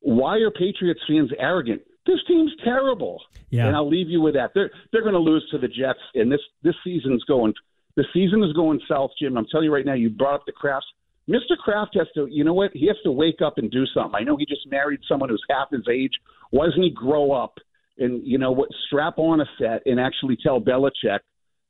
Why 0.00 0.38
are 0.38 0.50
Patriots 0.50 1.00
fans 1.08 1.30
arrogant? 1.38 1.82
This 2.06 2.18
team's 2.26 2.52
terrible. 2.64 3.22
Yeah. 3.50 3.66
And 3.66 3.76
I'll 3.76 3.88
leave 3.88 4.08
you 4.08 4.20
with 4.20 4.34
that. 4.34 4.52
They're 4.54 4.70
they're 4.92 5.02
going 5.02 5.14
to 5.14 5.20
lose 5.20 5.46
to 5.50 5.58
the 5.58 5.68
Jets, 5.68 6.00
and 6.14 6.30
this 6.30 6.40
this 6.62 6.74
season's 6.84 7.24
going. 7.24 7.54
The 7.96 8.04
season 8.14 8.42
is 8.42 8.52
going 8.54 8.80
south, 8.88 9.10
Jim. 9.20 9.36
I'm 9.36 9.46
telling 9.50 9.66
you 9.66 9.74
right 9.74 9.86
now. 9.86 9.94
You 9.94 10.10
brought 10.10 10.34
up 10.34 10.46
the 10.46 10.52
Krafts. 10.52 10.80
Mr. 11.28 11.56
Kraft 11.62 11.96
has 11.96 12.06
to. 12.14 12.26
You 12.30 12.44
know 12.44 12.54
what? 12.54 12.70
He 12.72 12.86
has 12.86 12.96
to 13.04 13.12
wake 13.12 13.40
up 13.44 13.58
and 13.58 13.70
do 13.70 13.84
something. 13.94 14.14
I 14.14 14.24
know 14.24 14.36
he 14.36 14.46
just 14.46 14.66
married 14.70 15.00
someone 15.08 15.28
who's 15.28 15.42
half 15.50 15.68
his 15.70 15.86
age. 15.90 16.12
Why 16.50 16.66
doesn't 16.66 16.82
he 16.82 16.90
grow 16.90 17.32
up 17.32 17.54
and 17.98 18.26
you 18.26 18.38
know 18.38 18.52
what? 18.52 18.68
Strap 18.86 19.18
on 19.18 19.40
a 19.40 19.46
set 19.58 19.82
and 19.86 20.00
actually 20.00 20.36
tell 20.42 20.60
Belichick 20.60 21.20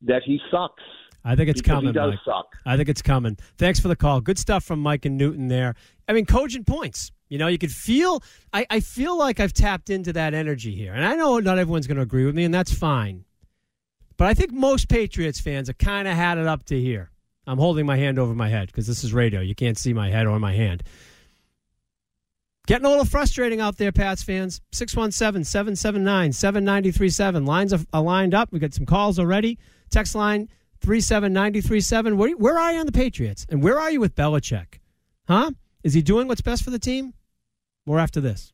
that 0.02 0.22
he 0.24 0.40
sucks. 0.50 0.82
I 1.24 1.36
think 1.36 1.48
it's 1.48 1.62
coming. 1.62 1.86
He 1.86 1.92
does 1.92 2.12
Mike. 2.12 2.18
suck. 2.24 2.46
I 2.66 2.76
think 2.76 2.88
it's 2.88 3.02
coming. 3.02 3.36
Thanks 3.56 3.78
for 3.78 3.88
the 3.88 3.94
call. 3.94 4.20
Good 4.20 4.38
stuff 4.38 4.64
from 4.64 4.80
Mike 4.80 5.04
and 5.04 5.16
Newton 5.16 5.48
there. 5.48 5.76
I 6.08 6.12
mean, 6.12 6.26
cogent 6.26 6.66
points. 6.66 7.12
You 7.28 7.38
know, 7.38 7.46
you 7.46 7.58
could 7.58 7.70
feel. 7.70 8.22
I, 8.52 8.66
I 8.68 8.80
feel 8.80 9.16
like 9.16 9.38
I've 9.38 9.52
tapped 9.52 9.88
into 9.88 10.12
that 10.14 10.34
energy 10.34 10.74
here, 10.74 10.92
and 10.92 11.04
I 11.04 11.14
know 11.14 11.38
not 11.38 11.58
everyone's 11.58 11.86
going 11.86 11.96
to 11.96 12.02
agree 12.02 12.26
with 12.26 12.34
me, 12.34 12.44
and 12.44 12.52
that's 12.52 12.74
fine. 12.74 13.24
But 14.22 14.28
I 14.28 14.34
think 14.34 14.52
most 14.52 14.88
Patriots 14.88 15.40
fans 15.40 15.66
have 15.66 15.78
kind 15.78 16.06
of 16.06 16.14
had 16.14 16.38
it 16.38 16.46
up 16.46 16.62
to 16.66 16.80
here. 16.80 17.10
I'm 17.44 17.58
holding 17.58 17.84
my 17.84 17.96
hand 17.96 18.20
over 18.20 18.36
my 18.36 18.48
head 18.48 18.68
because 18.68 18.86
this 18.86 19.02
is 19.02 19.12
radio. 19.12 19.40
You 19.40 19.56
can't 19.56 19.76
see 19.76 19.92
my 19.92 20.10
head 20.10 20.28
or 20.28 20.38
my 20.38 20.52
hand. 20.52 20.84
Getting 22.68 22.86
a 22.86 22.88
little 22.88 23.04
frustrating 23.04 23.60
out 23.60 23.78
there, 23.78 23.90
Pats 23.90 24.22
fans. 24.22 24.60
617 24.70 25.42
779 25.42 26.32
7937. 26.34 27.44
Lines 27.44 27.72
are, 27.72 27.80
are 27.92 28.00
lined 28.00 28.32
up. 28.32 28.52
We 28.52 28.60
got 28.60 28.72
some 28.72 28.86
calls 28.86 29.18
already. 29.18 29.58
Text 29.90 30.14
line 30.14 30.48
37937. 30.82 32.16
Where, 32.16 32.30
where 32.36 32.58
are 32.60 32.74
you 32.74 32.78
on 32.78 32.86
the 32.86 32.92
Patriots? 32.92 33.44
And 33.48 33.60
where 33.60 33.80
are 33.80 33.90
you 33.90 33.98
with 33.98 34.14
Belichick? 34.14 34.78
Huh? 35.26 35.50
Is 35.82 35.94
he 35.94 36.00
doing 36.00 36.28
what's 36.28 36.42
best 36.42 36.62
for 36.62 36.70
the 36.70 36.78
team? 36.78 37.14
More 37.86 37.98
after 37.98 38.20
this. 38.20 38.52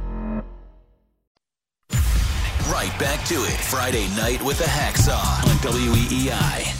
Right 2.71 2.97
back 2.99 3.25
to 3.25 3.33
it. 3.33 3.51
Friday 3.51 4.07
night 4.15 4.41
with 4.41 4.57
the 4.57 4.63
Hacksaw 4.63 5.43
on 5.43 5.57
WEEI. 5.57 6.77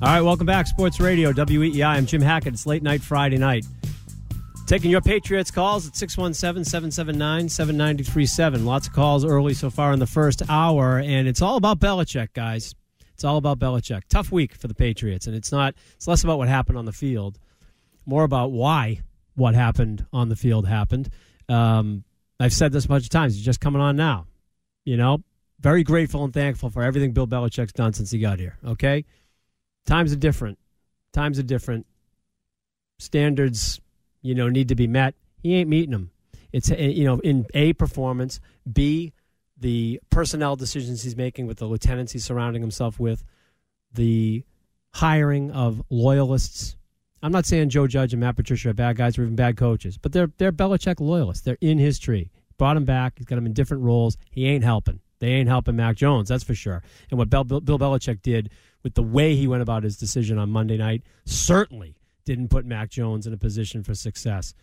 All 0.00 0.14
right, 0.14 0.20
welcome 0.20 0.46
back. 0.46 0.68
Sports 0.68 1.00
Radio, 1.00 1.32
WEEI. 1.32 1.84
I'm 1.84 2.06
Jim 2.06 2.22
Hackett. 2.22 2.54
It's 2.54 2.66
late 2.66 2.84
night 2.84 3.02
Friday 3.02 3.36
night. 3.36 3.66
Taking 4.68 4.92
your 4.92 5.00
Patriots 5.00 5.50
calls 5.50 5.88
at 5.88 5.96
617 5.96 6.64
779 6.64 7.48
7937. 7.48 8.64
Lots 8.64 8.86
of 8.86 8.92
calls 8.92 9.24
early 9.24 9.54
so 9.54 9.70
far 9.70 9.92
in 9.92 9.98
the 9.98 10.06
first 10.06 10.48
hour, 10.48 11.00
and 11.00 11.26
it's 11.26 11.42
all 11.42 11.56
about 11.56 11.80
Belichick, 11.80 12.32
guys. 12.32 12.76
It's 13.12 13.24
all 13.24 13.38
about 13.38 13.58
Belichick. 13.58 14.02
Tough 14.08 14.30
week 14.30 14.54
for 14.54 14.68
the 14.68 14.74
Patriots, 14.74 15.26
and 15.26 15.34
it's 15.34 15.50
not, 15.50 15.74
it's 15.96 16.06
less 16.06 16.22
about 16.22 16.38
what 16.38 16.46
happened 16.46 16.78
on 16.78 16.84
the 16.84 16.92
field, 16.92 17.40
more 18.06 18.22
about 18.22 18.52
why 18.52 19.00
what 19.34 19.54
happened 19.54 20.06
on 20.12 20.28
the 20.28 20.36
field 20.36 20.66
happened. 20.66 21.08
Um, 21.48 22.04
I've 22.38 22.52
said 22.52 22.72
this 22.72 22.84
a 22.84 22.88
bunch 22.88 23.04
of 23.04 23.10
times. 23.10 23.34
He's 23.34 23.44
just 23.44 23.60
coming 23.60 23.82
on 23.82 23.96
now. 23.96 24.26
You 24.84 24.96
know, 24.96 25.22
very 25.60 25.82
grateful 25.82 26.24
and 26.24 26.32
thankful 26.32 26.70
for 26.70 26.82
everything 26.82 27.12
Bill 27.12 27.26
Belichick's 27.26 27.72
done 27.72 27.92
since 27.92 28.10
he 28.10 28.18
got 28.18 28.38
here. 28.38 28.58
Okay? 28.64 29.04
Times 29.86 30.12
are 30.12 30.16
different. 30.16 30.58
Times 31.12 31.38
are 31.38 31.44
different. 31.44 31.86
Standards, 32.98 33.80
you 34.22 34.34
know, 34.34 34.48
need 34.48 34.68
to 34.68 34.74
be 34.74 34.86
met. 34.86 35.14
He 35.42 35.54
ain't 35.56 35.68
meeting 35.68 35.92
them. 35.92 36.10
It's 36.52 36.70
uh, 36.70 36.76
you 36.76 37.04
know, 37.04 37.18
in 37.20 37.46
a 37.54 37.72
performance, 37.74 38.40
b 38.70 39.12
the 39.56 40.00
personnel 40.08 40.56
decisions 40.56 41.02
he's 41.02 41.16
making 41.16 41.46
with 41.46 41.58
the 41.58 41.66
lieutenants 41.66 42.12
he's 42.12 42.24
surrounding 42.24 42.62
himself 42.62 42.98
with, 42.98 43.24
the 43.92 44.42
hiring 44.94 45.50
of 45.50 45.82
loyalists. 45.90 46.76
I'm 47.22 47.32
not 47.32 47.46
saying 47.46 47.68
Joe 47.68 47.86
Judge 47.86 48.12
and 48.12 48.20
Matt 48.20 48.36
Patricia 48.36 48.70
are 48.70 48.74
bad 48.74 48.96
guys 48.96 49.18
or 49.18 49.22
even 49.22 49.36
bad 49.36 49.56
coaches, 49.56 49.98
but 49.98 50.12
they're 50.12 50.30
they're 50.38 50.52
Belichick 50.52 51.00
loyalists. 51.00 51.44
They're 51.44 51.58
in 51.60 51.78
his 51.78 51.98
tree. 51.98 52.30
Brought 52.56 52.76
him 52.76 52.84
back. 52.84 53.14
He's 53.16 53.26
got 53.26 53.38
him 53.38 53.46
in 53.46 53.52
different 53.52 53.82
roles. 53.82 54.16
He 54.30 54.46
ain't 54.46 54.64
helping. 54.64 55.00
They 55.20 55.28
ain't 55.28 55.48
helping 55.48 55.76
Mac 55.76 55.96
Jones, 55.96 56.30
that's 56.30 56.44
for 56.44 56.54
sure. 56.54 56.82
And 57.10 57.18
what 57.18 57.28
Bill, 57.28 57.44
Bill 57.44 57.78
Belichick 57.78 58.22
did 58.22 58.50
with 58.82 58.94
the 58.94 59.02
way 59.02 59.36
he 59.36 59.46
went 59.46 59.62
about 59.62 59.82
his 59.82 59.98
decision 59.98 60.38
on 60.38 60.50
Monday 60.50 60.78
night 60.78 61.02
certainly 61.26 61.94
didn't 62.24 62.48
put 62.48 62.64
Mac 62.64 62.88
Jones 62.88 63.26
in 63.26 63.32
a 63.32 63.36
position 63.36 63.82
for 63.82 63.94
success. 63.94 64.54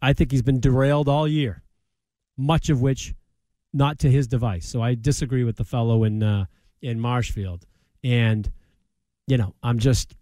I 0.00 0.14
think 0.14 0.30
he's 0.30 0.42
been 0.42 0.60
derailed 0.60 1.08
all 1.08 1.28
year, 1.28 1.62
much 2.36 2.70
of 2.70 2.80
which 2.80 3.14
not 3.72 3.98
to 4.00 4.10
his 4.10 4.26
device. 4.26 4.66
So 4.66 4.82
I 4.82 4.94
disagree 4.94 5.44
with 5.44 5.56
the 5.56 5.64
fellow 5.64 6.04
in 6.04 6.22
uh, 6.22 6.46
in 6.80 6.98
Marshfield, 6.98 7.66
and 8.02 8.50
you 9.26 9.36
know 9.36 9.54
I'm 9.62 9.78
just 9.78 10.14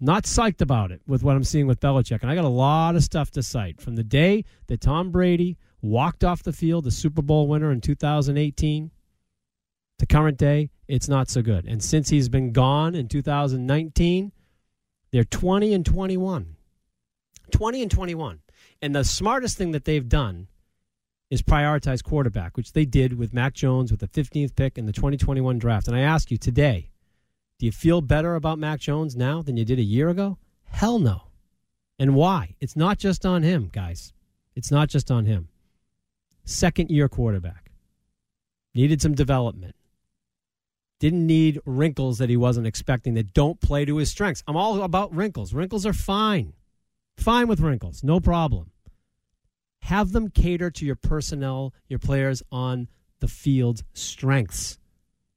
not 0.00 0.24
psyched 0.24 0.60
about 0.60 0.90
it 0.92 1.00
with 1.06 1.22
what 1.22 1.36
I'm 1.36 1.44
seeing 1.44 1.66
with 1.66 1.80
Belichick. 1.80 2.22
And 2.22 2.30
I 2.30 2.34
got 2.34 2.44
a 2.44 2.48
lot 2.48 2.96
of 2.96 3.02
stuff 3.02 3.30
to 3.32 3.42
cite 3.42 3.80
from 3.80 3.96
the 3.96 4.04
day 4.04 4.44
that 4.66 4.80
Tom 4.80 5.10
Brady 5.10 5.56
walked 5.82 6.24
off 6.24 6.42
the 6.42 6.52
field, 6.52 6.84
the 6.84 6.90
Super 6.90 7.22
Bowl 7.22 7.48
winner 7.48 7.70
in 7.70 7.80
2018, 7.80 8.90
to 9.98 10.06
current 10.06 10.38
day. 10.38 10.70
It's 10.88 11.08
not 11.08 11.28
so 11.28 11.42
good. 11.42 11.66
And 11.66 11.82
since 11.82 12.08
he's 12.08 12.28
been 12.28 12.52
gone 12.52 12.94
in 12.94 13.08
2019, 13.08 14.32
they're 15.12 15.24
20 15.24 15.72
and 15.72 15.84
21. 15.84 16.56
20 17.50 17.82
and 17.82 17.90
21. 17.90 18.40
And 18.82 18.94
the 18.94 19.04
smartest 19.04 19.56
thing 19.56 19.72
that 19.72 19.84
they've 19.84 20.08
done 20.08 20.48
is 21.30 21.42
prioritize 21.42 22.02
quarterback, 22.04 22.56
which 22.56 22.72
they 22.72 22.84
did 22.84 23.18
with 23.18 23.32
Mac 23.32 23.54
Jones 23.54 23.90
with 23.90 24.00
the 24.00 24.08
15th 24.08 24.54
pick 24.54 24.78
in 24.78 24.86
the 24.86 24.92
2021 24.92 25.58
draft. 25.58 25.88
And 25.88 25.96
I 25.96 26.00
ask 26.00 26.30
you 26.30 26.36
today, 26.36 26.90
do 27.58 27.66
you 27.66 27.72
feel 27.72 28.00
better 28.00 28.34
about 28.34 28.58
Mac 28.58 28.80
Jones 28.80 29.16
now 29.16 29.40
than 29.40 29.56
you 29.56 29.64
did 29.64 29.78
a 29.78 29.82
year 29.82 30.08
ago? 30.08 30.38
Hell 30.64 30.98
no. 30.98 31.22
And 31.98 32.14
why? 32.14 32.56
It's 32.60 32.76
not 32.76 32.98
just 32.98 33.24
on 33.24 33.42
him, 33.42 33.70
guys. 33.72 34.12
It's 34.54 34.70
not 34.70 34.88
just 34.88 35.10
on 35.10 35.24
him. 35.24 35.48
Second 36.44 36.90
year 36.90 37.08
quarterback. 37.08 37.70
Needed 38.74 39.00
some 39.00 39.14
development. 39.14 39.74
Didn't 41.00 41.26
need 41.26 41.60
wrinkles 41.64 42.18
that 42.18 42.30
he 42.30 42.36
wasn't 42.36 42.66
expecting 42.66 43.14
that 43.14 43.32
don't 43.32 43.60
play 43.60 43.84
to 43.84 43.96
his 43.96 44.10
strengths. 44.10 44.42
I'm 44.46 44.56
all 44.56 44.82
about 44.82 45.14
wrinkles. 45.14 45.54
Wrinkles 45.54 45.86
are 45.86 45.92
fine. 45.92 46.52
Fine 47.16 47.48
with 47.48 47.60
wrinkles. 47.60 48.02
No 48.02 48.20
problem. 48.20 48.70
Have 49.82 50.12
them 50.12 50.30
cater 50.30 50.70
to 50.70 50.84
your 50.84 50.96
personnel, 50.96 51.72
your 51.88 51.98
players 51.98 52.42
on 52.50 52.88
the 53.20 53.28
field's 53.28 53.82
strengths. 53.94 54.78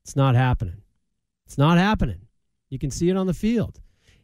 It's 0.03 0.15
not 0.15 0.35
happening. 0.35 0.81
It's 1.49 1.57
not 1.57 1.79
happening. 1.79 2.27
You 2.69 2.77
can 2.77 2.91
see 2.91 3.09
it 3.09 3.17
on 3.17 3.25
the 3.25 3.33
field. 3.33 3.81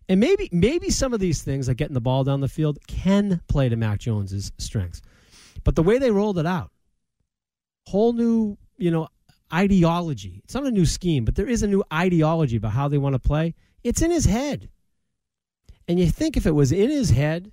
And 0.08 0.20
maybe 0.20 0.48
maybe 0.52 0.92
some 0.92 1.12
of 1.12 1.20
these 1.20 1.42
things 1.42 1.68
like 1.68 1.78
getting 1.78 1.96
the 1.96 2.00
ball 2.00 2.24
down 2.24 2.40
the 2.40 2.48
field 2.48 2.78
can 2.86 3.42
play 3.48 3.68
to 3.68 3.76
Mac 3.76 3.98
Jones's 3.98 4.52
strengths. 4.60 5.02
But 5.64 5.76
the 5.76 5.82
way 5.82 5.98
they 5.98 6.12
rolled 6.12 6.38
it 6.38 6.46
out, 6.46 6.70
whole 7.88 8.14
new, 8.14 8.60
you 8.78 8.92
know, 8.92 9.08
ideology. 9.52 10.42
It's 10.44 10.54
not 10.54 10.68
a 10.68 10.72
new 10.72 10.86
scheme, 10.86 11.26
but 11.26 11.34
there 11.34 11.48
is 11.48 11.64
a 11.64 11.68
new 11.68 11.84
ideology 11.92 12.58
about 12.58 12.74
how 12.74 12.90
they 12.90 13.00
want 13.00 13.14
to 13.14 13.20
play. 13.20 13.56
It's 13.84 14.04
in 14.04 14.12
his 14.12 14.26
head. 14.26 14.70
And 15.88 16.00
you 16.00 16.12
think 16.12 16.38
if 16.38 16.46
it 16.46 16.54
was 16.54 16.72
in 16.72 16.92
his 16.92 17.10
head 17.10 17.52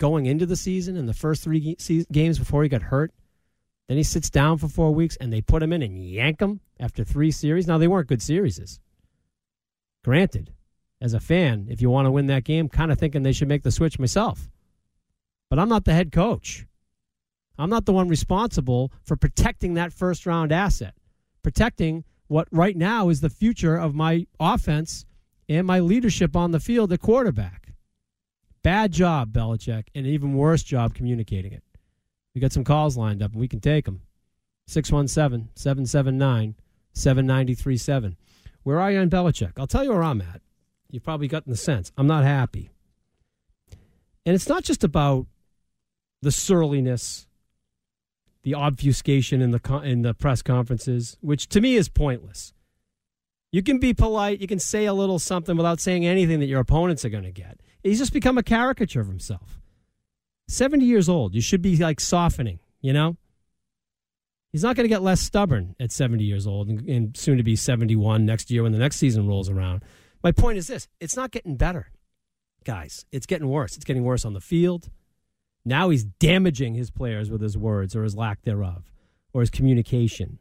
going 0.00 0.24
into 0.24 0.46
the 0.46 0.56
season 0.56 0.96
in 0.96 1.04
the 1.04 1.12
first 1.12 1.42
three 1.42 1.76
games 2.10 2.38
before 2.38 2.62
he 2.62 2.70
got 2.70 2.80
hurt, 2.80 3.12
then 3.88 3.98
he 3.98 4.02
sits 4.02 4.30
down 4.30 4.56
for 4.56 4.68
four 4.68 4.94
weeks 4.94 5.16
and 5.16 5.30
they 5.30 5.42
put 5.42 5.62
him 5.62 5.74
in 5.74 5.82
and 5.82 6.02
yank 6.02 6.40
him 6.40 6.60
after 6.80 7.04
three 7.04 7.30
series. 7.30 7.66
Now, 7.66 7.76
they 7.76 7.88
weren't 7.88 8.08
good 8.08 8.22
series. 8.22 8.80
Granted, 10.04 10.52
as 11.00 11.14
a 11.14 11.20
fan, 11.20 11.66
if 11.70 11.80
you 11.80 11.90
want 11.90 12.06
to 12.06 12.12
win 12.12 12.26
that 12.26 12.44
game, 12.44 12.68
kind 12.68 12.92
of 12.92 12.98
thinking 12.98 13.22
they 13.22 13.32
should 13.32 13.48
make 13.48 13.62
the 13.62 13.72
switch 13.72 13.98
myself. 13.98 14.50
But 15.48 15.58
I'm 15.58 15.68
not 15.68 15.86
the 15.86 15.94
head 15.94 16.12
coach. 16.12 16.66
I'm 17.58 17.70
not 17.70 17.86
the 17.86 17.92
one 17.92 18.08
responsible 18.08 18.92
for 19.02 19.16
protecting 19.16 19.74
that 19.74 19.92
first 19.92 20.26
round 20.26 20.52
asset, 20.52 20.94
protecting 21.42 22.04
what 22.26 22.48
right 22.50 22.76
now 22.76 23.08
is 23.08 23.20
the 23.20 23.30
future 23.30 23.76
of 23.76 23.94
my 23.94 24.26
offense 24.38 25.06
and 25.48 25.66
my 25.66 25.80
leadership 25.80 26.36
on 26.36 26.50
the 26.50 26.60
field 26.60 26.92
at 26.92 27.00
quarterback. 27.00 27.72
Bad 28.62 28.92
job, 28.92 29.32
Belichick, 29.32 29.88
and 29.94 30.06
an 30.06 30.12
even 30.12 30.34
worse 30.34 30.62
job 30.62 30.94
communicating 30.94 31.52
it. 31.52 31.62
We 32.34 32.40
got 32.40 32.52
some 32.52 32.64
calls 32.64 32.96
lined 32.96 33.22
up, 33.22 33.32
and 33.32 33.40
we 33.40 33.48
can 33.48 33.60
take 33.60 33.84
them. 33.84 34.02
617 34.66 35.50
779 35.54 36.56
7937. 36.94 38.16
Where 38.64 38.80
are 38.80 38.90
you 38.90 38.98
on 38.98 39.10
Belichick? 39.10 39.52
I'll 39.56 39.66
tell 39.66 39.84
you 39.84 39.92
where 39.92 40.02
I'm 40.02 40.20
at. 40.20 40.40
You've 40.90 41.04
probably 41.04 41.28
gotten 41.28 41.50
the 41.50 41.56
sense. 41.56 41.92
I'm 41.96 42.06
not 42.06 42.24
happy. 42.24 42.70
And 44.26 44.34
it's 44.34 44.48
not 44.48 44.64
just 44.64 44.82
about 44.82 45.26
the 46.22 46.32
surliness, 46.32 47.26
the 48.42 48.54
obfuscation 48.54 49.42
in 49.42 49.50
the 49.50 49.80
in 49.84 50.02
the 50.02 50.14
press 50.14 50.40
conferences, 50.42 51.18
which 51.20 51.48
to 51.50 51.60
me 51.60 51.76
is 51.76 51.88
pointless. 51.88 52.52
You 53.52 53.62
can 53.62 53.78
be 53.78 53.94
polite, 53.94 54.40
you 54.40 54.48
can 54.48 54.58
say 54.58 54.86
a 54.86 54.94
little 54.94 55.18
something 55.18 55.56
without 55.56 55.78
saying 55.78 56.04
anything 56.04 56.40
that 56.40 56.46
your 56.46 56.60
opponents 56.60 57.04
are 57.04 57.10
going 57.10 57.24
to 57.24 57.30
get. 57.30 57.60
He's 57.82 57.98
just 57.98 58.12
become 58.12 58.38
a 58.38 58.42
caricature 58.42 59.00
of 59.00 59.06
himself. 59.06 59.60
70 60.48 60.84
years 60.84 61.08
old. 61.08 61.34
You 61.34 61.40
should 61.40 61.62
be 61.62 61.76
like 61.76 62.00
softening, 62.00 62.58
you 62.80 62.92
know? 62.92 63.16
He's 64.54 64.62
not 64.62 64.76
going 64.76 64.84
to 64.84 64.88
get 64.88 65.02
less 65.02 65.20
stubborn 65.20 65.74
at 65.80 65.90
70 65.90 66.22
years 66.22 66.46
old 66.46 66.68
and, 66.68 66.88
and 66.88 67.16
soon 67.16 67.38
to 67.38 67.42
be 67.42 67.56
71 67.56 68.24
next 68.24 68.52
year 68.52 68.62
when 68.62 68.70
the 68.70 68.78
next 68.78 68.98
season 68.98 69.26
rolls 69.26 69.50
around. 69.50 69.82
My 70.22 70.30
point 70.30 70.58
is 70.58 70.68
this 70.68 70.86
it's 71.00 71.16
not 71.16 71.32
getting 71.32 71.56
better, 71.56 71.90
guys. 72.62 73.04
It's 73.10 73.26
getting 73.26 73.48
worse. 73.48 73.74
It's 73.74 73.84
getting 73.84 74.04
worse 74.04 74.24
on 74.24 74.32
the 74.32 74.40
field. 74.40 74.90
Now 75.64 75.88
he's 75.88 76.04
damaging 76.04 76.74
his 76.74 76.92
players 76.92 77.32
with 77.32 77.40
his 77.40 77.58
words 77.58 77.96
or 77.96 78.04
his 78.04 78.14
lack 78.14 78.42
thereof 78.42 78.92
or 79.32 79.40
his 79.40 79.50
communication. 79.50 80.38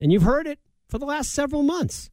And 0.00 0.12
you've 0.12 0.22
heard 0.22 0.46
it 0.46 0.60
for 0.86 1.00
the 1.00 1.04
last 1.06 1.32
several 1.32 1.64
months. 1.64 2.10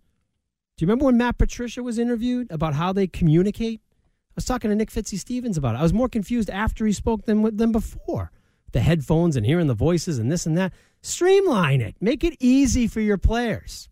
Do 0.76 0.84
you 0.84 0.88
remember 0.88 1.06
when 1.06 1.18
Matt 1.18 1.38
Patricia 1.38 1.84
was 1.84 2.00
interviewed 2.00 2.50
about 2.50 2.74
how 2.74 2.92
they 2.92 3.06
communicate? 3.06 3.80
I 3.90 4.34
was 4.34 4.46
talking 4.46 4.72
to 4.72 4.76
Nick 4.76 4.90
Fitzy 4.90 5.20
Stevens 5.20 5.56
about 5.56 5.76
it. 5.76 5.78
I 5.78 5.84
was 5.84 5.94
more 5.94 6.10
confused 6.10 6.50
after 6.50 6.84
he 6.84 6.94
spoke 6.94 7.26
than, 7.28 7.56
than 7.56 7.72
before. 7.72 8.32
The 8.72 8.82
headphones 8.82 9.36
and 9.38 9.46
hearing 9.46 9.68
the 9.68 9.76
voices 9.76 10.18
and 10.18 10.32
this 10.32 10.48
and 10.48 10.58
that. 10.58 10.74
Streamline 11.06 11.82
it. 11.82 11.96
Make 12.02 12.24
it 12.24 12.36
easy 12.40 12.88
for 12.88 13.00
your 13.00 13.20
players. 13.20 13.90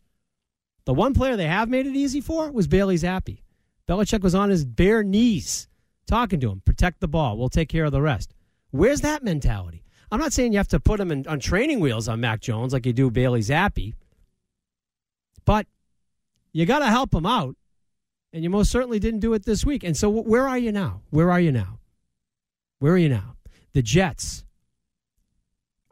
The 0.85 0.95
one 0.95 1.13
player 1.13 1.37
they 1.37 1.45
have 1.45 1.69
made 1.69 1.85
it 1.85 1.95
easy 1.95 2.21
for 2.21 2.51
was 2.51 2.67
Bailey 2.67 2.95
Zappe. 2.95 3.43
Belichick 3.87 4.23
was 4.23 4.33
on 4.33 4.49
his 4.49 4.65
bare 4.65 5.03
knees 5.03 5.67
talking 6.07 6.39
to 6.39 6.49
him. 6.49 6.63
Protect 6.65 7.01
the 7.01 7.07
ball. 7.07 7.37
We'll 7.37 7.49
take 7.49 7.69
care 7.69 7.85
of 7.85 7.91
the 7.91 8.01
rest. 8.01 8.33
Where's 8.71 9.01
that 9.01 9.23
mentality? 9.23 9.83
I'm 10.11 10.19
not 10.19 10.33
saying 10.33 10.53
you 10.53 10.57
have 10.57 10.67
to 10.69 10.79
put 10.79 10.99
him 10.99 11.11
in, 11.11 11.27
on 11.27 11.39
training 11.39 11.79
wheels 11.79 12.07
on 12.07 12.19
Mac 12.19 12.41
Jones 12.41 12.73
like 12.73 12.87
you 12.87 12.93
do 12.93 13.11
Bailey 13.11 13.41
Zappe, 13.41 13.93
but 15.45 15.67
you 16.51 16.65
got 16.65 16.79
to 16.79 16.87
help 16.87 17.13
him 17.13 17.27
out. 17.27 17.55
And 18.33 18.43
you 18.43 18.49
most 18.49 18.71
certainly 18.71 18.97
didn't 18.97 19.19
do 19.19 19.35
it 19.35 19.45
this 19.45 19.63
week. 19.63 19.83
And 19.83 19.95
so, 19.95 20.09
where 20.09 20.47
are 20.47 20.57
you 20.57 20.71
now? 20.71 21.01
Where 21.11 21.29
are 21.29 21.39
you 21.39 21.51
now? 21.51 21.77
Where 22.79 22.93
are 22.93 22.97
you 22.97 23.09
now? 23.09 23.35
The 23.73 23.83
Jets 23.83 24.43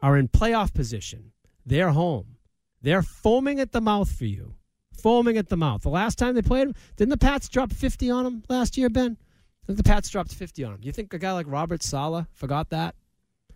are 0.02 0.16
in 0.16 0.28
playoff 0.28 0.74
position. 0.74 1.32
They're 1.64 1.90
home. 1.90 2.36
They're 2.82 3.02
foaming 3.02 3.60
at 3.60 3.72
the 3.72 3.80
mouth 3.80 4.10
for 4.10 4.24
you. 4.24 4.54
Foaming 5.00 5.38
at 5.38 5.48
the 5.48 5.56
mouth. 5.56 5.82
The 5.82 5.88
last 5.88 6.18
time 6.18 6.34
they 6.34 6.42
played 6.42 6.68
them, 6.68 6.74
didn't 6.96 7.10
the 7.10 7.16
Pats 7.16 7.48
drop 7.48 7.72
50 7.72 8.10
on 8.10 8.24
them 8.24 8.42
last 8.48 8.76
year, 8.76 8.90
Ben? 8.90 9.16
Think 9.66 9.76
the 9.76 9.84
Pats 9.84 10.10
dropped 10.10 10.34
50 10.34 10.64
on 10.64 10.74
him. 10.74 10.80
Do 10.80 10.86
you 10.86 10.92
think 10.92 11.14
a 11.14 11.18
guy 11.18 11.32
like 11.32 11.46
Robert 11.48 11.82
Saleh 11.82 12.26
forgot 12.32 12.70
that? 12.70 12.96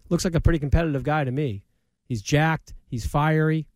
Looks 0.09 0.25
like 0.25 0.37
a 0.37 0.41
pretty 0.41 0.61
competitive 0.61 1.03
guy 1.03 1.25
to 1.25 1.33
me. 1.33 1.65
He's 2.05 2.23
jacked. 2.23 2.75
He's 2.87 3.05
fiery. 3.05 3.67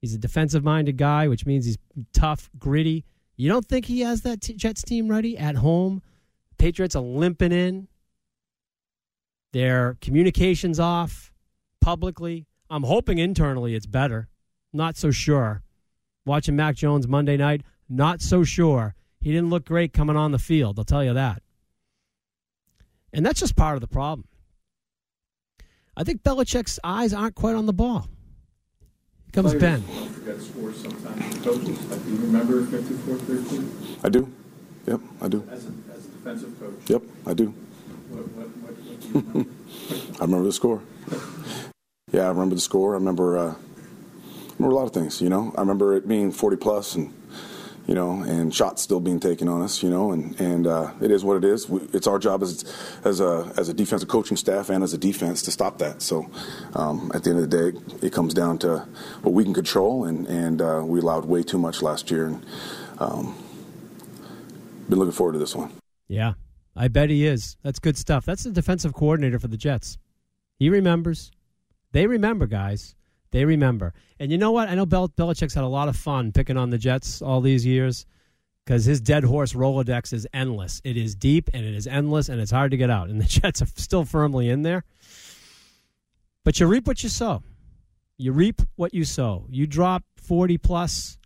He's 0.00 0.14
a 0.14 0.18
defensive 0.18 0.64
minded 0.64 0.96
guy, 0.96 1.28
which 1.28 1.46
means 1.46 1.64
he's 1.66 1.78
tough, 2.12 2.50
gritty. 2.58 3.04
You 3.36 3.48
don't 3.48 3.66
think 3.66 3.86
he 3.86 4.00
has 4.00 4.22
that 4.22 4.40
t- 4.40 4.54
Jets 4.54 4.82
team 4.82 5.08
ready 5.08 5.38
at 5.38 5.56
home? 5.56 6.02
Patriots 6.58 6.96
are 6.96 7.02
limping 7.02 7.52
in. 7.52 7.88
Their 9.52 9.96
communications 10.00 10.80
off 10.80 11.29
publicly. 11.90 12.46
I'm 12.70 12.84
hoping 12.84 13.18
internally 13.18 13.74
it's 13.74 13.84
better. 13.84 14.28
Not 14.72 14.96
so 14.96 15.10
sure. 15.10 15.64
Watching 16.24 16.54
Mac 16.54 16.76
Jones 16.76 17.08
Monday 17.08 17.36
night, 17.36 17.62
not 17.88 18.20
so 18.20 18.44
sure. 18.44 18.94
He 19.20 19.32
didn't 19.32 19.50
look 19.50 19.64
great 19.64 19.92
coming 19.92 20.14
on 20.14 20.30
the 20.30 20.38
field, 20.38 20.78
I'll 20.78 20.84
tell 20.84 21.02
you 21.02 21.14
that. 21.14 21.42
And 23.12 23.26
that's 23.26 23.40
just 23.40 23.56
part 23.56 23.74
of 23.74 23.80
the 23.80 23.88
problem. 23.88 24.28
I 25.96 26.04
think 26.04 26.22
Belichick's 26.22 26.78
eyes 26.84 27.12
aren't 27.12 27.34
quite 27.34 27.56
on 27.56 27.66
the 27.66 27.72
ball. 27.72 28.06
Here 29.24 29.42
comes 29.42 29.54
Ben. 29.54 29.82
Forget 29.82 30.40
scores 30.40 30.80
sometimes. 30.80 31.44
Coaches, 31.44 31.90
like, 31.90 32.04
do 32.04 32.10
you 32.10 32.18
remember 32.18 32.62
54-13? 32.66 34.04
I 34.04 34.08
do. 34.10 34.32
Yep, 34.86 35.00
I 35.22 35.26
do. 35.26 35.44
As 35.50 35.66
a, 35.66 35.72
as 35.92 36.06
a 36.06 36.08
defensive 36.10 36.60
coach. 36.60 36.88
Yep, 36.88 37.02
I 37.26 37.34
do. 37.34 37.46
What, 37.46 38.28
what, 38.28 38.48
what, 38.48 38.76
what 38.76 39.02
do 39.02 39.08
you 39.08 39.24
remember? 39.26 39.50
I 40.20 40.24
remember 40.24 40.44
the 40.44 40.52
score. 40.52 40.82
Yeah, 42.12 42.22
I 42.22 42.28
remember 42.28 42.54
the 42.54 42.60
score. 42.60 42.94
I 42.94 42.98
remember, 42.98 43.38
uh, 43.38 43.54
remember 44.58 44.74
a 44.74 44.78
lot 44.78 44.86
of 44.86 44.92
things. 44.92 45.20
You 45.20 45.28
know, 45.28 45.52
I 45.56 45.60
remember 45.60 45.94
it 45.94 46.08
being 46.08 46.32
40 46.32 46.56
plus 46.56 46.94
and 46.94 47.12
you 47.90 47.96
know, 47.96 48.22
and 48.22 48.54
shots 48.54 48.82
still 48.82 49.00
being 49.00 49.18
taken 49.18 49.48
on 49.48 49.62
us, 49.62 49.82
you 49.82 49.90
know, 49.90 50.12
and 50.12 50.40
and 50.40 50.68
uh, 50.68 50.92
it 51.00 51.10
is 51.10 51.24
what 51.24 51.36
it 51.36 51.44
is. 51.44 51.68
We, 51.68 51.80
it's 51.92 52.06
our 52.06 52.20
job 52.20 52.40
as 52.40 52.64
as 53.04 53.18
a 53.18 53.52
as 53.56 53.68
a 53.68 53.74
defensive 53.74 54.08
coaching 54.08 54.36
staff 54.36 54.70
and 54.70 54.84
as 54.84 54.92
a 54.92 54.98
defense 54.98 55.42
to 55.42 55.50
stop 55.50 55.78
that. 55.78 56.00
So, 56.00 56.30
um, 56.74 57.10
at 57.12 57.24
the 57.24 57.30
end 57.30 57.40
of 57.40 57.50
the 57.50 57.72
day, 57.72 57.78
it 58.00 58.12
comes 58.12 58.32
down 58.32 58.58
to 58.58 58.86
what 59.22 59.34
we 59.34 59.42
can 59.42 59.52
control, 59.52 60.04
and 60.04 60.24
and 60.28 60.62
uh, 60.62 60.82
we 60.84 61.00
allowed 61.00 61.24
way 61.24 61.42
too 61.42 61.58
much 61.58 61.82
last 61.82 62.12
year, 62.12 62.26
and 62.26 62.46
um, 63.00 63.36
been 64.88 65.00
looking 65.00 65.10
forward 65.10 65.32
to 65.32 65.40
this 65.40 65.56
one. 65.56 65.72
Yeah, 66.06 66.34
I 66.76 66.86
bet 66.86 67.10
he 67.10 67.26
is. 67.26 67.56
That's 67.64 67.80
good 67.80 67.98
stuff. 67.98 68.24
That's 68.24 68.44
the 68.44 68.52
defensive 68.52 68.94
coordinator 68.94 69.40
for 69.40 69.48
the 69.48 69.56
Jets. 69.56 69.98
He 70.60 70.70
remembers. 70.70 71.32
They 71.92 72.06
remember, 72.06 72.46
guys. 72.46 72.94
They 73.32 73.44
remember. 73.44 73.94
And 74.18 74.30
you 74.32 74.38
know 74.38 74.50
what? 74.50 74.68
I 74.68 74.74
know 74.74 74.86
Bel- 74.86 75.08
Belichick's 75.08 75.54
had 75.54 75.64
a 75.64 75.68
lot 75.68 75.88
of 75.88 75.96
fun 75.96 76.32
picking 76.32 76.56
on 76.56 76.70
the 76.70 76.78
Jets 76.78 77.22
all 77.22 77.40
these 77.40 77.64
years 77.64 78.06
because 78.64 78.84
his 78.84 79.00
dead 79.00 79.24
horse 79.24 79.52
Rolodex 79.52 80.12
is 80.12 80.26
endless. 80.32 80.80
It 80.84 80.96
is 80.96 81.14
deep 81.14 81.48
and 81.54 81.64
it 81.64 81.74
is 81.74 81.86
endless 81.86 82.28
and 82.28 82.40
it's 82.40 82.50
hard 82.50 82.72
to 82.72 82.76
get 82.76 82.90
out. 82.90 83.08
And 83.08 83.20
the 83.20 83.24
Jets 83.40 83.62
are 83.62 83.66
still 83.76 84.04
firmly 84.04 84.48
in 84.48 84.62
there. 84.62 84.84
But 86.44 86.58
you 86.58 86.66
reap 86.66 86.86
what 86.86 87.02
you 87.02 87.08
sow. 87.08 87.42
You 88.16 88.32
reap 88.32 88.62
what 88.76 88.92
you 88.94 89.04
sow. 89.04 89.46
You 89.48 89.66
drop 89.66 90.04
40 90.16 90.58
plus 90.58 91.18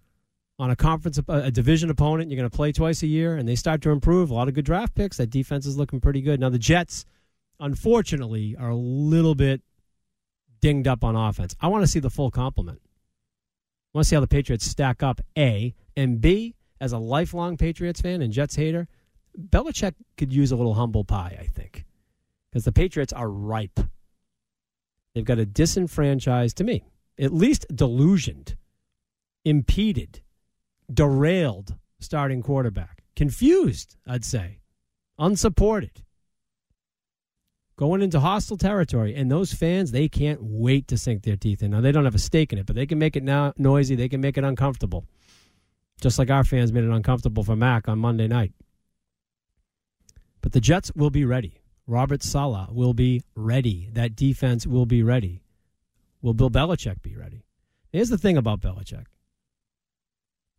on 0.59 0.71
a 0.71 0.77
conference, 0.77 1.21
a 1.29 1.51
division 1.51 1.91
opponent. 1.91 2.31
You're 2.31 2.39
going 2.39 2.51
to 2.51 2.57
play 2.57 2.73
twice 2.73 3.03
a 3.03 3.07
year, 3.07 3.37
and 3.37 3.49
they 3.49 3.57
start 3.57 3.83
to 3.83 3.91
improve. 3.91 4.31
A 4.31 4.35
lot 4.35 4.47
of 4.47 4.55
good 4.55 4.65
draft 4.65 4.95
picks. 4.95 5.17
That 5.17 5.31
defense 5.31 5.67
is 5.67 5.77
looking 5.77 6.01
pretty 6.01 6.21
good. 6.21 6.39
Now, 6.39 6.51
the 6.51 6.59
Jets, 6.59 7.05
unfortunately, 7.59 8.55
are 8.59 8.71
a 8.71 8.77
little 8.77 9.35
bit 9.35 9.63
dinged 10.65 10.89
up 10.89 11.05
on 11.05 11.15
offense. 11.15 11.55
I 11.61 11.69
want 11.69 11.83
to 11.83 11.87
see 11.87 12.01
the 12.01 12.09
full 12.09 12.31
complement. 12.31 12.81
I 12.83 13.99
want 13.99 14.07
to 14.07 14.09
see 14.09 14.17
how 14.17 14.21
the 14.21 14.27
Patriots 14.27 14.65
stack 14.65 15.03
up, 15.03 15.21
A. 15.37 15.75
And 15.95 16.23
B, 16.23 16.55
as 16.81 16.93
a 16.93 16.99
lifelong 16.99 17.59
Patriots 17.59 18.01
fan 18.01 18.23
and 18.23 18.33
Jets 18.33 18.57
hater, 18.57 18.89
Belichick 19.39 19.93
could 20.17 20.33
use 20.33 20.53
a 20.53 20.57
little 20.57 20.73
humble 20.73 21.05
pie, 21.05 21.37
I 21.39 21.45
think. 21.45 21.85
Because 22.51 22.65
the 22.65 22.73
Patriots 22.73 23.13
are 23.13 23.29
ripe. 23.29 23.79
They've 25.15 25.23
got 25.23 25.39
a 25.39 25.45
disenfranchised, 25.45 26.57
to 26.57 26.65
me, 26.65 26.83
at 27.19 27.35
least 27.35 27.67
delusioned, 27.69 28.57
impeded, 29.45 30.23
derailed 30.91 31.75
starting 32.01 32.43
quarterback. 32.43 33.05
Confused, 33.15 33.99
I'd 34.07 34.25
say. 34.25 34.61
Unsupported 35.19 36.04
going 37.77 38.03
into 38.03 38.21
hostile 38.21 38.57
territory. 38.57 39.15
And 39.15 39.31
those 39.31 39.53
fans, 39.53 39.91
they 39.91 40.09
can't 40.09 40.41
wait 40.43 40.89
to 40.89 40.99
sink 40.99 41.23
their 41.23 41.37
teeth 41.37 41.63
in. 41.63 41.71
Now, 41.71 41.81
they 41.81 41.93
don't 41.93 42.05
have 42.05 42.15
a 42.15 42.21
stake 42.21 42.53
in 42.53 42.59
it, 42.59 42.67
but 42.67 42.77
they 42.77 42.87
can 42.87 42.99
make 42.99 43.17
it 43.17 43.23
now 43.23 43.53
noisy. 43.57 43.95
They 43.95 44.09
can 44.09 44.21
make 44.21 44.39
it 44.39 44.45
uncomfortable. 44.45 45.05
Just 46.01 46.19
like 46.19 46.31
our 46.31 46.45
fans 46.45 46.73
made 46.73 46.85
it 46.85 46.91
uncomfortable 46.91 47.45
for 47.45 47.57
Mac 47.57 47.89
on 47.89 47.99
Monday 47.99 48.29
night. 48.29 48.53
But 50.41 50.53
the 50.53 50.61
Jets 50.61 50.93
will 50.95 51.11
be 51.11 51.25
ready. 51.25 51.61
Robert 51.87 52.23
Saleh 52.23 52.69
will 52.71 52.95
be 52.95 53.23
ready. 53.35 53.89
That 53.93 54.17
defense 54.17 54.67
will 54.67 54.87
be 54.87 55.03
ready. 55.03 55.43
Will 56.23 56.35
Bill 56.35 56.51
Belichick 56.51 57.03
be 57.03 57.17
ready? 57.17 57.45
Here's 57.91 58.09
the 58.09 58.19
thing 58.19 58.37
about 58.37 58.61
Belichick. 58.61 59.05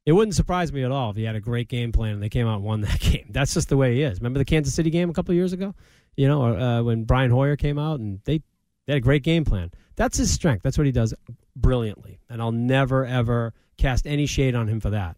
It 0.05 0.11
wouldn't 0.11 0.35
surprise 0.35 0.71
me 0.71 0.83
at 0.83 0.91
all 0.91 1.09
if 1.09 1.15
he 1.15 1.23
had 1.23 1.35
a 1.35 1.39
great 1.39 1.67
game 1.67 1.91
plan 1.91 2.13
and 2.13 2.23
they 2.23 2.29
came 2.29 2.47
out 2.47 2.57
and 2.57 2.63
won 2.63 2.81
that 2.81 2.99
game. 3.01 3.27
That's 3.31 3.53
just 3.55 3.69
the 3.69 3.77
way 3.77 3.95
he 3.95 4.03
is. 4.03 4.19
Remember 4.19 4.37
the 4.37 4.45
Kansas 4.45 4.73
City 4.73 4.91
game 4.91 5.09
a 5.09 5.13
couple 5.13 5.33
years 5.33 5.51
ago? 5.51 5.73
You 6.15 6.27
know, 6.27 6.43
uh, 6.43 6.83
when 6.83 7.03
Brian 7.03 7.31
Hoyer 7.31 7.55
came 7.55 7.77
out 7.77 7.99
and 7.99 8.19
they, 8.25 8.39
they 8.85 8.93
had 8.93 8.97
a 8.97 9.01
great 9.01 9.23
game 9.23 9.45
plan. 9.45 9.71
That's 9.95 10.17
his 10.17 10.31
strength. 10.31 10.63
That's 10.63 10.77
what 10.77 10.85
he 10.85 10.91
does 10.91 11.13
brilliantly. 11.55 12.19
And 12.29 12.41
I'll 12.41 12.51
never, 12.51 13.05
ever 13.05 13.53
cast 13.77 14.07
any 14.07 14.25
shade 14.25 14.55
on 14.55 14.67
him 14.67 14.79
for 14.79 14.91
that. 14.91 15.17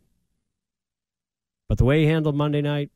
But 1.69 1.77
the 1.77 1.85
way 1.85 2.01
he 2.01 2.07
handled 2.07 2.35
Monday 2.35 2.61
night 2.61 2.91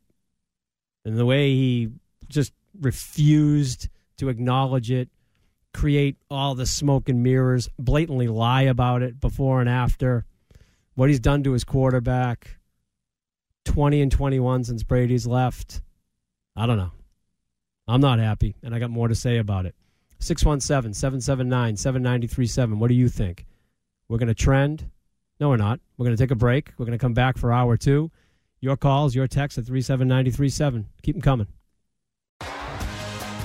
and 1.06 1.18
the 1.18 1.26
way 1.26 1.49
he 1.49 1.89
just 2.30 2.54
refused 2.80 3.89
to 4.18 4.30
acknowledge 4.30 4.91
it, 4.91 5.10
create 5.74 6.16
all 6.30 6.56
the 6.56 6.66
smoke 6.66 7.10
and 7.10 7.24
mirrors, 7.24 7.70
blatantly 7.78 8.28
lie 8.28 8.64
about 8.64 9.02
it 9.02 9.20
before 9.20 9.60
and 9.60 9.70
after, 9.70 10.26
what 10.95 11.10
he's 11.10 11.20
done 11.20 11.43
to 11.43 11.52
his 11.52 11.64
quarterback, 11.64 12.58
20 13.66 14.02
and 14.02 14.12
21 14.12 14.64
since 14.64 14.84
Brady's 14.84 15.28
left. 15.28 15.82
I 16.56 16.66
don't 16.66 16.78
know. 16.78 16.91
I'm 17.92 18.00
not 18.00 18.20
happy, 18.20 18.56
and 18.64 18.74
I 18.74 18.80
got 18.80 18.89
more 18.89 19.10
to 19.10 19.16
say 19.16 19.38
about 19.38 19.66
it. 19.66 19.76
617 20.20 20.94
779 20.94 21.76
7937. 21.76 22.80
What 22.80 22.88
do 22.88 22.94
you 22.94 23.10
think? 23.10 23.46
We're 24.08 24.18
going 24.18 24.28
to 24.30 24.34
trend? 24.34 24.89
No, 25.42 25.50
we're 25.50 25.58
not. 25.58 25.82
We're 25.98 26.06
going 26.06 26.16
to 26.16 26.24
take 26.24 26.32
a 26.32 26.36
break. 26.36 26.72
We're 26.78 26.86
going 26.86 26.98
to 26.98 27.02
come 27.02 27.14
back 27.14 27.38
for 27.38 27.52
hour 27.52 27.76
two. 27.76 28.10
Your 28.62 28.78
calls, 28.78 29.14
your 29.14 29.28
texts 29.28 29.58
at 29.58 29.66
37937. 29.66 30.88
Keep 31.02 31.16
them 31.16 31.22
coming. 31.22 31.48